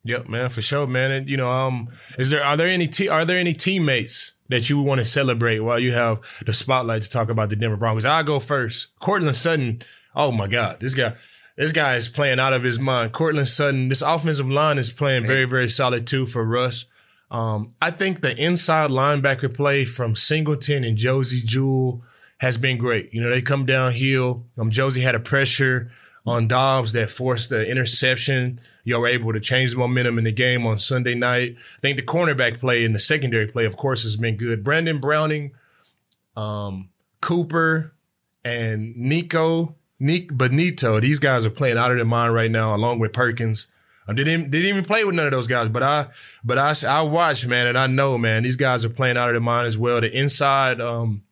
Yep, 0.03 0.27
man, 0.29 0.49
for 0.49 0.61
sure, 0.61 0.85
man. 0.87 1.11
And 1.11 1.29
you 1.29 1.37
know, 1.37 1.49
um, 1.51 1.89
is 2.17 2.29
there 2.29 2.43
are 2.43 2.57
there 2.57 2.67
any 2.67 2.87
te- 2.87 3.07
are 3.09 3.23
there 3.25 3.37
any 3.39 3.53
teammates 3.53 4.33
that 4.49 4.69
you 4.69 4.81
want 4.81 4.99
to 4.99 5.05
celebrate 5.05 5.59
while 5.59 5.79
you 5.79 5.93
have 5.93 6.19
the 6.45 6.53
spotlight 6.53 7.03
to 7.03 7.09
talk 7.09 7.29
about 7.29 7.49
the 7.49 7.55
Denver 7.55 7.77
Broncos? 7.77 8.05
I'll 8.05 8.23
go 8.23 8.39
first. 8.39 8.89
Courtland 8.99 9.35
Sutton. 9.35 9.81
Oh 10.15 10.31
my 10.31 10.47
God, 10.47 10.79
this 10.79 10.95
guy, 10.95 11.13
this 11.55 11.71
guy 11.71 11.95
is 11.95 12.09
playing 12.09 12.39
out 12.39 12.53
of 12.53 12.63
his 12.63 12.79
mind. 12.79 13.13
Courtland 13.13 13.47
Sutton. 13.47 13.89
This 13.89 14.01
offensive 14.01 14.49
line 14.49 14.77
is 14.77 14.89
playing 14.89 15.25
very 15.25 15.45
very 15.45 15.69
solid 15.69 16.05
too 16.05 16.25
for 16.25 16.43
Russ. 16.43 16.85
Um, 17.31 17.73
I 17.81 17.91
think 17.91 18.21
the 18.21 18.35
inside 18.35 18.89
linebacker 18.89 19.53
play 19.53 19.85
from 19.85 20.15
Singleton 20.15 20.83
and 20.83 20.97
Josey 20.97 21.41
Jewell 21.45 22.03
has 22.39 22.57
been 22.57 22.77
great. 22.77 23.13
You 23.13 23.21
know, 23.21 23.29
they 23.29 23.41
come 23.41 23.65
downhill. 23.65 24.45
Um, 24.57 24.71
Josey 24.71 25.01
had 25.01 25.13
a 25.15 25.19
pressure 25.19 25.91
on 26.29 26.47
Dobbs 26.47 26.91
that 26.91 27.09
forced 27.09 27.49
the 27.49 27.65
interception. 27.65 28.59
You 28.83 28.99
were 28.99 29.07
able 29.07 29.33
to 29.33 29.39
change 29.39 29.71
the 29.71 29.77
momentum 29.77 30.17
in 30.17 30.25
the 30.25 30.31
game 30.31 30.65
on 30.67 30.77
Sunday 30.77 31.15
night. 31.15 31.55
I 31.77 31.79
think 31.81 31.97
the 31.97 32.03
cornerback 32.03 32.59
play 32.59 32.85
and 32.85 32.93
the 32.93 32.99
secondary 32.99 33.47
play, 33.47 33.65
of 33.65 33.75
course, 33.75 34.03
has 34.03 34.15
been 34.15 34.37
good. 34.37 34.63
Baron 34.63 34.99
Browning, 34.99 35.51
um, 36.35 36.89
Cooper, 37.19 37.93
and 38.45 38.95
Nico, 38.95 39.75
Nik 39.99 40.31
Bonitto, 40.31 41.01
these 41.01 41.19
guys 41.19 41.45
are 41.45 41.49
playing 41.49 41.77
out 41.77 41.91
of 41.91 41.97
their 41.97 42.05
mind 42.05 42.33
right 42.33 42.51
now, 42.51 42.75
along 42.75 42.99
with 42.99 43.11
Perkins. 43.11 43.67
I 44.07 44.13
didn't 44.13 44.49
didn't 44.49 44.67
even 44.67 44.85
play 44.85 45.03
with 45.03 45.15
none 45.15 45.25
of 45.25 45.31
those 45.31 45.47
guys, 45.47 45.67
but 45.67 45.83
I 45.83 46.07
but 46.43 46.57
I 46.57 46.73
I 46.87 47.01
watch 47.01 47.45
man, 47.45 47.67
and 47.67 47.77
I 47.77 47.87
know 47.87 48.17
man, 48.17 48.43
these 48.43 48.55
guys 48.55 48.85
are 48.85 48.89
playing 48.89 49.17
out 49.17 49.29
of 49.29 49.33
their 49.33 49.41
mind 49.41 49.67
as 49.67 49.77
well. 49.77 50.01
The 50.01 50.11
inside, 50.11 50.81
um, 50.81 51.23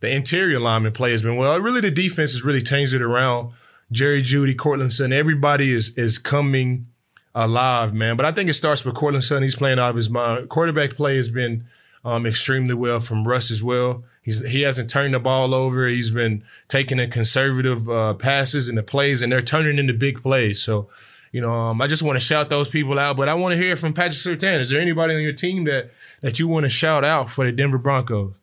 the 0.00 0.08
interior 0.08 0.58
lineman 0.58 0.92
play 0.92 1.10
has 1.10 1.22
been 1.22 1.36
well. 1.36 1.60
Really, 1.60 1.80
the 1.80 1.90
defense 1.90 2.32
has 2.32 2.42
really 2.42 2.62
changed 2.62 2.94
it 2.94 3.02
around. 3.02 3.52
Jerry 3.94 4.22
Jeudy, 4.22 4.56
Courtland 4.56 4.92
Sutton, 4.92 5.12
everybody 5.12 5.72
is 5.72 5.96
is 5.96 6.18
coming 6.18 6.88
alive, 7.34 7.94
man. 7.94 8.16
But 8.16 8.26
I 8.26 8.32
think 8.32 8.50
it 8.50 8.54
starts 8.54 8.84
with 8.84 8.96
Courtland 8.96 9.24
Sutton. 9.24 9.44
He's 9.44 9.54
playing 9.54 9.78
out 9.78 9.90
of 9.90 9.96
his 9.96 10.10
mind. 10.10 10.48
Quarterback 10.48 10.96
play 10.96 11.16
has 11.16 11.28
been 11.28 11.64
um, 12.04 12.26
extremely 12.26 12.74
well 12.74 12.98
from 12.98 13.26
Russ 13.26 13.50
as 13.52 13.62
well. 13.62 14.02
He's 14.20 14.46
he 14.50 14.62
hasn't 14.62 14.90
turned 14.90 15.14
the 15.14 15.20
ball 15.20 15.54
over. 15.54 15.86
He's 15.86 16.10
been 16.10 16.42
taking 16.66 16.98
the 16.98 17.06
conservative 17.06 17.88
uh, 17.88 18.14
passes 18.14 18.68
and 18.68 18.76
the 18.76 18.82
plays, 18.82 19.22
and 19.22 19.30
they're 19.30 19.42
turning 19.42 19.78
into 19.78 19.92
big 19.94 20.22
plays. 20.22 20.60
So, 20.60 20.88
you 21.30 21.40
know, 21.40 21.52
um, 21.52 21.80
I 21.80 21.86
just 21.86 22.02
want 22.02 22.18
to 22.18 22.24
shout 22.24 22.50
those 22.50 22.68
people 22.68 22.98
out. 22.98 23.16
But 23.16 23.28
I 23.28 23.34
want 23.34 23.52
to 23.52 23.62
hear 23.62 23.76
from 23.76 23.92
Patrick 23.92 24.14
Surtain. 24.14 24.60
Is 24.60 24.70
there 24.70 24.80
anybody 24.80 25.14
on 25.14 25.22
your 25.22 25.32
team 25.32 25.64
that 25.64 25.92
that 26.20 26.40
you 26.40 26.48
want 26.48 26.64
to 26.64 26.70
shout 26.70 27.04
out 27.04 27.30
for 27.30 27.44
the 27.44 27.52
Denver 27.52 27.78
Broncos? 27.78 28.34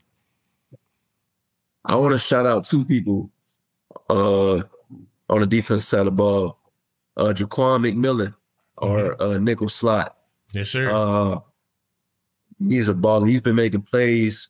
I 1.83 1.95
want 1.95 2.13
to 2.13 2.19
shout 2.19 2.45
out 2.45 2.63
two 2.63 2.85
people 2.85 3.31
uh, 4.09 4.61
on 5.31 5.39
the 5.39 5.47
defense 5.47 5.87
side 5.87 6.01
of 6.01 6.05
the 6.05 6.11
ball, 6.11 6.59
uh, 7.17 7.33
Ja'Quan 7.33 7.79
McMillian 7.79 8.35
or 8.77 9.21
uh, 9.21 9.37
nickel 9.37 9.69
slot. 9.69 10.17
Yes, 10.53 10.69
sir. 10.69 10.89
Uh, 10.91 11.39
he's 12.67 12.89
a 12.89 12.93
baller. 12.93 13.27
He's 13.27 13.41
been 13.41 13.55
making 13.55 13.83
plays 13.83 14.49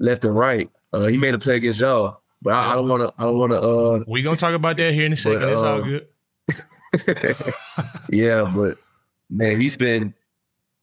left 0.00 0.24
and 0.24 0.34
right. 0.34 0.70
Uh, 0.92 1.06
he 1.06 1.18
made 1.18 1.34
a 1.34 1.38
play 1.38 1.56
against 1.56 1.80
y'all, 1.80 2.22
but 2.40 2.54
I, 2.54 2.72
I 2.72 2.74
don't 2.74 2.88
want 2.88 3.02
to. 3.02 3.12
I 3.18 3.24
don't 3.24 3.38
want 3.38 3.52
to. 3.52 3.60
Uh, 3.60 4.04
we 4.08 4.22
gonna 4.22 4.36
talk 4.36 4.54
about 4.54 4.76
that 4.78 4.94
here 4.94 5.04
in 5.04 5.12
a 5.12 5.16
second. 5.16 5.40
But, 5.40 5.48
it's 5.52 5.62
all 5.62 5.82
uh, 5.82 7.34
good. 7.34 7.44
yeah, 8.10 8.50
but 8.54 8.78
man, 9.28 9.60
he's 9.60 9.76
been. 9.76 10.14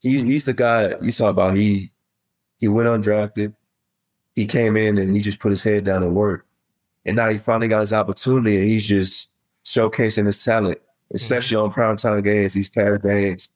He's 0.02 0.22
he's 0.22 0.46
the 0.46 0.54
guy 0.54 0.96
you 1.02 1.12
talk 1.12 1.32
about. 1.32 1.56
He 1.56 1.92
he 2.60 2.68
went 2.68 2.90
undrafted. 2.90 3.56
He 4.36 4.46
came 4.46 4.78
in 4.78 4.98
and 4.98 5.16
he 5.16 5.22
just 5.22 5.40
put 5.40 5.50
his 5.50 5.64
head 5.64 5.84
down 5.84 6.04
and 6.04 6.16
worked. 6.16 6.48
And 7.06 7.16
now 7.16 7.30
he 7.30 7.38
finally 7.38 7.68
got 7.68 7.80
his 7.82 7.94
opportunity 7.94 8.56
and 8.58 8.66
he's 8.66 8.88
just 8.88 9.31
showcasing 9.66 10.26
his 10.26 10.44
talent, 10.44 10.80
especially 11.14 11.58
on 11.58 11.72
primetime 11.72 12.24
games, 12.24 12.54
these 12.54 12.70
past 12.70 13.02
games. 13.04 13.50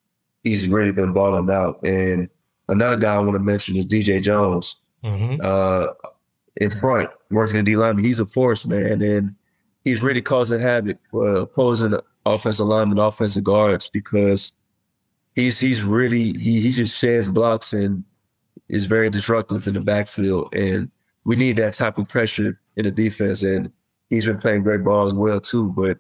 He's 0.44 0.68
really 0.68 0.92
been 0.92 1.14
balling 1.14 1.50
out. 1.50 1.80
And 1.84 2.30
another 2.70 2.98
guy 2.98 3.16
I 3.16 3.20
want 3.20 3.34
to 3.34 3.40
mention 3.40 3.76
is 3.76 3.86
DJ 3.86 4.22
Jones. 4.22 4.76
Mhm. 5.04 5.44
Uh, 5.44 5.94
in 6.58 6.70
front, 6.70 7.10
working 7.32 7.58
in 7.58 7.66
D 7.66 7.76
line. 7.76 7.98
He's 7.98 8.20
a 8.20 8.26
force, 8.26 8.66
man. 8.66 9.02
And 9.02 9.36
he's 9.84 10.02
really 10.02 10.22
causing 10.22 10.60
havoc 10.60 10.98
for 11.12 11.36
opposing 11.36 11.96
offensive 12.26 12.66
linemen, 12.66 12.98
offensive 12.98 13.44
guards, 13.44 13.90
because 13.90 14.52
he's 15.36 15.60
he's 15.60 15.84
really 15.84 16.34
he 16.34 16.62
he 16.62 16.70
just 16.70 16.98
sheds 16.98 17.30
blocks 17.30 17.74
and 17.74 18.04
is 18.70 18.86
very 18.86 19.10
disruptive 19.10 19.68
in 19.68 19.74
the 19.74 19.82
backfield. 19.82 20.54
And 20.54 20.90
we 21.26 21.36
need 21.36 21.58
that 21.58 21.74
type 21.74 21.98
of 21.98 22.08
pressure 22.08 22.60
in 22.78 22.86
the 22.86 22.92
defense. 22.92 23.44
And 23.44 23.72
he's 24.16 24.26
been 24.26 24.40
playing 24.40 24.64
great 24.64 24.84
ball 24.84 25.08
as 25.08 25.14
well 25.14 25.40
too. 25.40 25.70
But 25.70 26.00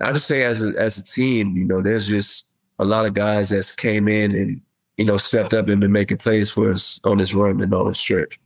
I 0.00 0.12
just 0.12 0.26
say 0.26 0.44
as 0.44 0.62
a 0.64 0.74
as 0.78 0.98
a 0.98 1.02
team, 1.02 1.56
you 1.56 1.64
know, 1.64 1.80
there's 1.82 2.08
just 2.08 2.44
a 2.78 2.84
lot 2.84 3.06
of 3.06 3.14
guys 3.14 3.48
that's 3.48 3.74
came 3.74 4.08
in 4.08 4.32
and 4.32 4.60
you 4.96 5.04
know 5.04 5.16
stepped 5.16 5.54
up 5.54 5.68
and 5.68 5.80
been 5.80 5.92
making 5.92 6.18
plays 6.18 6.50
for 6.50 6.72
us 6.72 7.00
on 7.04 7.18
this 7.18 7.34
run 7.34 7.60
and 7.60 7.72
on 7.74 7.88
this 7.88 7.98
stretch. 7.98 8.38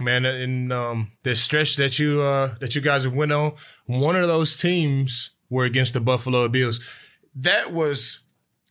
man 0.00 0.24
in 0.26 0.70
um 0.72 1.10
the 1.22 1.34
stretch 1.34 1.76
that 1.76 1.98
you 1.98 2.20
uh 2.20 2.54
that 2.60 2.74
you 2.74 2.80
guys 2.82 3.08
went 3.08 3.32
on 3.32 3.52
one 3.86 4.16
of 4.16 4.28
those 4.28 4.56
teams 4.56 5.30
were 5.48 5.64
against 5.64 5.94
the 5.94 6.00
buffalo 6.00 6.48
bills 6.48 6.80
that 7.34 7.72
was 7.72 8.20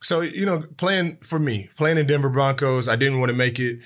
so 0.01 0.21
you 0.21 0.45
know 0.45 0.63
playing 0.77 1.17
for 1.23 1.39
me 1.39 1.69
playing 1.77 1.97
in 1.97 2.05
denver 2.05 2.29
broncos 2.29 2.87
i 2.87 2.95
didn't 2.95 3.19
want 3.19 3.29
to 3.29 3.35
make 3.35 3.59
it 3.59 3.79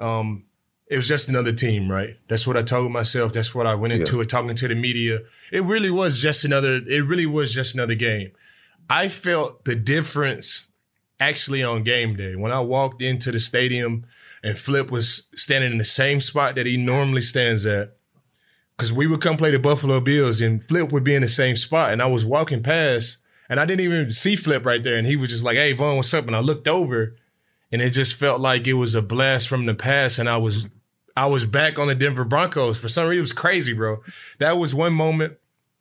um 0.00 0.44
it 0.90 0.96
was 0.96 1.08
just 1.08 1.28
another 1.28 1.52
team 1.52 1.90
right 1.90 2.18
that's 2.28 2.46
what 2.46 2.56
i 2.56 2.62
told 2.62 2.92
myself 2.92 3.32
that's 3.32 3.54
what 3.54 3.66
i 3.66 3.74
went 3.74 3.92
into 3.92 4.20
it 4.20 4.28
talking 4.28 4.54
to 4.54 4.68
the 4.68 4.74
media 4.74 5.20
it 5.50 5.64
really 5.64 5.90
was 5.90 6.20
just 6.20 6.44
another 6.44 6.80
it 6.86 7.04
really 7.06 7.26
was 7.26 7.54
just 7.54 7.74
another 7.74 7.94
game 7.94 8.30
i 8.90 9.08
felt 9.08 9.64
the 9.64 9.74
difference 9.76 10.66
actually 11.20 11.62
on 11.62 11.82
game 11.82 12.16
day 12.16 12.36
when 12.36 12.52
i 12.52 12.60
walked 12.60 13.00
into 13.00 13.32
the 13.32 13.40
stadium 13.40 14.04
and 14.42 14.58
Flip 14.58 14.90
was 14.90 15.28
standing 15.34 15.72
in 15.72 15.78
the 15.78 15.84
same 15.84 16.20
spot 16.20 16.54
that 16.54 16.66
he 16.66 16.76
normally 16.76 17.20
stands 17.22 17.66
at. 17.66 17.96
Cause 18.76 18.92
we 18.92 19.06
would 19.06 19.20
come 19.20 19.36
play 19.36 19.50
the 19.50 19.58
Buffalo 19.58 20.00
Bills 20.00 20.40
and 20.40 20.64
Flip 20.64 20.90
would 20.90 21.04
be 21.04 21.14
in 21.14 21.20
the 21.20 21.28
same 21.28 21.54
spot. 21.54 21.92
And 21.92 22.00
I 22.00 22.06
was 22.06 22.24
walking 22.24 22.62
past 22.62 23.18
and 23.48 23.60
I 23.60 23.66
didn't 23.66 23.84
even 23.84 24.10
see 24.10 24.36
Flip 24.36 24.64
right 24.64 24.82
there. 24.82 24.96
And 24.96 25.06
he 25.06 25.16
was 25.16 25.28
just 25.28 25.44
like, 25.44 25.58
Hey, 25.58 25.74
Von, 25.74 25.96
what's 25.96 26.14
up? 26.14 26.26
And 26.26 26.34
I 26.34 26.40
looked 26.40 26.66
over 26.66 27.14
and 27.70 27.82
it 27.82 27.90
just 27.90 28.14
felt 28.14 28.40
like 28.40 28.66
it 28.66 28.74
was 28.74 28.94
a 28.94 29.02
blast 29.02 29.48
from 29.48 29.66
the 29.66 29.74
past. 29.74 30.18
And 30.18 30.30
I 30.30 30.38
was, 30.38 30.70
I 31.20 31.26
was 31.26 31.44
back 31.44 31.78
on 31.78 31.88
the 31.88 31.94
Denver 31.94 32.24
Broncos. 32.24 32.78
For 32.78 32.88
some 32.88 33.06
reason, 33.06 33.18
it 33.18 33.20
was 33.20 33.32
crazy, 33.34 33.74
bro. 33.74 34.02
That 34.38 34.52
was 34.58 34.74
one 34.74 34.94
moment 34.94 35.34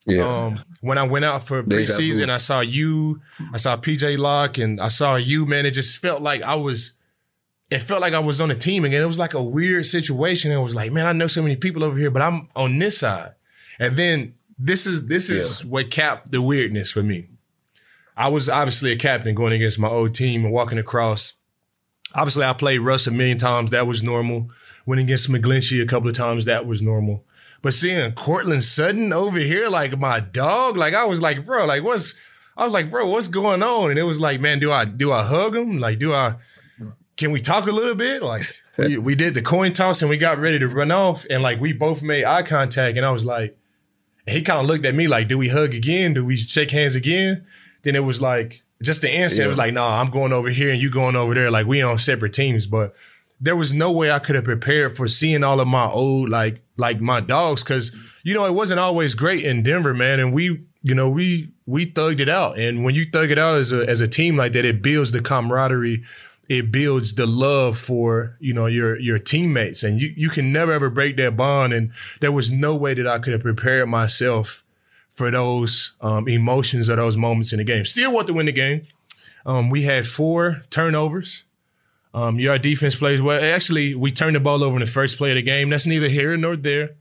Yeah. 0.06 0.28
um, 0.28 0.60
when 0.82 0.98
I 0.98 1.04
went 1.08 1.24
out 1.24 1.48
for 1.48 1.64
preseason, 1.64 2.30
I 2.30 2.40
saw 2.40 2.60
you, 2.60 3.22
I 3.54 3.58
saw 3.58 3.78
PJ 3.78 4.18
Locke, 4.18 4.58
and 4.58 4.82
I 4.82 4.90
saw 4.90 5.16
you, 5.16 5.46
man. 5.46 5.66
It 5.66 5.72
just 5.72 5.98
felt 6.00 6.22
like 6.22 6.42
I 6.42 6.56
was, 6.56 6.92
it 7.70 7.80
felt 7.80 8.02
like 8.02 8.14
I 8.14 8.20
was 8.20 8.42
on 8.42 8.52
a 8.52 8.56
team 8.56 8.84
again. 8.84 9.02
It 9.02 9.06
was 9.08 9.20
like 9.20 9.34
a 9.34 9.42
weird 9.44 9.86
situation. 9.86 10.52
It 10.52 10.58
was 10.62 10.76
like, 10.76 10.92
man, 10.92 11.06
I 11.06 11.14
know 11.14 11.28
so 11.28 11.42
many 11.42 11.56
people 11.56 11.84
over 11.86 11.98
here, 11.98 12.12
but 12.12 12.22
I'm 12.22 12.50
on 12.56 12.78
this 12.80 12.98
side. 12.98 13.34
And 13.80 13.96
then 13.96 14.34
this 14.58 14.86
is 14.86 15.06
this 15.08 15.30
is 15.30 15.64
what 15.64 15.90
capped 15.90 16.32
the 16.32 16.42
weirdness 16.42 16.92
for 16.92 17.02
me. 17.04 17.28
I 18.18 18.28
was 18.28 18.50
obviously 18.50 18.92
a 18.92 18.98
captain 18.98 19.36
going 19.36 19.54
against 19.54 19.80
my 19.80 19.88
old 19.88 20.14
team 20.14 20.44
and 20.44 20.54
walking 20.54 20.78
across. 20.78 21.34
Obviously, 22.14 22.44
I 22.44 22.52
played 22.52 22.80
Russ 22.80 23.08
a 23.08 23.12
million 23.12 23.38
times. 23.38 23.72
That 23.72 23.88
was 23.88 24.04
normal. 24.04 24.50
Went 24.90 25.02
against 25.02 25.30
McGlinchey 25.30 25.84
a 25.84 25.86
couple 25.86 26.10
of 26.10 26.16
times. 26.16 26.46
That 26.46 26.66
was 26.66 26.82
normal. 26.82 27.24
But 27.62 27.76
seeing 27.76 28.12
Courtland 28.14 28.64
Sutton 28.64 29.14
over 29.14 29.38
here, 29.38 29.70
like 29.70 30.00
my 30.00 30.20
dog, 30.20 30.78
like 30.78 30.96
I 30.96 31.06
was 31.06 31.22
like, 31.22 31.46
bro, 31.46 31.66
like 31.66 31.84
what's, 31.84 32.16
I 32.58 32.64
was 32.64 32.74
like, 32.74 32.90
bro, 32.90 33.08
what's 33.08 33.28
going 33.28 33.62
on? 33.62 33.92
And 33.92 34.00
it 34.00 34.04
was 34.04 34.20
like, 34.20 34.42
man, 34.42 34.58
do 34.58 34.72
I 34.72 34.86
do 34.86 35.12
I 35.12 35.24
hug 35.24 35.56
him? 35.56 35.78
Like, 35.78 36.00
do 36.00 36.12
I? 36.12 36.38
Can 37.18 37.30
we 37.30 37.40
talk 37.40 37.68
a 37.68 37.72
little 37.72 37.94
bit? 37.94 38.24
Like, 38.24 38.52
we, 38.80 38.98
we 38.98 39.14
did 39.14 39.36
the 39.36 39.44
coin 39.44 39.74
toss 39.74 40.02
and 40.02 40.10
we 40.10 40.18
got 40.18 40.40
ready 40.40 40.58
to 40.58 40.68
run 40.68 40.90
off, 40.90 41.24
and 41.30 41.44
like 41.44 41.62
we 41.62 41.72
both 41.72 42.02
made 42.02 42.26
eye 42.26 42.42
contact, 42.42 42.98
and 42.98 43.06
I 43.06 43.12
was 43.12 43.24
like, 43.24 43.56
he 44.28 44.42
kind 44.42 44.60
of 44.60 44.66
looked 44.66 44.88
at 44.88 44.96
me 44.96 45.08
like, 45.08 45.28
do 45.28 45.38
we 45.38 45.50
hug 45.50 45.76
again? 45.76 46.16
Do 46.16 46.26
we 46.26 46.36
shake 46.36 46.72
hands 46.72 46.96
again? 46.96 47.46
Then 47.84 47.96
it 47.96 48.04
was 48.04 48.24
like, 48.24 48.64
just 48.82 49.04
the 49.04 49.12
answer. 49.12 49.44
It 49.44 49.48
was 49.48 49.58
like, 49.58 49.72
no, 49.72 49.82
nah, 49.82 50.02
I'm 50.02 50.10
going 50.10 50.34
over 50.34 50.50
here 50.50 50.72
and 50.72 50.82
you 50.82 50.90
going 50.90 51.16
over 51.16 51.36
there. 51.36 51.52
Like 51.52 51.68
we 51.68 51.84
on 51.84 52.00
separate 52.00 52.34
teams, 52.34 52.66
but 52.66 52.96
there 53.42 53.56
was 53.56 53.74
no 53.74 53.92
way 53.92 54.12
I 54.12 54.20
could 54.20 54.36
have 54.36 54.44
prepared 54.44 54.98
for 54.98 55.08
seeing 55.08 55.44
all 55.44 55.60
of 55.60 55.68
my 55.68 55.88
old 55.88 56.30
like 56.30 56.62
like 56.78 57.00
my 57.00 57.22
dogs 57.22 57.64
because 57.64 57.96
you 58.24 58.34
know 58.34 58.46
it 58.46 58.54
wasn't 58.54 58.80
always 58.80 59.14
great 59.14 59.46
in 59.46 59.64
Denver, 59.64 59.94
man. 59.94 60.20
And 60.20 60.34
we 60.34 60.66
you 60.82 60.96
know 60.96 61.10
we 61.10 61.52
we 61.66 61.86
thugged 61.86 62.20
it 62.20 62.30
out, 62.30 62.60
and 62.60 62.84
when 62.84 62.96
you 62.96 63.06
thug 63.06 63.32
it 63.32 63.38
out 63.38 63.56
as 63.56 63.72
a 63.72 63.88
as 63.88 64.02
a 64.02 64.08
team 64.08 64.36
like 64.38 64.54
that, 64.54 64.66
it 64.66 64.82
builds 64.82 65.12
the 65.12 65.22
camaraderie. 65.22 66.04
It 66.50 66.72
builds 66.72 67.14
the 67.14 67.28
love 67.28 67.78
for 67.78 68.36
you 68.40 68.54
know 68.54 68.66
your 68.66 69.00
your 69.00 69.20
teammates, 69.20 69.84
and 69.84 70.02
you 70.02 70.14
you 70.16 70.30
can 70.30 70.52
never 70.52 70.72
ever 70.72 70.90
break 70.90 71.16
that 71.18 71.38
bond. 71.38 71.74
And 71.74 71.92
there 72.22 72.32
was 72.32 72.52
no 72.52 72.76
way 72.76 72.94
that 72.94 73.08
I 73.08 73.20
could 73.20 73.34
have 73.34 73.44
prepared 73.44 73.88
myself 73.88 74.64
for 75.10 75.30
those 75.30 75.94
um, 76.02 76.28
emotions 76.28 76.90
or 76.90 76.96
those 76.96 77.18
moments 77.18 77.52
in 77.52 77.60
the 77.60 77.66
game. 77.66 77.86
Still 77.86 78.14
want 78.14 78.28
to 78.28 78.34
win 78.34 78.46
the 78.46 78.52
game. 78.52 78.88
Um, 79.46 79.70
we 79.70 79.84
had 79.84 80.08
four 80.08 80.64
turnovers. 80.70 81.44
Um, 82.14 82.40
your 82.40 82.58
defense 82.58 82.96
plays 82.96 83.22
well. 83.22 83.44
Actually, 83.44 83.94
we 83.96 84.12
turned 84.12 84.36
the 84.36 84.40
ball 84.40 84.64
over 84.64 84.76
in 84.76 84.82
the 84.82 84.88
first 84.88 85.18
play 85.18 85.32
of 85.32 85.36
the 85.36 85.42
game. 85.42 85.70
That's 85.70 85.86
neither 85.86 86.10
here 86.10 86.36
nor 86.38 86.56
there. 86.56 86.92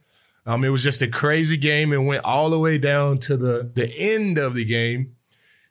Um, 0.46 0.64
it 0.64 0.70
was 0.70 0.82
just 0.82 1.02
a 1.02 1.08
crazy 1.08 1.56
game 1.56 1.92
and 1.92 2.06
went 2.06 2.24
all 2.24 2.50
the 2.50 2.58
way 2.58 2.78
down 2.78 3.18
to 3.20 3.36
the 3.36 3.70
the 3.72 3.92
end 3.96 4.38
of 4.38 4.54
the 4.54 4.64
game. 4.64 5.14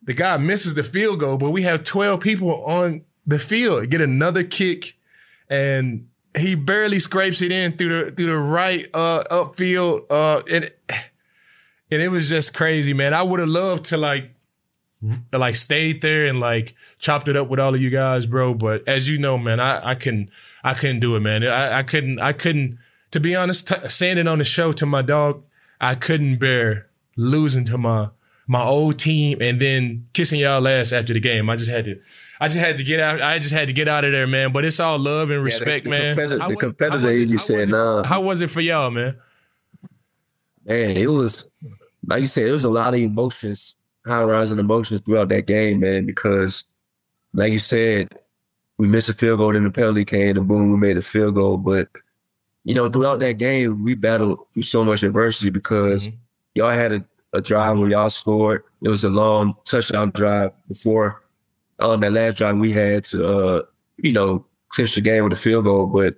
The 0.03 0.13
guy 0.13 0.38
misses 0.38 0.75
the 0.75 0.83
field 0.83 1.19
goal, 1.19 1.38
but 1.38 1.49
we 1.49 1.63
have 1.63 1.83
12 1.83 2.19
people 2.21 2.63
on 2.63 3.03
the 3.25 3.39
field. 3.39 3.89
Get 3.89 4.01
another 4.01 4.43
kick, 4.43 4.97
and 5.49 6.07
he 6.38 6.55
barely 6.55 6.99
scrapes 6.99 7.41
it 7.41 7.51
in 7.51 7.75
through 7.75 8.05
the 8.05 8.11
through 8.11 8.27
the 8.27 8.38
right 8.38 8.88
uh, 8.93 9.23
upfield. 9.31 10.05
Uh, 10.09 10.43
and 10.49 10.71
and 11.91 12.01
it 12.01 12.09
was 12.09 12.29
just 12.29 12.53
crazy, 12.53 12.93
man. 12.93 13.13
I 13.13 13.23
would 13.23 13.39
have 13.39 13.49
loved 13.49 13.85
to 13.85 13.97
like 13.97 14.31
like 15.32 15.56
stayed 15.56 16.02
there 16.02 16.26
and 16.26 16.39
like 16.39 16.74
chopped 17.00 17.28
it 17.28 17.36
up 17.36 17.48
with 17.50 17.60
all 17.60 17.74
of 17.76 17.82
you 17.82 17.89
guys, 17.89 18.26
bro. 18.26 18.54
But 18.54 18.88
as 18.88 19.08
you 19.08 19.18
know, 19.18 19.38
man, 19.38 19.60
I, 19.60 19.91
I 19.91 19.95
couldn't, 19.95 20.30
I 20.64 20.74
couldn't 20.74 21.00
do 21.00 21.16
it, 21.16 21.20
man. 21.20 21.43
I, 21.45 21.80
I 21.80 21.84
couldn't, 21.84 22.20
I 22.20 22.34
couldn't, 22.34 22.80
to 23.12 23.20
be 23.20 23.36
honest, 23.36 23.68
t- 23.68 23.89
saying 23.89 24.18
it 24.18 24.28
on 24.28 24.39
the 24.39 24.45
show 24.45 24.72
to 24.74 24.86
my 24.86 25.02
dog, 25.02 25.43
I 25.80 25.95
couldn't 25.95 26.38
bear 26.38 26.88
losing 27.16 27.64
to 27.66 27.78
my, 27.78 28.10
my 28.48 28.64
old 28.64 28.98
team 28.98 29.38
and 29.41 29.62
then 29.62 30.08
kissing 30.14 30.39
y'all 30.39 30.68
ass 30.68 30.91
after 30.91 31.14
the 31.14 31.20
game. 31.20 31.50
I 31.50 31.56
just 31.56 31.70
had 31.70 31.86
to, 31.86 32.00
I 32.39 32.48
just 32.48 32.60
had 32.60 32.78
to 32.78 32.84
get 32.84 33.00
out. 33.00 33.22
I 33.22 33.39
just 33.39 33.54
had 33.54 33.68
to 33.68 33.74
get 33.74 33.88
out 33.88 34.04
of 34.06 34.12
there, 34.12 34.28
man. 34.28 34.52
But 34.52 34.66
it's 34.66 34.80
all 34.80 34.98
love 35.00 35.30
and 35.30 35.43
respect, 35.43 35.86
the, 35.86 35.89
the 35.91 35.98
man. 35.98 36.14
Competitor, 36.16 36.48
the 36.50 36.56
competitor, 36.56 37.10
it- 37.10 37.30
you 37.30 37.38
said, 37.38 37.70
nah. 37.70 38.04
How 38.04 38.22
was 38.22 38.41
it 38.41 38.50
for 38.50 38.62
y'all, 38.62 38.89
man? 38.91 39.18
Man, 40.66 40.98
it 40.98 41.10
was 41.10 41.50
like 42.06 42.22
you 42.22 42.28
said, 42.28 42.45
It 42.48 42.52
was 42.52 42.66
a 42.66 42.70
lot 42.70 42.93
of 42.93 43.00
emotions, 43.00 43.76
high 44.08 44.24
rising 44.24 44.60
emotions 44.60 45.01
throughout 45.01 45.30
that 45.30 45.47
game, 45.47 45.80
man, 45.80 46.05
because 46.05 46.66
like 47.34 47.51
you 47.51 47.60
said, 47.60 48.10
we 48.78 48.88
missed 48.88 49.10
a 49.10 49.14
field 49.14 49.39
goal, 49.39 49.53
then 49.53 49.64
the 49.64 49.72
penalty 49.72 50.05
came, 50.05 50.38
and 50.38 50.47
boom, 50.47 50.72
we 50.72 50.78
made 50.78 50.97
a 50.97 51.01
field 51.01 51.36
goal. 51.36 51.58
But 51.58 51.89
you 52.64 52.76
know, 52.76 52.89
throughout 52.89 53.20
that 53.20 53.38
game, 53.38 53.84
we 53.84 53.95
battled 53.95 54.39
through 54.53 54.64
so 54.64 54.84
much 54.84 55.03
adversity 55.03 55.49
because 55.49 56.08
mm-hmm. 56.08 56.18
y'all 56.55 56.70
had 56.72 56.91
a, 56.91 57.05
a 57.34 57.41
drive 57.41 57.78
where 57.78 57.89
y'all 57.89 58.10
scored. 58.10 58.64
It 58.82 58.89
was 58.89 59.03
a 59.03 59.10
long 59.10 59.55
touchdown 59.66 60.12
drive 60.14 60.51
before 60.68 61.24
on 61.80 61.99
that 61.99 62.12
last 62.12 62.38
drive 62.38 62.58
we 62.58 62.72
had 62.72 63.03
to 63.05 63.28
uh, 63.28 63.62
you 63.97 64.14
know, 64.14 64.45
clinch 64.70 64.95
the 64.95 65.01
game 65.01 65.24
with 65.24 65.34
a 65.34 65.38
field 65.38 65.66
goal. 65.66 65.88
But 65.88 66.16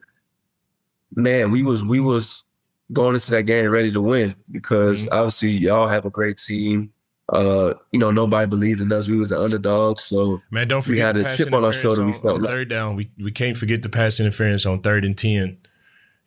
man, 1.15 1.51
we 1.51 1.63
was 1.63 1.83
we 1.83 1.99
was 1.99 2.43
going 2.91 3.15
into 3.15 3.31
that 3.31 3.43
game 3.43 3.69
ready 3.69 3.91
to 3.91 4.01
win 4.01 4.35
because 4.51 5.01
mm-hmm. 5.01 5.13
obviously 5.13 5.51
y'all 5.51 5.87
have 5.87 6.05
a 6.05 6.09
great 6.09 6.37
team. 6.37 6.91
Uh, 7.31 7.73
you 7.91 7.99
know, 7.99 8.11
nobody 8.11 8.47
believed 8.49 8.81
in 8.81 8.91
us. 8.91 9.07
We 9.07 9.17
was 9.17 9.29
the 9.29 9.39
underdog. 9.39 9.99
So 9.99 10.41
Man, 10.51 10.67
don't 10.67 10.79
We 10.87 10.93
forget 10.95 11.15
had 11.15 11.25
a 11.25 11.37
chip 11.37 11.53
on 11.53 11.63
our 11.63 11.73
shoulder, 11.73 12.05
we 12.05 12.11
felt 12.11 12.35
on 12.35 12.41
like. 12.41 12.49
third 12.49 12.69
down. 12.69 12.95
We 12.95 13.11
we 13.19 13.31
can't 13.31 13.55
forget 13.55 13.81
the 13.83 13.89
pass 13.89 14.19
interference 14.19 14.65
on 14.65 14.81
third 14.81 15.05
and 15.05 15.17
ten. 15.17 15.57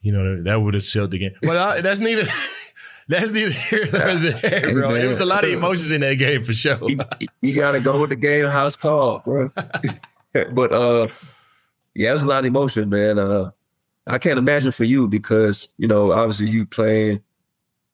You 0.01 0.13
know 0.13 0.43
that 0.45 0.63
would 0.63 0.75
have 0.75 0.85
sealed 0.85 1.11
the 1.11 1.19
game. 1.19 1.33
But 1.43 1.57
I, 1.57 1.81
that's 1.81 2.01
neither. 2.01 2.25
That's 3.09 3.33
neither 3.33 3.51
here 3.51 3.89
nor 3.93 4.15
there, 4.15 4.73
bro. 4.73 4.95
It 4.95 5.09
was 5.09 5.19
a 5.19 5.27
lot 5.27 5.45
of 5.45 5.51
emotions 5.51 5.91
in 5.91 6.03
that 6.03 6.15
game 6.15 6.45
for 6.45 6.53
sure. 6.55 6.79
you, 6.89 6.99
you 7.41 7.53
gotta 7.53 7.81
go 7.81 8.01
with 8.01 8.11
the 8.11 8.17
game 8.17 8.47
how 8.47 8.65
it's 8.69 8.77
called, 8.77 9.25
bro. 9.25 9.51
but 10.53 10.73
uh 10.73 11.09
yeah, 11.97 12.11
it 12.11 12.13
was 12.13 12.23
a 12.23 12.27
lot 12.27 12.39
of 12.39 12.47
emotion, 12.47 12.89
man. 12.89 13.19
Uh 13.19 13.51
I 14.07 14.19
can't 14.19 14.39
imagine 14.39 14.71
for 14.71 14.85
you 14.85 15.09
because, 15.09 15.69
you 15.79 15.89
know, 15.89 16.13
obviously 16.13 16.49
you 16.49 16.65
playing 16.65 17.23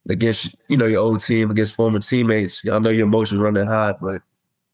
against, 0.09 0.55
you 0.69 0.77
know, 0.77 0.87
your 0.87 1.01
old 1.01 1.21
team, 1.21 1.51
against 1.51 1.75
former 1.75 1.99
teammates. 2.01 2.63
I 2.71 2.79
know 2.79 2.91
your 2.91 3.07
emotions 3.07 3.41
running 3.41 3.67
high, 3.67 3.95
but 4.01 4.23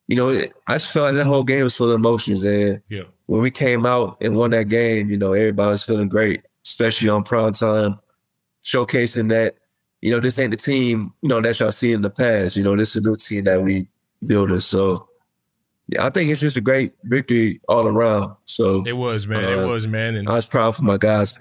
you 0.06 0.16
know, 0.16 0.28
it, 0.28 0.52
I 0.66 0.74
just 0.74 0.92
felt 0.92 1.06
like 1.06 1.14
that 1.14 1.26
whole 1.26 1.44
game 1.44 1.64
was 1.64 1.76
full 1.76 1.90
of 1.90 1.96
emotions. 1.96 2.44
And 2.44 2.82
Yeah. 2.88 3.04
when 3.26 3.40
we 3.42 3.50
came 3.50 3.86
out 3.86 4.18
and 4.20 4.36
won 4.36 4.50
that 4.50 4.68
game, 4.68 5.08
you 5.08 5.16
know, 5.16 5.32
everybody 5.32 5.70
was 5.70 5.82
feeling 5.82 6.08
great, 6.08 6.42
especially 6.64 7.08
on 7.08 7.24
prime 7.24 7.54
time, 7.54 7.98
showcasing 8.62 9.28
that, 9.30 9.56
you 10.02 10.10
know, 10.10 10.20
this 10.20 10.38
ain't 10.38 10.50
the 10.50 10.56
team, 10.56 11.12
you 11.22 11.28
know, 11.28 11.40
that 11.40 11.58
y'all 11.58 11.70
see 11.72 11.92
in 11.92 12.02
the 12.02 12.10
past. 12.10 12.56
You 12.56 12.62
know, 12.62 12.76
this 12.76 12.90
is 12.90 12.96
a 12.96 13.00
new 13.00 13.16
team 13.16 13.44
that 13.44 13.62
we 13.62 13.88
building. 14.26 14.60
So 14.60 15.08
yeah, 15.88 16.06
I 16.06 16.10
think 16.10 16.30
it's 16.30 16.40
just 16.40 16.56
a 16.56 16.60
great 16.60 16.92
victory 17.04 17.60
all 17.68 17.86
around. 17.86 18.34
So 18.44 18.86
It 18.86 18.92
was, 18.96 19.26
man. 19.26 19.44
Uh, 19.44 19.62
it 19.64 19.68
was, 19.68 19.86
man. 19.86 20.16
And 20.16 20.28
I 20.28 20.34
was 20.34 20.46
proud 20.46 20.76
for 20.76 20.82
my 20.82 20.98
guys. 20.98 21.38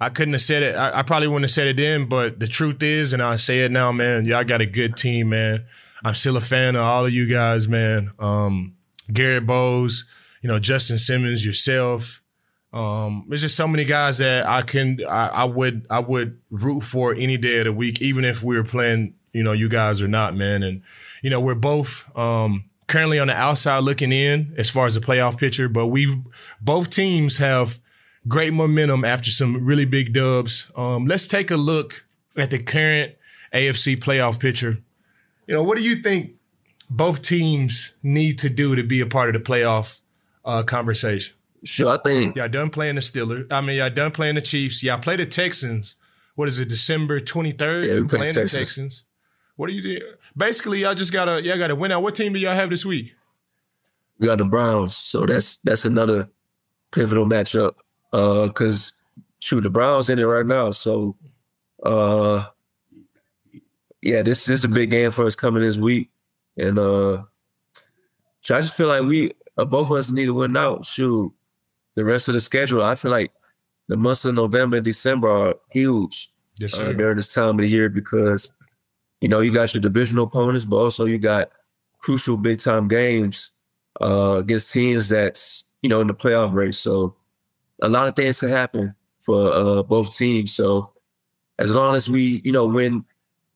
I 0.00 0.08
couldn't 0.10 0.34
have 0.34 0.42
said 0.42 0.62
it. 0.62 0.74
I, 0.74 0.98
I 0.98 1.02
probably 1.02 1.28
wouldn't 1.28 1.44
have 1.44 1.50
said 1.52 1.68
it 1.68 1.76
then, 1.76 2.08
but 2.08 2.40
the 2.40 2.46
truth 2.46 2.82
is, 2.82 3.12
and 3.12 3.22
I 3.22 3.36
say 3.36 3.60
it 3.60 3.70
now, 3.70 3.92
man. 3.92 4.24
Y'all 4.24 4.44
got 4.44 4.60
a 4.60 4.66
good 4.66 4.96
team, 4.96 5.30
man. 5.30 5.64
I'm 6.04 6.14
still 6.14 6.36
a 6.36 6.40
fan 6.40 6.76
of 6.76 6.82
all 6.82 7.06
of 7.06 7.12
you 7.12 7.26
guys, 7.26 7.68
man. 7.68 8.10
Um, 8.18 8.76
Garett 9.12 9.46
Bolles, 9.46 10.04
you 10.42 10.48
know, 10.48 10.58
Justin 10.58 10.98
Simmons, 10.98 11.46
yourself. 11.46 12.20
Um, 12.72 13.24
there's 13.28 13.40
just 13.40 13.56
so 13.56 13.68
many 13.68 13.84
guys 13.84 14.18
that 14.18 14.46
I 14.46 14.62
can, 14.62 14.98
I, 15.08 15.28
I 15.28 15.44
would, 15.44 15.86
I 15.88 16.00
would 16.00 16.40
root 16.50 16.82
for 16.82 17.14
any 17.14 17.36
day 17.36 17.58
of 17.58 17.66
the 17.66 17.72
week, 17.72 18.02
even 18.02 18.24
if 18.24 18.42
we 18.42 18.56
were 18.56 18.64
playing, 18.64 19.14
you 19.32 19.42
know, 19.42 19.52
you 19.52 19.68
guys 19.68 20.02
or 20.02 20.08
not, 20.08 20.34
man. 20.36 20.62
And 20.62 20.82
you 21.22 21.30
know, 21.30 21.40
we're 21.40 21.54
both 21.54 22.04
um, 22.18 22.64
currently 22.86 23.18
on 23.18 23.28
the 23.28 23.34
outside 23.34 23.78
looking 23.78 24.12
in 24.12 24.54
as 24.58 24.68
far 24.68 24.84
as 24.84 24.94
the 24.94 25.00
playoff 25.00 25.38
picture, 25.38 25.70
but 25.70 25.86
we've 25.86 26.14
both 26.60 26.90
teams 26.90 27.38
have 27.38 27.78
great 28.28 28.52
momentum 28.52 29.04
after 29.04 29.30
some 29.30 29.64
really 29.64 29.84
big 29.84 30.12
dubs. 30.12 30.70
Um, 30.76 31.06
let's 31.06 31.28
take 31.28 31.50
a 31.50 31.56
look 31.56 32.04
at 32.36 32.50
the 32.50 32.58
current 32.58 33.14
AFC 33.52 33.98
playoff 33.98 34.38
picture. 34.40 34.78
You 35.46 35.54
know, 35.54 35.62
what 35.62 35.76
do 35.76 35.84
you 35.84 35.96
think 35.96 36.32
both 36.88 37.22
teams 37.22 37.94
need 38.02 38.38
to 38.38 38.48
do 38.48 38.74
to 38.74 38.82
be 38.82 39.00
a 39.00 39.06
part 39.06 39.34
of 39.34 39.42
the 39.42 39.50
playoff 39.50 40.00
uh, 40.44 40.62
conversation? 40.62 41.34
Sure, 41.64 41.88
I 41.88 41.98
think 42.02 42.36
Y'all 42.36 42.48
done 42.48 42.70
playing 42.70 42.96
the 42.96 43.00
Steelers. 43.00 43.50
I 43.50 43.60
mean, 43.60 43.76
y'all 43.76 43.90
done 43.90 44.10
playing 44.10 44.34
the 44.34 44.42
Chiefs. 44.42 44.82
Y'all 44.82 44.98
play 44.98 45.16
the 45.16 45.24
Texans. 45.24 45.96
What 46.34 46.48
is 46.48 46.60
it, 46.60 46.68
December 46.68 47.20
23rd? 47.20 47.86
Yeah, 47.86 47.94
we 47.94 48.06
play 48.06 48.18
playing 48.18 48.34
Texans. 48.34 48.50
the 48.50 48.58
Texans. 48.58 49.04
What 49.56 49.68
do 49.68 49.72
you 49.72 49.82
think? 49.82 50.02
Basically, 50.36 50.80
y'all 50.80 50.94
just 50.94 51.12
gotta 51.12 51.42
y'all 51.42 51.56
gotta 51.56 51.76
win 51.76 51.92
out. 51.92 52.02
What 52.02 52.16
team 52.16 52.32
do 52.32 52.38
y'all 52.38 52.54
have 52.54 52.70
this 52.70 52.84
week? 52.84 53.14
we 54.18 54.26
got 54.26 54.38
the 54.38 54.44
Browns, 54.44 54.96
so 54.96 55.26
that's 55.26 55.58
that's 55.64 55.84
another 55.84 56.30
pivotal 56.92 57.26
matchup. 57.26 57.74
Uh, 58.14 58.46
because 58.46 58.92
shoot, 59.40 59.62
the 59.62 59.70
Browns 59.70 60.08
in 60.08 60.20
it 60.20 60.22
right 60.22 60.46
now, 60.46 60.70
so 60.70 61.16
uh, 61.82 62.44
yeah, 64.00 64.22
this, 64.22 64.44
this 64.44 64.60
is 64.60 64.64
a 64.64 64.68
big 64.68 64.90
game 64.90 65.10
for 65.10 65.26
us 65.26 65.34
coming 65.34 65.62
this 65.62 65.76
week, 65.76 66.10
and 66.56 66.78
uh, 66.78 67.24
so 68.42 68.54
I 68.54 68.60
just 68.60 68.76
feel 68.76 68.86
like 68.86 69.02
we 69.02 69.32
uh, 69.58 69.64
both 69.64 69.90
of 69.90 69.96
us 69.96 70.12
need 70.12 70.26
to 70.26 70.34
win 70.34 70.56
out. 70.56 70.86
Shoot, 70.86 71.32
the 71.96 72.04
rest 72.04 72.28
of 72.28 72.34
the 72.34 72.40
schedule, 72.40 72.84
I 72.84 72.94
feel 72.94 73.10
like 73.10 73.32
the 73.88 73.96
months 73.96 74.24
of 74.24 74.36
November 74.36 74.76
and 74.76 74.84
December 74.84 75.28
are 75.28 75.54
huge 75.72 76.30
Yes, 76.60 76.78
uh, 76.78 76.92
during 76.92 77.16
this 77.16 77.34
time 77.34 77.50
of 77.50 77.58
the 77.58 77.66
year 77.66 77.88
because 77.88 78.48
you 79.20 79.28
know 79.28 79.40
you 79.40 79.52
got 79.52 79.74
your 79.74 79.80
divisional 79.80 80.26
opponents, 80.26 80.64
but 80.64 80.76
also 80.76 81.04
you 81.04 81.18
got 81.18 81.50
crucial 81.98 82.36
big 82.36 82.60
time 82.60 82.86
games 82.86 83.50
uh, 84.00 84.36
against 84.38 84.72
teams 84.72 85.08
that's 85.08 85.64
you 85.82 85.88
know 85.88 86.00
in 86.00 86.06
the 86.06 86.14
playoff 86.14 86.52
race. 86.54 86.78
So 86.78 87.16
a 87.84 87.88
lot 87.88 88.08
of 88.08 88.16
things 88.16 88.40
can 88.40 88.48
happen 88.48 88.94
for 89.20 89.52
uh, 89.52 89.82
both 89.82 90.16
teams. 90.16 90.52
So 90.52 90.92
as 91.58 91.74
long 91.74 91.94
as 91.94 92.08
we 92.08 92.40
you 92.44 92.52
know 92.52 92.66
win 92.66 93.04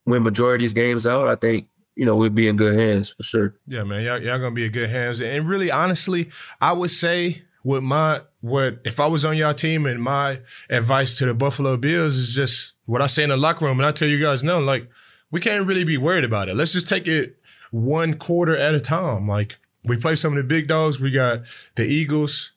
win 0.06 0.22
majority 0.22 0.64
of 0.64 0.70
these 0.70 0.72
games 0.72 1.06
out, 1.06 1.28
I 1.28 1.34
think 1.34 1.68
you 1.96 2.06
know 2.06 2.16
we'll 2.16 2.30
be 2.30 2.48
in 2.48 2.56
good 2.56 2.78
hands 2.78 3.14
for 3.16 3.22
sure. 3.22 3.54
Yeah, 3.66 3.84
man, 3.84 4.02
y'all, 4.02 4.22
y'all 4.22 4.38
gonna 4.38 4.54
be 4.54 4.66
in 4.66 4.72
good 4.72 4.90
hands. 4.90 5.20
And 5.20 5.48
really, 5.48 5.70
honestly, 5.70 6.30
I 6.60 6.72
would 6.72 6.90
say 6.90 7.42
with 7.64 7.82
my 7.82 8.22
what 8.40 8.78
if 8.84 9.00
I 9.00 9.06
was 9.06 9.24
on 9.24 9.36
y'all 9.36 9.54
team 9.54 9.86
and 9.86 10.02
my 10.02 10.40
advice 10.70 11.18
to 11.18 11.26
the 11.26 11.34
Buffalo 11.34 11.76
Bills 11.76 12.16
is 12.16 12.34
just 12.34 12.74
what 12.86 13.02
I 13.02 13.06
say 13.06 13.24
in 13.24 13.30
the 13.30 13.36
locker 13.36 13.64
room, 13.64 13.78
and 13.78 13.86
I 13.86 13.92
tell 13.92 14.08
you 14.08 14.20
guys 14.20 14.44
no, 14.44 14.60
like 14.60 14.88
we 15.30 15.40
can't 15.40 15.66
really 15.66 15.84
be 15.84 15.98
worried 15.98 16.24
about 16.24 16.48
it. 16.48 16.54
Let's 16.54 16.72
just 16.72 16.88
take 16.88 17.06
it 17.06 17.36
one 17.70 18.14
quarter 18.14 18.56
at 18.56 18.74
a 18.74 18.80
time. 18.80 19.28
Like 19.28 19.58
we 19.84 19.96
play 19.96 20.16
some 20.16 20.32
of 20.32 20.36
the 20.36 20.48
big 20.48 20.68
dogs. 20.68 21.00
We 21.00 21.10
got 21.10 21.40
the 21.74 21.84
Eagles, 21.84 22.52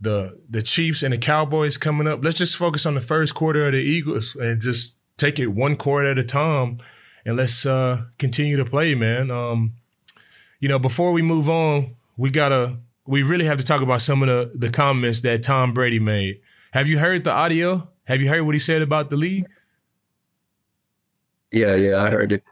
the 0.00 0.38
the 0.48 0.62
Chiefs, 0.62 1.02
and 1.02 1.12
the 1.12 1.18
Cowboys 1.18 1.76
coming 1.76 2.06
up. 2.06 2.24
Let's 2.24 2.38
just 2.38 2.56
focus 2.56 2.86
on 2.86 2.94
the 2.94 3.00
first 3.00 3.34
quarter 3.34 3.66
of 3.66 3.72
the 3.72 3.78
Eagles 3.78 4.34
and 4.36 4.60
just 4.60 4.96
take 5.16 5.38
it 5.38 5.48
one 5.48 5.76
quarter 5.76 6.10
at 6.10 6.18
a 6.18 6.24
time. 6.24 6.78
And 7.24 7.36
let's 7.36 7.66
uh, 7.66 8.04
continue 8.18 8.56
to 8.56 8.64
play, 8.64 8.94
man. 8.94 9.30
Um, 9.30 9.74
you 10.58 10.68
know, 10.68 10.78
before 10.78 11.12
we 11.12 11.20
move 11.20 11.48
on, 11.48 11.96
we 12.16 12.30
gotta 12.30 12.78
we 13.06 13.22
really 13.22 13.44
have 13.44 13.58
to 13.58 13.64
talk 13.64 13.82
about 13.82 14.02
some 14.02 14.22
of 14.22 14.28
the 14.28 14.52
the 14.54 14.70
comments 14.70 15.20
that 15.22 15.42
Tom 15.42 15.74
Brady 15.74 15.98
made. 15.98 16.40
Have 16.72 16.86
you 16.86 16.98
heard 16.98 17.24
the 17.24 17.32
audio? 17.32 17.88
Have 18.04 18.20
you 18.20 18.28
heard 18.28 18.42
what 18.42 18.54
he 18.54 18.58
said 18.58 18.82
about 18.82 19.10
the 19.10 19.16
league? 19.16 19.46
Yeah, 21.52 21.74
yeah, 21.74 22.02
I 22.02 22.10
heard 22.10 22.32
it. 22.32 22.44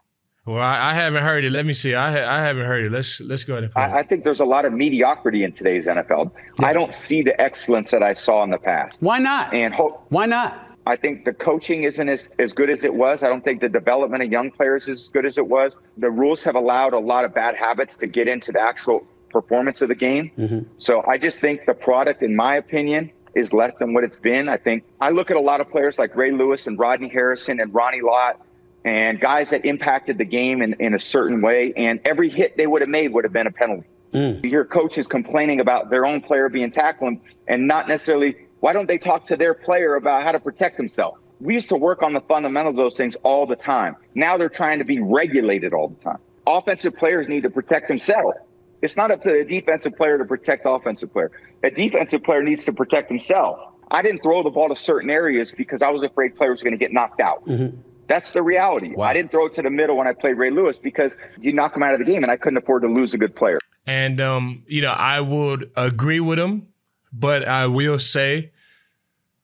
Well, 0.48 0.62
I, 0.62 0.90
I 0.90 0.94
haven't 0.94 1.22
heard 1.22 1.44
it. 1.44 1.52
Let 1.52 1.66
me 1.66 1.74
see. 1.74 1.94
I 1.94 2.10
ha- 2.10 2.34
I 2.36 2.40
haven't 2.40 2.64
heard 2.64 2.84
it. 2.86 2.92
Let's 2.92 3.20
let's 3.20 3.44
go 3.44 3.54
ahead 3.54 3.64
and 3.64 3.72
play. 3.72 3.82
it. 3.84 3.86
I, 3.86 3.98
I 3.98 4.02
think 4.02 4.24
there's 4.24 4.40
a 4.40 4.44
lot 4.46 4.64
of 4.64 4.72
mediocrity 4.72 5.44
in 5.44 5.52
today's 5.52 5.84
NFL. 5.86 6.30
I 6.60 6.72
don't 6.72 6.94
see 6.96 7.22
the 7.22 7.38
excellence 7.40 7.90
that 7.90 8.02
I 8.02 8.14
saw 8.14 8.42
in 8.44 8.50
the 8.50 8.58
past. 8.58 9.02
Why 9.02 9.18
not? 9.18 9.52
And 9.52 9.74
ho- 9.74 10.00
Why 10.08 10.26
not? 10.26 10.64
I 10.86 10.96
think 10.96 11.26
the 11.26 11.34
coaching 11.34 11.82
isn't 11.82 12.08
as, 12.08 12.30
as 12.38 12.54
good 12.54 12.70
as 12.70 12.82
it 12.82 12.94
was. 12.94 13.22
I 13.22 13.28
don't 13.28 13.44
think 13.44 13.60
the 13.60 13.68
development 13.68 14.22
of 14.22 14.32
young 14.32 14.50
players 14.50 14.88
is 14.88 15.02
as 15.02 15.08
good 15.10 15.26
as 15.26 15.36
it 15.36 15.46
was. 15.46 15.76
The 15.98 16.10
rules 16.10 16.42
have 16.44 16.54
allowed 16.54 16.94
a 16.94 16.98
lot 16.98 17.24
of 17.26 17.34
bad 17.34 17.54
habits 17.56 17.98
to 17.98 18.06
get 18.06 18.26
into 18.26 18.52
the 18.52 18.60
actual 18.60 19.06
performance 19.28 19.82
of 19.82 19.88
the 19.90 19.94
game. 19.94 20.30
Mm-hmm. 20.38 20.60
So 20.78 21.04
I 21.06 21.18
just 21.18 21.40
think 21.40 21.66
the 21.66 21.74
product, 21.74 22.22
in 22.22 22.34
my 22.34 22.56
opinion, 22.56 23.10
is 23.34 23.52
less 23.52 23.76
than 23.76 23.92
what 23.92 24.02
it's 24.02 24.16
been. 24.18 24.48
I 24.48 24.56
think 24.56 24.82
I 24.98 25.10
look 25.10 25.30
at 25.30 25.36
a 25.36 25.40
lot 25.40 25.60
of 25.60 25.68
players 25.68 25.98
like 25.98 26.16
Ray 26.16 26.32
Lewis 26.32 26.66
and 26.66 26.78
Rodney 26.78 27.10
Harrison 27.10 27.60
and 27.60 27.72
Ronnie 27.74 28.00
Lott 28.00 28.40
and 28.84 29.20
guys 29.20 29.50
that 29.50 29.64
impacted 29.64 30.18
the 30.18 30.24
game 30.24 30.62
in, 30.62 30.74
in 30.80 30.94
a 30.94 31.00
certain 31.00 31.40
way. 31.40 31.72
And 31.76 32.00
every 32.04 32.28
hit 32.28 32.56
they 32.56 32.66
would 32.66 32.80
have 32.82 32.88
made 32.88 33.12
would 33.12 33.24
have 33.24 33.32
been 33.32 33.46
a 33.46 33.52
penalty. 33.52 33.86
Mm. 34.12 34.44
You 34.44 34.50
hear 34.50 34.64
coaches 34.64 35.06
complaining 35.06 35.60
about 35.60 35.90
their 35.90 36.06
own 36.06 36.20
player 36.20 36.48
being 36.48 36.70
tackled 36.70 37.18
and 37.46 37.66
not 37.66 37.88
necessarily, 37.88 38.36
why 38.60 38.72
don't 38.72 38.86
they 38.86 38.98
talk 38.98 39.26
to 39.26 39.36
their 39.36 39.54
player 39.54 39.96
about 39.96 40.22
how 40.22 40.32
to 40.32 40.40
protect 40.40 40.76
himself? 40.76 41.18
We 41.40 41.54
used 41.54 41.68
to 41.68 41.76
work 41.76 42.02
on 42.02 42.14
the 42.14 42.20
fundamentals 42.22 42.72
of 42.72 42.76
those 42.76 42.94
things 42.94 43.16
all 43.22 43.46
the 43.46 43.56
time. 43.56 43.96
Now 44.14 44.36
they're 44.36 44.48
trying 44.48 44.78
to 44.78 44.84
be 44.84 45.00
regulated 45.00 45.72
all 45.72 45.88
the 45.88 46.02
time. 46.02 46.18
Offensive 46.46 46.96
players 46.96 47.28
need 47.28 47.42
to 47.42 47.50
protect 47.50 47.88
themselves. 47.88 48.38
It's 48.80 48.96
not 48.96 49.10
up 49.10 49.22
to 49.24 49.40
a 49.40 49.44
defensive 49.44 49.96
player 49.96 50.18
to 50.18 50.24
protect 50.24 50.64
the 50.64 50.70
offensive 50.70 51.12
player. 51.12 51.30
A 51.62 51.70
defensive 51.70 52.22
player 52.22 52.42
needs 52.42 52.64
to 52.64 52.72
protect 52.72 53.08
himself. 53.08 53.58
I 53.90 54.02
didn't 54.02 54.22
throw 54.22 54.42
the 54.42 54.50
ball 54.50 54.68
to 54.68 54.76
certain 54.76 55.10
areas 55.10 55.52
because 55.52 55.82
I 55.82 55.90
was 55.90 56.02
afraid 56.02 56.36
players 56.36 56.60
were 56.60 56.64
going 56.64 56.78
to 56.78 56.84
get 56.84 56.92
knocked 56.92 57.20
out. 57.20 57.44
Mm-hmm. 57.46 57.78
That's 58.08 58.30
the 58.32 58.42
reality. 58.42 58.94
I 58.98 59.12
didn't 59.12 59.30
throw 59.30 59.46
it 59.46 59.52
to 59.54 59.62
the 59.62 59.70
middle 59.70 59.96
when 59.96 60.08
I 60.08 60.14
played 60.14 60.38
Ray 60.38 60.50
Lewis 60.50 60.78
because 60.78 61.14
you 61.38 61.52
knock 61.52 61.76
him 61.76 61.82
out 61.82 61.92
of 61.92 61.98
the 61.98 62.06
game 62.06 62.22
and 62.22 62.32
I 62.32 62.38
couldn't 62.38 62.56
afford 62.56 62.82
to 62.82 62.88
lose 62.88 63.12
a 63.12 63.18
good 63.18 63.36
player. 63.36 63.58
And 63.86 64.20
um, 64.20 64.64
you 64.66 64.82
know, 64.82 64.92
I 64.92 65.20
would 65.20 65.70
agree 65.76 66.20
with 66.20 66.38
him, 66.38 66.68
but 67.12 67.46
I 67.46 67.66
will 67.66 67.98
say 67.98 68.52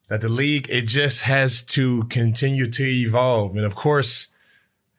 that 0.08 0.22
the 0.22 0.28
league 0.28 0.66
it 0.70 0.86
just 0.86 1.22
has 1.22 1.62
to 1.62 2.04
continue 2.04 2.66
to 2.70 2.84
evolve. 2.84 3.56
And 3.56 3.64
of 3.64 3.74
course, 3.74 4.28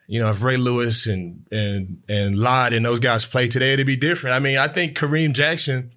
you 0.07 0.19
know, 0.19 0.29
if 0.29 0.43
Ray 0.43 0.57
Lewis 0.57 1.07
and 1.07 1.45
and 1.51 2.03
and 2.07 2.37
Lott 2.37 2.73
and 2.73 2.85
those 2.85 2.99
guys 2.99 3.25
play 3.25 3.47
today, 3.47 3.73
it'd 3.73 3.87
be 3.87 3.95
different. 3.95 4.35
I 4.35 4.39
mean, 4.39 4.57
I 4.57 4.67
think 4.67 4.95
Kareem 4.95 5.33
Jackson, 5.33 5.91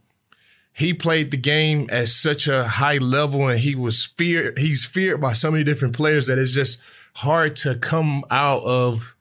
he 0.72 0.94
played 0.94 1.30
the 1.30 1.36
game 1.36 1.86
at 1.90 2.08
such 2.08 2.48
a 2.48 2.64
high 2.66 2.98
level 2.98 3.48
and 3.48 3.60
he 3.60 3.74
was 3.74 4.06
feared 4.06 4.58
he's 4.58 4.84
feared 4.84 5.20
by 5.20 5.34
so 5.34 5.50
many 5.50 5.64
different 5.64 5.94
players 5.94 6.26
that 6.26 6.38
it's 6.38 6.54
just 6.54 6.80
hard 7.18 7.56
to 7.56 7.74
come 7.74 8.24
out 8.30 8.62
of 8.62 9.16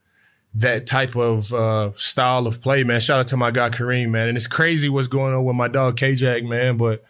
that 0.53 0.85
type 0.85 1.15
of 1.15 1.51
uh, 1.51 1.91
style 1.95 2.45
of 2.45 2.61
play, 2.61 2.83
man. 2.83 2.99
Shout 2.99 3.19
out 3.19 3.27
to 3.29 3.37
my 3.37 3.49
guy 3.49 3.71
Kareem, 3.71 4.09
man. 4.09 4.27
And 4.27 4.37
it's 4.37 4.45
crazy 4.45 4.87
what's 4.87 5.07
going 5.07 5.33
on 5.33 5.43
with 5.43 5.55
my 5.55 5.67
dog 5.67 5.97
K-Jack, 5.97 6.43
man. 6.43 6.77
But 6.77 7.03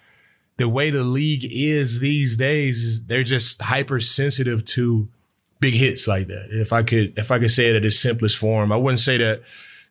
the 0.56 0.70
way 0.70 0.90
the 0.90 1.04
league 1.04 1.44
is 1.44 2.00
these 2.00 2.38
days, 2.38 3.06
they're 3.06 3.24
just 3.24 3.62
hypersensitive 3.62 4.64
to 4.64 5.10
big 5.60 5.74
hits 5.74 6.08
like 6.08 6.28
that. 6.28 6.48
If 6.52 6.72
I 6.72 6.84
could, 6.84 7.18
if 7.18 7.32
I 7.32 7.40
could 7.40 7.52
say 7.52 7.70
it 7.70 7.76
at 7.76 7.86
its 7.86 8.00
simplest 8.00 8.38
form, 8.38 8.72
I 8.72 8.78
wouldn't 8.78 9.02
say 9.02 9.18
that 9.18 9.42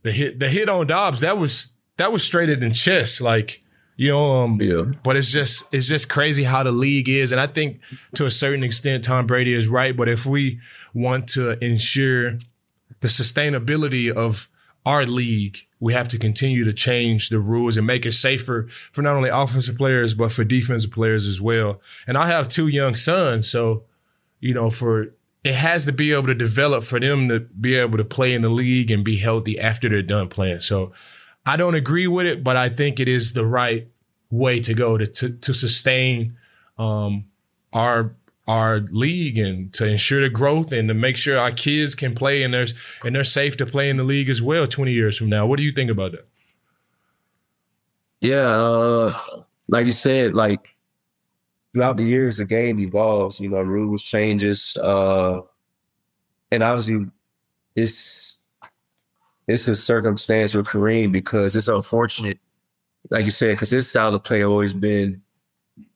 the 0.03 0.13
hit, 0.13 0.39
the 0.39 0.49
hit 0.49 0.71
on 0.71 0.87
Dobbs, 0.87 1.21
that 1.21 1.37
was 1.37 1.73
that 1.99 2.11
was 2.11 2.25
straighter 2.25 2.57
than 2.57 2.73
chess, 2.73 3.21
like 3.21 3.63
you 3.97 4.11
know. 4.11 4.43
Um, 4.43 4.61
Yeah. 4.61 4.83
But 5.03 5.17
it's 5.17 5.31
just 5.31 5.65
it's 5.73 5.89
just 5.89 6.09
crazy 6.09 6.45
how 6.45 6.63
the 6.63 6.73
league 6.73 7.09
is, 7.09 7.33
and 7.33 7.41
I 7.41 7.47
think 7.47 7.81
to 8.15 8.27
a 8.27 8.31
certain 8.31 8.63
extent 8.63 9.05
Tom 9.05 9.27
Brady 9.27 9.53
is 9.53 9.69
right. 9.69 9.97
But 9.97 10.09
if 10.09 10.27
we 10.27 10.61
want 10.95 11.29
to 11.31 11.63
ensure 11.65 12.39
the 13.01 13.09
sustainability 13.09 14.11
of 14.11 14.49
our 14.85 15.05
league, 15.05 15.59
we 15.81 15.93
have 15.93 16.09
to 16.09 16.19
continue 16.19 16.65
to 16.65 16.73
change 16.73 17.29
the 17.29 17.41
rules 17.41 17.77
and 17.77 17.87
make 17.87 18.07
it 18.07 18.13
safer 18.13 18.69
for 18.93 19.03
not 19.03 19.17
only 19.17 19.29
offensive 19.29 19.77
players 19.77 20.15
but 20.15 20.33
for 20.33 20.45
defensive 20.45 20.93
players 20.93 21.27
as 21.27 21.41
well. 21.41 21.81
And 22.07 22.17
I 22.17 22.27
have 22.27 22.49
two 22.49 22.69
young 22.69 22.95
sons, 22.95 23.51
so 23.51 23.85
you 24.41 24.55
know, 24.55 24.71
for 24.71 25.09
it 25.45 25.55
has 25.55 25.85
to 25.85 25.93
be 25.93 26.13
able 26.13 26.27
to 26.27 26.35
develop 26.35 26.83
for 26.83 26.99
them 26.99 27.29
to 27.29 27.41
be 27.41 27.77
able 27.77 27.99
to 27.99 28.05
play 28.05 28.35
in 28.35 28.43
the 28.43 28.49
league 28.49 28.91
and 28.91 29.05
be 29.05 29.17
healthy 29.17 29.59
after 29.61 29.89
they're 29.89 30.03
done 30.03 30.29
playing. 30.29 30.61
So 30.61 30.93
I 31.47 31.57
don't 31.57 31.77
agree 31.77 32.09
with 32.09 32.27
it, 32.27 32.43
but 32.43 32.57
I 32.57 32.69
think 32.69 32.99
it 32.99 33.09
is 33.09 33.33
the 33.33 33.47
right 33.47 33.89
way 34.31 34.61
to 34.61 34.75
go 34.75 34.99
to 34.99 35.07
to, 35.07 35.31
to 35.31 35.55
sustain 35.55 36.37
um, 36.77 37.27
our 37.73 38.15
our 38.49 38.81
league 38.91 39.39
and 39.39 39.73
to 39.75 39.87
ensure 39.87 40.21
the 40.21 40.29
growth 40.29 40.73
and 40.73 40.89
to 40.89 40.95
make 40.95 41.17
sure 41.17 41.39
our 41.39 41.51
kids 41.51 41.95
can 41.95 42.15
play 42.15 42.43
and 42.43 42.53
there's 42.53 42.75
and 43.05 43.15
they're 43.15 43.25
safe 43.25 43.57
to 43.57 43.67
play 43.67 43.89
in 43.89 43.97
the 43.97 44.05
league 44.05 44.29
as 44.29 44.43
well 44.43 44.67
20 44.67 44.93
years 44.93 45.17
from 45.17 45.29
now. 45.29 45.47
What 45.47 45.57
do 45.57 45.63
you 45.63 45.73
think 45.73 45.91
about 45.91 46.13
that? 46.13 46.27
Yeah, 48.21 48.49
uh, 48.49 49.19
like 49.69 49.87
you 49.87 49.93
said, 49.93 50.35
like 50.35 50.75
throughout 51.73 51.97
the 51.97 52.05
years, 52.05 52.39
the 52.39 52.45
game 52.45 52.81
evolves. 52.81 53.39
You 53.41 53.51
know, 53.51 53.61
rules 53.61 54.03
changes, 54.03 54.77
uh, 54.83 55.43
and 56.51 56.63
obviously, 56.63 57.07
it's 57.77 58.26
it's 59.47 59.69
a 59.69 59.75
circumstance 59.77 60.55
with 60.55 60.67
Kareem 60.67 61.13
because 61.13 61.55
it's 61.55 61.69
unfortunate, 61.69 62.39
like 63.11 63.25
you 63.25 63.31
said, 63.31 63.53
because 63.53 63.71
his 63.71 63.89
style 63.89 64.15
of 64.15 64.25
play 64.25 64.43
always 64.45 64.75
been, 64.75 65.23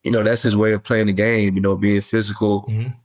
you 0.02 0.10
know, 0.10 0.22
that's 0.22 0.42
his 0.42 0.56
way 0.56 0.72
of 0.72 0.84
playing 0.84 1.06
the 1.06 1.12
game. 1.12 1.54
You 1.56 1.60
know, 1.60 1.76
being 1.76 2.00
physical. 2.00 2.62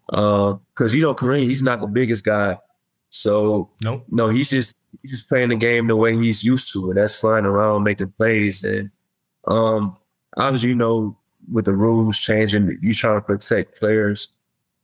Because 0.07 0.93
you 0.93 1.01
know, 1.01 1.15
Kareem, 1.15 1.43
he's 1.43 1.63
not 1.63 1.81
the 1.81 1.87
biggest 1.87 2.23
guy, 2.23 2.57
so 3.09 3.71
Nope. 3.81 4.05
no, 4.09 4.29
he's 4.29 4.49
just 4.49 4.75
he's 5.01 5.11
just 5.11 5.29
playing 5.29 5.49
the 5.49 5.55
game 5.55 5.87
the 5.87 5.95
way 5.95 6.15
he's 6.15 6.43
used 6.43 6.71
to, 6.73 6.89
and 6.89 6.97
that's 6.97 7.19
flying 7.19 7.45
around 7.45 7.83
making 7.83 8.11
plays. 8.11 8.63
And 8.63 8.91
um, 9.47 9.97
obviously, 10.37 10.69
you 10.69 10.75
know, 10.75 11.17
with 11.51 11.65
the 11.65 11.73
rules 11.73 12.17
changing, 12.17 12.77
you 12.81 12.93
trying 12.93 13.17
to 13.17 13.21
protect 13.25 13.79
players 13.79 14.27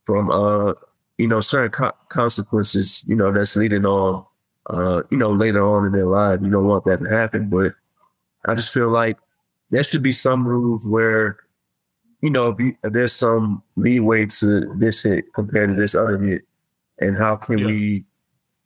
from 0.06 0.32
uh, 0.32 0.74
you 1.18 1.28
know, 1.28 1.40
certain 1.42 1.72
co- 1.72 1.94
consequences. 2.10 3.04
You 3.06 3.16
know, 3.16 3.32
that's 3.32 3.56
leading 3.56 3.86
on, 3.86 4.26
uh, 4.70 5.04
you 5.10 5.18
know, 5.18 5.32
later 5.32 5.66
on 5.66 5.86
in 5.86 5.92
their 5.92 6.06
life. 6.06 6.40
You 6.42 6.50
don't 6.52 6.68
want 6.68 6.86
that 6.86 7.02
to 7.02 7.10
happen, 7.10 7.50
but 7.50 7.74
I 8.46 8.56
just 8.56 8.74
feel 8.74 8.90
like 8.90 9.18
there 9.70 9.84
should 9.84 10.04
be 10.04 10.12
some 10.12 10.48
rules 10.48 10.86
where, 10.88 11.38
you 12.22 12.30
know, 12.30 12.56
if 12.60 12.76
there's 12.94 13.14
some 13.14 13.64
leeway 13.76 14.26
to 14.28 14.74
this 14.76 15.02
hit 15.02 15.34
compared 15.34 15.70
to 15.70 15.76
this 15.76 15.96
other 15.96 16.20
hit, 16.20 16.44
and 17.00 17.18
how 17.18 17.36
can 17.36 17.58
Yeah. 17.58 17.66
we 17.68 18.06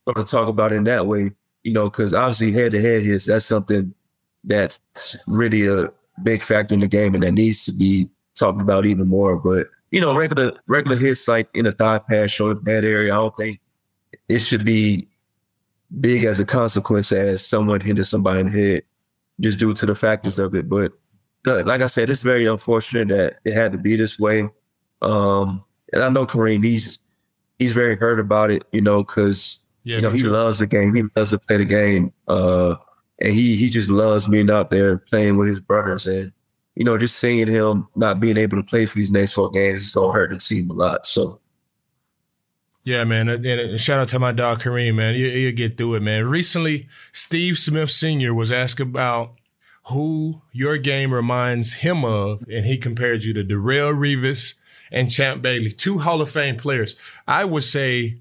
sort 0.06 0.18
of 0.18 0.26
talk 0.26 0.48
about 0.48 0.72
it 0.72 0.76
in 0.76 0.84
that 0.86 1.08
way? 1.08 1.32
You 1.64 1.74
know, 1.74 1.90
because 1.90 2.14
obviously 2.14 2.52
head 2.52 2.74
to 2.74 2.82
head 2.82 3.02
hits, 3.04 3.26
that's 3.28 3.46
something 3.46 3.94
that's 4.44 4.80
really 5.28 5.68
a 5.68 5.92
big 6.24 6.44
factor 6.44 6.76
in 6.76 6.82
the 6.82 6.88
game 6.88 7.14
and 7.16 7.24
that 7.24 7.32
needs 7.32 7.66
to 7.66 7.74
be 7.74 8.10
talked 8.36 8.62
about 8.62 8.86
even 8.86 9.08
more. 9.08 9.38
But 9.38 9.68
you 9.92 10.02
know, 10.02 10.16
regular 10.16 10.52
regular 10.68 10.98
hits 10.98 11.28
like 11.28 11.48
in 11.54 11.66
a 11.66 11.72
thigh 11.72 12.00
pad, 12.00 12.30
shoulder 12.30 12.60
pad 12.60 12.84
area, 12.84 13.14
I 13.14 13.18
don't 13.18 13.36
think 13.38 13.60
it 14.28 14.40
should 14.40 14.66
be 14.66 15.08
big 16.00 16.24
as 16.24 16.40
a 16.40 16.46
consequence 16.46 17.12
as 17.12 17.46
someone 17.46 17.82
hitting 17.82 18.04
somebody 18.04 18.40
in 18.42 18.52
the 18.52 18.52
head 18.52 18.84
just 19.40 19.60
due 19.60 19.74
to 19.74 19.86
the 19.86 19.96
factors 19.96 20.40
of 20.40 20.56
it. 20.56 20.70
But 20.70 20.92
uh, 21.48 21.64
like 21.66 21.82
I 21.82 21.88
said, 21.88 22.10
it's 22.10 22.22
very 22.22 22.46
unfortunate 22.46 23.10
that 23.10 23.38
it 23.46 23.54
had 23.54 23.72
to 23.74 23.78
be 23.78 23.96
this 23.96 24.18
way. 24.20 24.50
Um, 25.02 25.64
and 25.94 26.04
I 26.04 26.10
know 26.10 26.26
Kareem, 26.26 26.64
he's 26.64 27.00
he's 27.60 27.72
very 27.72 27.96
hurt 27.96 28.20
about 28.20 28.52
it, 28.52 28.64
you 28.72 28.82
know, 28.82 29.04
because 29.04 29.60
Yeah, 29.84 29.98
you 29.98 30.02
know 30.02 30.12
he 30.12 30.20
too. 30.20 30.30
loves 30.30 30.60
the 30.60 30.68
game. 30.68 30.96
He 30.96 31.04
loves 31.16 31.32
to 31.32 31.40
play 31.40 31.58
the 31.58 31.66
game, 31.66 32.12
uh, 32.28 32.76
and 33.20 33.34
he 33.34 33.56
he 33.56 33.70
just 33.70 33.90
loves 33.90 34.28
being 34.28 34.50
out 34.50 34.72
there 34.72 34.98
playing 34.98 35.38
with 35.38 35.48
his 35.48 35.60
brothers. 35.60 36.08
And 36.08 36.32
you 36.76 36.84
know, 36.84 36.98
just 36.98 37.18
seeing 37.20 37.48
him 37.48 37.88
not 37.96 38.20
being 38.20 38.38
able 38.38 38.58
to 38.58 38.64
play 38.64 38.86
for 38.86 38.98
these 38.98 39.12
next 39.12 39.34
four 39.34 39.50
games 39.52 39.82
is 39.82 39.92
gonna 39.92 40.12
hurt 40.12 40.32
the 40.32 40.38
team 40.38 40.70
a 40.72 40.74
lot. 40.74 41.06
So 41.06 41.40
Yeah, 42.86 43.04
man. 43.04 43.28
And, 43.28 43.80
shout 43.82 44.00
out 44.00 44.10
to 44.10 44.20
my 44.20 44.32
dog 44.32 44.62
Kareem, 44.62 44.94
man. 44.96 45.16
You, 45.16 45.26
you'll 45.26 45.56
get 45.56 45.76
through 45.76 45.96
it, 45.96 46.02
man. 46.02 46.26
Recently, 46.28 46.88
Steve 47.12 47.58
Smith 47.58 47.90
Sr. 47.90 48.34
was 48.34 48.52
asked 48.52 48.80
about 48.80 49.34
who 49.90 50.44
your 50.52 50.78
game 50.78 51.12
reminds 51.12 51.74
him 51.74 52.06
of, 52.06 52.44
and 52.48 52.66
he 52.66 52.78
compared 52.78 53.24
you 53.24 53.34
to 53.34 53.44
Darrelle 53.44 53.94
Revis 53.94 54.54
and 54.92 55.10
Champ 55.10 55.42
Bailey, 55.42 55.72
two 55.72 55.98
Hall 56.00 56.22
of 56.22 56.30
Fame 56.30 56.58
players. 56.58 56.96
I 57.28 57.44
would 57.44 57.64
say 57.64 58.20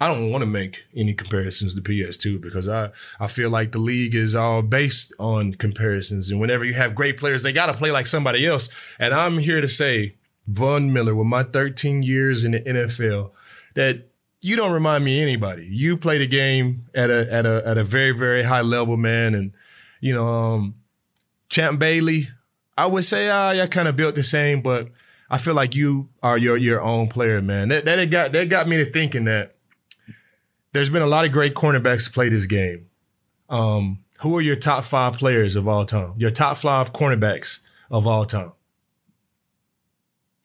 I 0.00 0.08
don't 0.08 0.30
want 0.30 0.42
to 0.42 0.46
make 0.46 0.84
any 0.94 1.14
comparisons 1.14 1.74
to 1.74 1.80
PS2 1.80 2.40
because 2.40 2.68
I, 2.68 2.90
I 3.20 3.28
feel 3.28 3.50
like 3.50 3.70
the 3.70 3.78
league 3.78 4.16
is 4.16 4.34
all 4.34 4.62
based 4.62 5.14
on 5.18 5.54
comparisons. 5.54 6.30
And 6.30 6.40
whenever 6.40 6.64
you 6.64 6.74
have 6.74 6.94
great 6.94 7.16
players, 7.16 7.44
they 7.44 7.52
got 7.52 7.66
to 7.66 7.74
play 7.74 7.90
like 7.90 8.06
somebody 8.06 8.44
else. 8.44 8.68
And 8.98 9.14
I'm 9.14 9.38
here 9.38 9.60
to 9.60 9.68
say, 9.68 10.15
Von 10.46 10.92
Miller, 10.92 11.14
with 11.14 11.26
my 11.26 11.42
13 11.42 12.02
years 12.02 12.44
in 12.44 12.52
the 12.52 12.60
NFL, 12.60 13.32
that 13.74 14.08
you 14.40 14.56
don't 14.56 14.72
remind 14.72 15.04
me 15.04 15.20
anybody. 15.20 15.66
You 15.66 15.96
play 15.96 16.18
the 16.18 16.26
game 16.26 16.86
at 16.94 17.10
a 17.10 17.32
at 17.32 17.46
a 17.46 17.62
at 17.66 17.78
a 17.78 17.84
very 17.84 18.12
very 18.12 18.42
high 18.42 18.60
level, 18.60 18.96
man. 18.96 19.34
And 19.34 19.52
you 20.00 20.14
know, 20.14 20.28
um, 20.28 20.74
Champ 21.48 21.78
Bailey, 21.78 22.28
I 22.76 22.86
would 22.86 23.04
say, 23.04 23.28
ah, 23.28 23.50
y'all 23.50 23.66
kind 23.66 23.88
of 23.88 23.96
built 23.96 24.14
the 24.14 24.22
same, 24.22 24.62
but 24.62 24.88
I 25.28 25.38
feel 25.38 25.54
like 25.54 25.74
you 25.74 26.08
are 26.22 26.38
your 26.38 26.56
your 26.56 26.80
own 26.80 27.08
player, 27.08 27.42
man. 27.42 27.68
That 27.68 27.84
that 27.86 28.04
got 28.06 28.32
that 28.32 28.48
got 28.48 28.68
me 28.68 28.76
to 28.76 28.90
thinking 28.90 29.24
that 29.24 29.56
there's 30.72 30.90
been 30.90 31.02
a 31.02 31.06
lot 31.06 31.24
of 31.24 31.32
great 31.32 31.54
cornerbacks 31.54 32.04
to 32.06 32.10
play 32.12 32.28
this 32.28 32.46
game. 32.46 32.86
Um, 33.48 34.04
who 34.20 34.36
are 34.36 34.40
your 34.40 34.56
top 34.56 34.84
five 34.84 35.14
players 35.14 35.56
of 35.56 35.66
all 35.66 35.84
time? 35.84 36.14
Your 36.18 36.30
top 36.30 36.58
five 36.58 36.92
cornerbacks 36.92 37.60
of 37.90 38.06
all 38.06 38.24
time. 38.24 38.52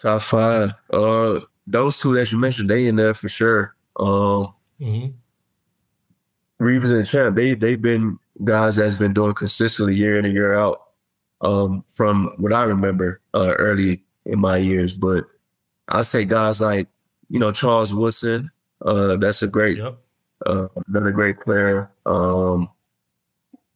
Top 0.01 0.21
five, 0.23 0.73
uh, 0.91 1.39
those 1.67 1.99
two 1.99 2.15
that 2.15 2.31
you 2.31 2.37
mentioned, 2.39 2.69
they 2.69 2.87
in 2.87 2.95
there 2.95 3.13
for 3.13 3.29
sure. 3.29 3.75
Um, 3.99 4.53
Mm-hmm. 4.79 5.11
Revis 6.59 6.95
and 6.95 7.05
Champ, 7.07 7.35
they 7.35 7.53
they've 7.55 7.81
been 7.81 8.17
guys 8.43 8.75
that's 8.77 8.95
been 8.95 9.13
doing 9.13 9.33
consistently 9.33 9.95
year 9.95 10.17
in 10.17 10.25
and 10.25 10.33
year 10.33 10.57
out. 10.57 10.81
Um, 11.41 11.83
from 11.87 12.33
what 12.37 12.53
I 12.53 12.63
remember 12.63 13.19
uh, 13.33 13.53
early 13.57 14.03
in 14.27 14.39
my 14.39 14.57
years, 14.57 14.93
but 14.93 15.25
I 15.87 16.03
say 16.03 16.23
guys 16.25 16.61
like 16.61 16.87
you 17.29 17.39
know 17.39 17.51
Charles 17.51 17.93
Woodson. 17.93 18.51
Uh, 18.83 19.15
that's 19.17 19.41
a 19.43 19.47
great, 19.47 19.77
Yep. 19.77 19.97
uh, 20.47 20.67
another 20.87 21.11
great 21.11 21.39
player. 21.39 21.91
Um, 22.05 22.69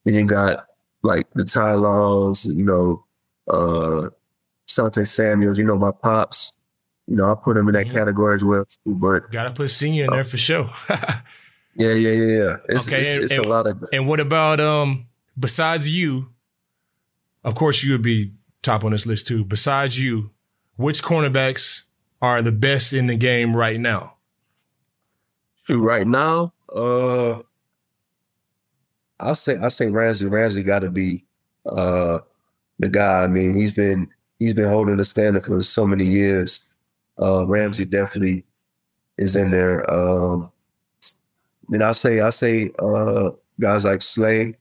then 0.03 0.13
you 0.15 0.25
got 0.25 0.65
like 1.03 1.27
the 1.33 1.43
Ty 1.45 1.73
Laws, 1.75 2.45
you 2.47 2.63
know, 2.63 3.05
uh, 3.47 4.09
Sante 4.67 5.03
Samuels. 5.05 5.57
You 5.57 5.65
know 5.65 5.77
my 5.77 5.91
pops. 5.91 6.51
You 7.07 7.15
know 7.15 7.31
I 7.31 7.35
put 7.35 7.55
him 7.57 7.67
in 7.67 7.73
that 7.75 7.87
Mhm. 7.87 7.93
category 7.93 8.35
as 8.35 8.43
well. 8.43 8.65
Too, 8.65 8.95
but 8.95 9.31
Got 9.31 9.43
to 9.43 9.51
put 9.51 9.69
senior 9.69 10.05
in 10.05 10.09
there 10.11 10.23
for 10.23 10.37
sure. 10.37 10.71
yeah, 10.89 11.13
yeah, 11.75 11.93
yeah, 11.93 12.11
yeah. 12.37 12.55
It's, 12.69 12.87
Okay, 12.87 12.99
it's, 13.01 13.09
and- 13.09 13.23
it's 13.23 13.33
and- 13.33 13.45
a 13.45 13.47
lot 13.49 13.67
of 13.67 13.83
and 13.93 14.07
what 14.07 14.19
about 14.19 14.59
um 14.59 15.05
besides 15.39 15.87
you? 15.89 16.29
Of 17.43 17.53
course, 17.55 17.83
you 17.83 17.91
would 17.91 18.01
be 18.01 18.33
top 18.63 18.83
on 18.83 18.91
this 18.91 19.05
list 19.05 19.27
too. 19.27 19.43
Besides 19.45 20.01
you, 20.01 20.31
which 20.77 21.03
cornerbacks 21.03 21.83
are 22.23 22.41
the 22.41 22.51
best 22.51 22.91
in 22.91 23.05
the 23.05 23.15
game 23.15 23.55
right 23.55 23.79
now? 23.79 24.15
Right 25.69 26.07
now, 26.07 26.53
uh, 26.75 27.39
I'll 29.19 29.35
say 29.35 29.57
I 29.57 29.67
say 29.69 29.89
Ramsey. 29.89 30.25
Ramsey 30.25 30.63
got 30.63 30.79
to 30.79 30.89
be 30.89 31.25
uh 31.65 32.19
the 32.79 32.89
guy. 32.89 33.23
I 33.23 33.27
mean, 33.27 33.53
he's 33.55 33.71
been 33.73 34.09
he's 34.39 34.53
been 34.53 34.69
holding 34.69 34.97
the 34.97 35.03
standard 35.03 35.45
for 35.45 35.61
so 35.61 35.85
many 35.85 36.05
years. 36.05 36.65
Uh, 37.21 37.45
Ramsey 37.45 37.85
definitely 37.85 38.43
is 39.17 39.35
in 39.35 39.51
there. 39.51 39.89
Um, 39.91 40.51
then 41.69 41.81
I 41.81 41.93
say 41.93 42.19
I 42.19 42.29
say 42.29 42.71
uh 42.79 43.31
guys 43.59 43.85
like 43.85 44.01
Slay. 44.01 44.55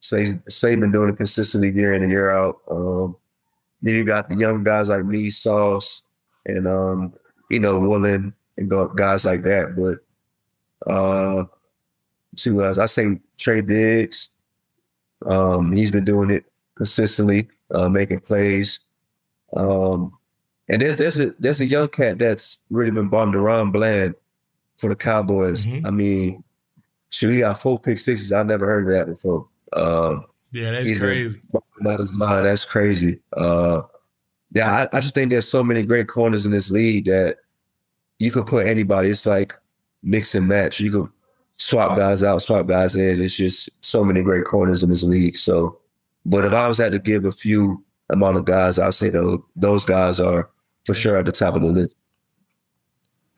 Slay 0.00 0.38
Slay 0.48 0.76
been 0.76 0.92
doing 0.92 1.10
it 1.10 1.16
consistently 1.16 1.70
year 1.70 1.94
in 1.94 2.02
and 2.02 2.12
year 2.12 2.30
out. 2.30 2.58
Um, 2.70 3.16
then 3.82 3.94
you 3.94 4.04
got 4.04 4.28
the 4.28 4.36
young 4.36 4.64
guys 4.64 4.88
like 4.88 5.04
me, 5.04 5.30
Sauce, 5.30 6.02
and 6.46 6.66
um, 6.66 7.14
you 7.50 7.60
know, 7.60 7.78
Woolen 7.78 8.34
and 8.56 8.96
guys 8.96 9.24
like 9.24 9.42
that. 9.42 9.74
But 9.76 10.92
uh, 10.92 11.44
see 12.36 12.50
what 12.50 12.66
else? 12.66 12.78
I 12.78 12.86
say 12.86 13.20
Trey 13.38 13.60
Diggs. 13.60 14.30
Um, 15.26 15.72
he's 15.72 15.90
been 15.90 16.04
doing 16.04 16.30
it 16.30 16.44
consistently, 16.76 17.48
uh, 17.74 17.88
making 17.88 18.20
plays. 18.20 18.80
Um, 19.54 20.12
and 20.68 20.80
there's 20.80 20.96
there's 20.96 21.18
a 21.18 21.34
there's 21.38 21.60
a 21.60 21.66
young 21.66 21.88
cat 21.88 22.18
that's 22.18 22.58
really 22.70 22.90
been 22.90 23.08
bombed 23.08 23.34
around 23.36 23.72
Bland 23.72 24.14
for 24.78 24.88
the 24.88 24.96
Cowboys. 24.96 25.64
Mhm. 25.66 25.86
I 25.86 25.90
mean, 25.90 26.42
shoot, 27.10 27.32
he 27.32 27.40
got 27.40 27.60
four 27.60 27.78
pick 27.78 27.98
sixes. 27.98 28.32
I 28.32 28.42
never 28.42 28.66
heard 28.66 28.88
of 28.88 28.94
that 28.94 29.12
before. 29.14 29.48
Um, 29.72 30.24
Yeah, 30.52 30.70
that's 30.72 30.98
crazy. 30.98 31.40
out 31.86 32.00
his 32.00 32.12
mind. 32.12 32.46
That's 32.46 32.64
crazy. 32.64 33.20
Uh, 33.36 33.82
yeah, 34.52 34.86
I, 34.92 34.96
I 34.96 35.00
just 35.00 35.14
think 35.14 35.30
there's 35.30 35.48
so 35.48 35.62
many 35.62 35.82
great 35.82 36.08
corners 36.08 36.46
in 36.46 36.52
this 36.52 36.70
league 36.70 37.06
that 37.06 37.38
you 38.18 38.30
could 38.30 38.46
put 38.46 38.66
anybody. 38.66 39.08
It's 39.10 39.26
like 39.26 39.54
mix 40.02 40.34
and 40.34 40.46
match. 40.48 40.80
You 40.80 40.90
could 40.90 41.08
swap 41.56 41.96
guys 41.96 42.22
out, 42.24 42.40
swap 42.42 42.66
guys 42.66 42.96
in. 42.96 43.20
It's 43.20 43.34
just 43.36 43.68
so 43.80 44.02
many 44.04 44.22
great 44.22 44.44
corners 44.44 44.82
in 44.82 44.90
this 44.90 45.02
league. 45.02 45.36
So, 45.36 45.78
but 46.24 46.44
if 46.44 46.52
I 46.52 46.66
was 46.68 46.78
had 46.78 46.92
to 46.92 46.98
give 46.98 47.24
a 47.26 47.32
few 47.32 47.83
amount 48.10 48.36
of 48.36 48.44
guys, 48.44 48.78
I'd 48.78 48.94
say 48.94 49.10
those 49.10 49.40
those 49.56 49.84
guys 49.84 50.20
are 50.20 50.50
for 50.84 50.94
sure 50.94 51.16
at 51.16 51.26
the 51.26 51.32
top 51.32 51.54
of 51.54 51.62
the 51.62 51.68
list. 51.68 51.94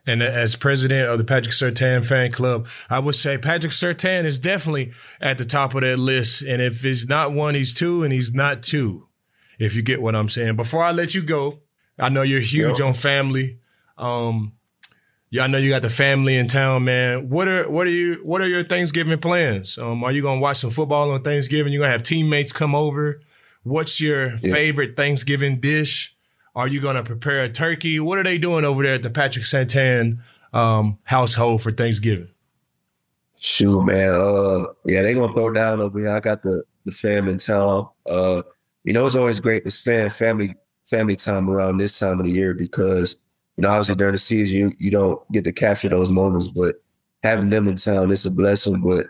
And 0.09 0.23
as 0.23 0.55
president 0.55 1.09
of 1.09 1.19
the 1.19 1.25
Patrick 1.25 1.55
Surtain 1.55 2.07
fan 2.07 2.31
club, 2.31 2.69
I 2.89 3.01
would 3.01 3.17
say 3.17 3.39
Patrick 3.39 3.73
Surtain 3.73 4.25
is 4.25 4.39
definitely 4.39 4.93
at 5.21 5.37
the 5.37 5.45
top 5.45 5.75
of 5.75 5.81
that 5.81 5.99
list. 5.99 6.43
And 6.43 6.63
if 6.63 6.83
he's 6.83 7.09
not 7.09 7.33
one, 7.33 7.57
he's 7.57 7.75
two, 7.75 8.05
and 8.05 8.13
he's 8.13 8.33
not 8.33 8.63
two, 8.63 9.09
if 9.59 9.75
you 9.75 9.83
get 9.83 10.01
what 10.01 10.15
I'm 10.15 10.29
saying. 10.29 10.55
Before 10.55 10.85
I 10.85 10.93
let 10.93 11.17
you 11.17 11.23
go, 11.23 11.61
I 11.99 12.09
know 12.09 12.23
you're 12.23 12.39
huge 12.39 12.81
on 12.81 12.95
family. 12.95 13.59
Um, 13.99 14.53
yeah, 15.31 15.43
I 15.43 15.47
know 15.49 15.59
you 15.59 15.71
got 15.71 15.83
the 15.83 15.91
family 15.91 16.37
in 16.37 16.47
town, 16.47 16.85
man. 16.85 17.29
What 17.29 17.49
are 17.49 17.69
what 17.69 17.89
are 17.89 17.91
you 17.91 18.21
what 18.23 18.41
are 18.41 18.49
your 18.49 18.63
Thanksgiving 18.63 19.19
plans? 19.19 19.77
Um, 19.77 20.05
are 20.05 20.13
you 20.13 20.23
gonna 20.23 20.41
watch 20.41 20.59
some 20.59 20.71
football 20.71 21.11
on 21.11 21.23
Thanksgiving? 21.23 21.73
You 21.73 21.81
gonna 21.81 21.91
have 21.91 22.05
teammates 22.05 22.53
come 22.53 22.77
over? 22.77 23.21
What's 23.67 24.01
your 24.01 24.37
Yeah. 24.43 24.53
favorite 24.53 24.97
Thanksgiving 24.97 25.59
dish? 25.59 26.15
Are 26.55 26.69
you 26.69 26.81
gonna 26.81 27.03
prepare 27.03 27.43
a 27.43 27.49
turkey? 27.49 27.99
What 27.99 28.17
are 28.17 28.23
they 28.23 28.39
doing 28.39 28.65
over 28.65 28.85
there 28.85 28.95
at 28.95 29.03
the 29.03 29.11
Patrick 29.11 29.45
Surtain 29.45 30.19
um, 30.53 30.99
household 31.03 31.63
for 31.63 31.73
Thanksgiving? 31.73 32.29
Shoot, 33.39 33.85
man. 33.85 34.15
Uh, 34.15 34.67
yeah, 34.87 35.03
they 35.03 35.15
gonna 35.15 35.33
throw 35.35 35.51
down 35.53 35.81
over 35.81 35.99
here. 35.99 36.11
I 36.11 36.21
got 36.21 36.43
the 36.43 36.63
the 36.85 36.93
fam 36.93 37.27
in 37.27 37.39
town. 37.39 37.89
Uh, 38.09 38.43
you 38.85 38.93
know, 38.93 39.05
it's 39.05 39.17
always 39.17 39.41
great 39.41 39.65
to 39.65 39.71
spend 39.73 40.13
family 40.13 40.55
family 40.85 41.17
time 41.17 41.51
around 41.51 41.79
this 41.79 41.99
time 41.99 42.21
of 42.21 42.27
the 42.27 42.31
year 42.33 42.55
because 42.55 43.17
you 43.57 43.63
know, 43.63 43.69
obviously 43.71 43.97
during 43.97 44.13
the 44.13 44.19
season 44.19 44.57
you 44.57 44.73
you 44.79 44.91
don't 44.93 45.21
get 45.33 45.43
to 45.45 45.53
capture 45.53 45.89
those 45.89 46.13
moments, 46.13 46.47
but 46.47 46.77
having 47.25 47.51
them 47.51 47.67
in 47.67 47.75
town 47.75 48.13
it's 48.13 48.25
a 48.25 48.31
blessing. 48.31 48.81
But 48.81 49.07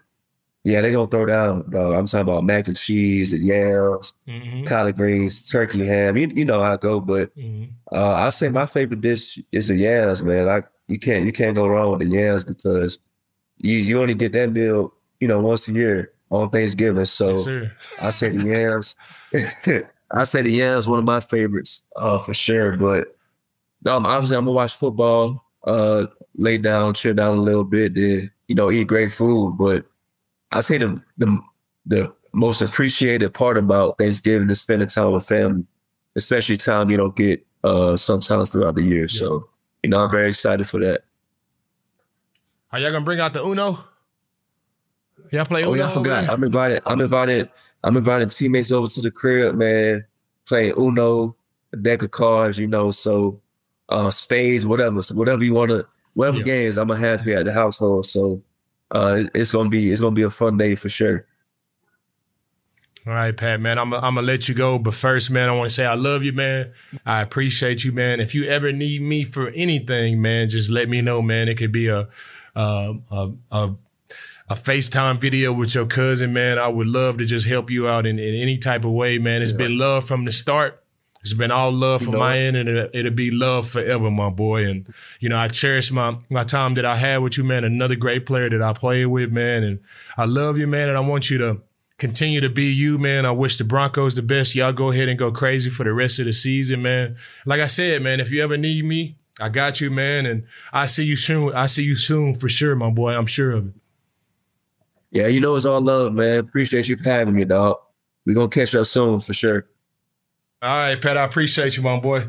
yeah, 0.67 0.81
they 0.81 0.91
gonna 0.93 1.07
throw 1.07 1.27
down. 1.27 1.71
Dog. 1.71 1.95
I'm 1.95 2.07
talking 2.07 2.21
about 2.29 2.45
mac 2.45 2.67
and 2.69 2.77
cheese 2.77 3.33
and 3.33 3.43
yams, 3.43 4.13
Mm-hmm. 4.29 4.65
collard 4.65 4.97
greens, 4.97 5.49
turkey 5.49 5.87
ham. 5.87 6.17
You, 6.17 6.29
you 6.35 6.45
know 6.45 6.61
how 6.61 6.73
I 6.75 6.77
go, 6.77 6.99
but 7.01 7.35
Mm-hmm. 7.37 7.73
uh, 7.97 8.15
I 8.15 8.31
say 8.31 8.49
my 8.49 8.67
favorite 8.67 9.01
dish 9.01 9.39
is 9.53 9.69
the 9.69 9.77
yams, 9.77 10.23
man. 10.23 10.49
I 10.49 10.63
you 10.89 10.99
can't 10.99 11.25
you 11.25 11.33
can't 11.33 11.55
go 11.55 11.67
wrong 11.69 11.91
with 11.97 12.01
the 12.09 12.15
yams 12.17 12.45
because 12.45 12.99
you 13.59 13.77
you 13.77 14.01
only 14.03 14.15
get 14.15 14.33
that 14.33 14.53
meal, 14.53 14.93
you 15.21 15.29
know, 15.29 15.41
once 15.41 15.69
a 15.69 15.73
year 15.73 16.13
on 16.31 16.51
Thanksgiving. 16.51 17.05
So 17.07 17.37
Yes. 17.49 17.71
I 18.03 18.11
say 18.11 18.29
the 18.31 18.45
yams. 18.45 18.97
I 20.13 20.25
say 20.25 20.43
the 20.43 20.51
yams 20.51 20.87
one 20.89 20.99
of 21.01 21.05
my 21.05 21.21
favorites, 21.21 21.83
uh, 21.97 22.19
for 22.19 22.35
sure. 22.35 22.77
But 22.77 23.17
um, 23.87 24.05
obviously 24.07 24.37
I'm 24.37 24.45
gonna 24.45 24.53
watch 24.53 24.77
football, 24.77 25.45
uh, 25.65 26.07
lay 26.37 26.59
down, 26.59 26.95
chill 26.95 27.15
down 27.15 27.39
a 27.39 27.43
little 27.43 27.65
bit, 27.65 27.95
then 27.95 28.31
you 28.49 28.55
know, 28.55 28.71
eat 28.71 28.87
great 28.89 29.13
food. 29.13 29.57
But 29.59 29.87
I 30.53 30.61
say 30.61 30.79
the 30.79 31.01
the 31.19 31.41
the 31.87 32.13
most 32.33 32.61
appreciated 32.63 33.33
part 33.35 33.57
about 33.57 33.99
Thanksgiving 33.99 34.51
is 34.51 34.61
spending 34.61 34.89
time 34.89 35.13
with 35.13 35.27
family, 35.27 35.65
especially 36.17 36.57
time 36.57 36.91
you 36.91 36.97
don't 36.97 37.17
get 37.17 37.45
uh 37.65 37.97
sometimes 37.97 38.51
throughout 38.51 38.75
the 38.75 38.83
year. 38.83 39.09
So 39.09 39.49
you 39.83 39.91
know, 39.91 40.05
I'm 40.05 40.11
very 40.11 40.29
excited 40.29 40.69
for 40.69 40.81
that. 40.81 41.03
Are 42.73 42.79
y'all 42.79 42.93
gonna 42.93 43.05
bring 43.05 43.21
out 43.21 43.33
the 43.35 43.45
Uno? 43.45 43.79
Y'all 45.33 45.45
play 45.45 45.63
Uno? 45.63 45.71
Oh 45.71 45.75
yeah, 45.75 45.87
I 45.91 45.95
forgot. 45.95 46.29
I'm 46.29 46.45
invited. 46.45 46.83
I'm 46.87 47.01
invited. 47.01 47.49
I'm 47.85 47.97
inviting 47.97 48.29
teammates 48.29 48.73
over 48.73 48.89
to 48.89 49.01
the 49.01 49.11
crib, 49.11 49.55
man. 49.55 50.05
Playing 50.47 50.75
Uno, 50.79 51.37
a 51.73 51.77
deck 51.77 52.03
of 52.03 52.11
cards, 52.11 52.59
you 52.59 52.67
know. 52.67 52.91
So, 52.91 53.41
uh, 53.89 54.11
spades, 54.11 54.67
whatever, 54.67 55.03
so 55.03 55.15
whatever 55.15 55.43
you 55.45 55.55
want 55.55 55.71
to, 55.71 55.87
whatever 56.15 56.39
Yeah. 56.39 56.45
games 56.45 56.79
I'm 56.79 56.89
gonna 56.89 57.01
have 57.01 57.21
here 57.23 57.39
at 57.39 57.47
the 57.47 57.53
household. 57.53 58.07
So, 58.07 58.43
uh, 58.91 59.25
it's 59.35 59.53
gonna 59.53 59.69
be 59.69 59.91
it's 59.91 60.01
gonna 60.01 60.15
be 60.15 60.23
a 60.23 60.31
fun 60.31 60.57
day 60.57 60.75
for 60.75 60.89
sure. 60.89 61.27
All 63.07 63.13
right, 63.13 63.37
Pat, 63.37 63.61
man. 63.61 63.79
I'm, 63.79 63.95
I'm 63.95 64.17
gonna 64.17 64.23
let 64.23 64.49
you 64.49 64.55
go, 64.55 64.79
but 64.79 64.95
first, 64.95 65.31
man, 65.31 65.49
I 65.49 65.53
want 65.53 65.71
to 65.71 65.75
say 65.75 65.87
I 65.87 65.95
love 65.95 66.25
you, 66.25 66.33
man. 66.33 66.73
I 67.05 67.23
appreciate 67.23 67.85
you, 67.85 67.93
man. 67.93 68.19
If 68.19 68.35
you 68.35 68.45
ever 68.45 68.73
need 68.73 69.01
me 69.01 69.23
for 69.23 69.49
anything, 69.51 70.21
man, 70.21 70.49
just 70.49 70.71
let 70.71 70.89
me 70.89 71.03
know, 71.03 71.23
man. 71.23 71.49
It 71.49 71.57
could 71.57 71.73
be 71.73 71.87
a 71.87 72.09
uh, 72.57 72.95
a, 73.11 73.31
a 73.53 73.75
a 74.49 74.55
FaceTime 74.55 75.21
video 75.21 75.53
with 75.53 75.75
your 75.75 75.87
cousin, 75.87 76.33
man. 76.33 76.59
I 76.59 76.69
would 76.69 76.87
love 76.87 77.19
to 77.19 77.25
just 77.25 77.47
help 77.47 77.71
you 77.71 77.89
out 77.89 78.07
in, 78.07 78.19
in 78.19 78.35
any 78.35 78.59
type 78.59 78.85
of 78.85 78.93
way, 78.93 79.19
man. 79.19 79.43
It's 79.43 79.53
been 79.53 79.77
love 79.77 80.07
from 80.07 80.25
the 80.25 80.33
start. 80.33 80.83
It's 81.27 81.35
been 81.35 81.51
all 81.51 81.73
love 81.73 82.03
from 82.03 82.13
know 82.13 82.21
my 82.21 82.39
end, 82.39 82.57
and 82.57 82.69
it'll, 82.69 82.89
it'll 82.93 83.11
be 83.11 83.33
love 83.33 83.69
forever, 83.69 84.11
my 84.13 84.31
boy. 84.31 84.65
And 84.65 84.87
you 85.19 85.29
know, 85.29 85.37
I 85.37 85.49
cherish 85.49 85.91
my 85.91 86.19
my 86.31 86.45
time 86.45 86.75
that 86.75 86.85
I 86.85 86.95
had 86.95 87.19
with 87.19 87.37
you, 87.37 87.43
man. 87.43 87.65
Another 87.65 87.97
great 87.97 88.27
player 88.27 88.49
that 88.49 88.63
I 88.63 88.73
played 88.73 89.07
with, 89.07 89.33
man. 89.33 89.65
And 89.65 89.81
I 90.17 90.25
love 90.25 90.57
you, 90.57 90.69
man. 90.69 90.89
And 90.89 90.97
I 90.97 91.01
want 91.01 91.29
you 91.29 91.39
to 91.39 91.63
continue 91.99 92.41
to 92.41 92.49
be 92.49 92.67
you, 92.67 92.97
man. 92.97 93.27
I 93.27 93.33
wish 93.33 93.59
the 93.59 93.65
Broncos 93.65 94.15
the 94.15 94.23
best. 94.23 94.55
Y'all 94.55 94.73
go 94.73 94.93
ahead 94.93 95.09
and 95.09 95.19
go 95.19 95.33
crazy 95.33 95.69
for 95.69 95.83
the 95.83 95.93
rest 95.93 96.21
of 96.21 96.27
the 96.27 96.33
season, 96.33 96.83
man. 96.83 97.17
Like 97.45 97.61
I 97.61 97.67
said, 97.67 98.03
man, 98.03 98.21
if 98.21 98.31
you 98.31 98.41
ever 98.41 98.57
need 98.57 98.85
me, 98.85 99.17
I 99.41 99.49
got 99.49 99.81
you, 99.81 99.91
man. 99.91 100.27
And 100.27 100.45
I 100.73 100.87
see 100.87 101.05
you 101.05 101.17
soon. 101.17 101.53
I 101.55 101.67
see 101.67 101.83
you 101.83 101.97
soon 101.97 102.37
for 102.37 102.49
sure, 102.49 102.77
my 102.77 102.91
boy. 102.91 103.17
I'm 103.17 103.27
sure 103.27 103.51
of 103.51 103.67
it. 103.67 103.75
Yeah, 105.11 105.27
you 105.27 105.41
know 105.41 105.57
it's 105.57 105.67
all 105.67 105.81
love, 105.81 106.13
man. 106.13 106.39
Appreciate 106.39 106.89
you 106.89 106.97
for 106.97 107.09
having 107.09 107.35
me, 107.35 107.45
dog. 107.45 107.79
We 108.25 108.35
gonna 108.35 108.49
catch 108.49 108.75
up 108.77 108.87
soon 108.87 109.21
for 109.21 109.33
sure. 109.33 109.67
All 110.63 110.79
right, 110.79 111.01
Pat. 111.01 111.19
I 111.19 111.25
appreciate 111.25 111.77
you, 111.77 111.83
my 111.83 112.01
boy. 112.01 112.29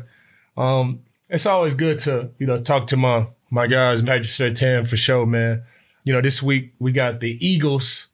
Um, 0.54 1.00
it's 1.30 1.46
always 1.46 1.74
good 1.74 1.98
to 2.00 2.30
you 2.38 2.46
know 2.46 2.60
talk 2.60 2.86
to 2.88 2.96
my 2.96 3.28
my 3.50 3.66
guys, 3.66 4.02
Patrick 4.02 4.24
Surtain 4.24 4.86
for 4.86 4.96
sure, 4.96 5.24
man. 5.24 5.62
You 6.04 6.12
know, 6.12 6.20
this 6.20 6.42
week 6.42 6.74
we 6.78 6.92
got 6.92 7.20
the 7.20 7.38
Eagles 7.44 8.08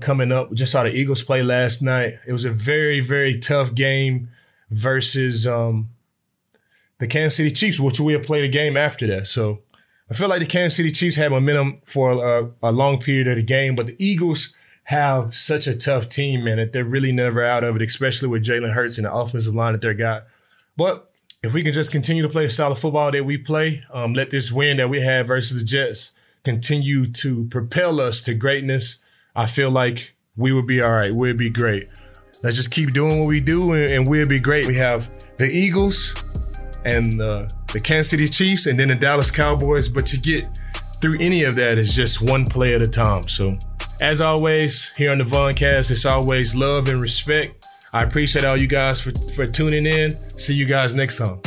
coming 0.00 0.32
up. 0.32 0.50
We 0.50 0.56
just 0.56 0.72
saw 0.72 0.82
the 0.82 0.90
Eagles 0.90 1.22
play 1.22 1.42
last 1.42 1.82
night. 1.82 2.18
It 2.26 2.32
was 2.32 2.44
a 2.44 2.50
very 2.50 2.98
very 3.00 3.38
tough 3.38 3.72
game 3.72 4.30
versus 4.70 5.46
um, 5.46 5.90
the 6.98 7.06
Kansas 7.06 7.36
City 7.36 7.52
Chiefs, 7.52 7.78
which 7.78 8.00
we'll 8.00 8.18
play 8.18 8.40
the 8.40 8.48
game 8.48 8.76
after 8.76 9.06
that. 9.06 9.28
So 9.28 9.60
I 10.10 10.14
feel 10.14 10.28
like 10.28 10.40
the 10.40 10.46
Kansas 10.46 10.76
City 10.76 10.90
Chiefs 10.90 11.14
had 11.14 11.30
momentum 11.30 11.76
for 11.84 12.12
a, 12.12 12.50
a 12.60 12.72
long 12.72 12.98
period 12.98 13.28
of 13.28 13.36
the 13.36 13.42
game, 13.42 13.76
but 13.76 13.86
the 13.86 13.96
Eagles 14.04 14.56
have 14.90 15.36
such 15.36 15.68
a 15.68 15.76
tough 15.76 16.08
team, 16.08 16.42
man, 16.42 16.56
that 16.56 16.72
they're 16.72 16.84
really 16.84 17.12
never 17.12 17.44
out 17.44 17.62
of 17.62 17.76
it, 17.76 17.82
especially 17.82 18.26
with 18.26 18.44
Jalen 18.44 18.72
Hurts 18.72 18.98
and 18.98 19.04
the 19.04 19.14
offensive 19.14 19.54
line 19.54 19.72
that 19.72 19.82
they 19.82 19.94
got. 19.94 20.24
But 20.76 21.08
if 21.44 21.54
we 21.54 21.62
can 21.62 21.72
just 21.72 21.92
continue 21.92 22.24
to 22.24 22.28
play 22.28 22.46
the 22.46 22.50
style 22.50 22.72
of 22.72 22.80
football 22.80 23.12
that 23.12 23.24
we 23.24 23.38
play, 23.38 23.84
um, 23.92 24.14
let 24.14 24.30
this 24.30 24.50
win 24.50 24.78
that 24.78 24.90
we 24.90 25.00
had 25.00 25.28
versus 25.28 25.60
the 25.60 25.64
Jets 25.64 26.12
continue 26.42 27.06
to 27.06 27.44
propel 27.52 28.00
us 28.00 28.20
to 28.22 28.34
greatness, 28.34 29.00
I 29.36 29.46
feel 29.46 29.70
like 29.70 30.16
we 30.36 30.52
would 30.52 30.66
be 30.66 30.82
all 30.82 30.90
right. 30.90 31.14
We'd 31.14 31.38
be 31.38 31.50
great. 31.50 31.86
Let's 32.42 32.56
just 32.56 32.72
keep 32.72 32.90
doing 32.90 33.20
what 33.20 33.28
we 33.28 33.38
do, 33.38 33.72
and, 33.72 33.88
and 33.88 34.08
we'll 34.08 34.26
be 34.26 34.40
great. 34.40 34.66
We 34.66 34.74
have 34.74 35.08
the 35.36 35.46
Eagles 35.46 36.14
and 36.84 37.20
uh, 37.20 37.46
the 37.72 37.78
Kansas 37.78 38.10
City 38.10 38.26
Chiefs, 38.26 38.66
and 38.66 38.76
then 38.76 38.88
the 38.88 38.96
Dallas 38.96 39.30
Cowboys. 39.30 39.88
But 39.88 40.04
to 40.06 40.16
get 40.16 40.58
through 41.00 41.14
any 41.20 41.44
of 41.44 41.54
that 41.54 41.78
is 41.78 41.94
just 41.94 42.20
one 42.20 42.44
play 42.44 42.74
at 42.74 42.82
a 42.82 42.90
time. 42.90 43.28
So 43.28 43.56
as 44.02 44.20
always, 44.20 44.94
here 44.96 45.10
on 45.10 45.18
the 45.18 45.24
Voncast, 45.24 45.90
it's 45.90 46.06
always 46.06 46.54
love 46.54 46.88
and 46.88 47.00
respect. 47.00 47.66
I 47.92 48.02
appreciate 48.02 48.44
all 48.44 48.58
you 48.58 48.66
guys 48.66 49.00
for, 49.00 49.12
for 49.34 49.46
tuning 49.46 49.86
in. 49.86 50.12
See 50.38 50.54
you 50.54 50.66
guys 50.66 50.94
next 50.94 51.18
time. 51.18 51.40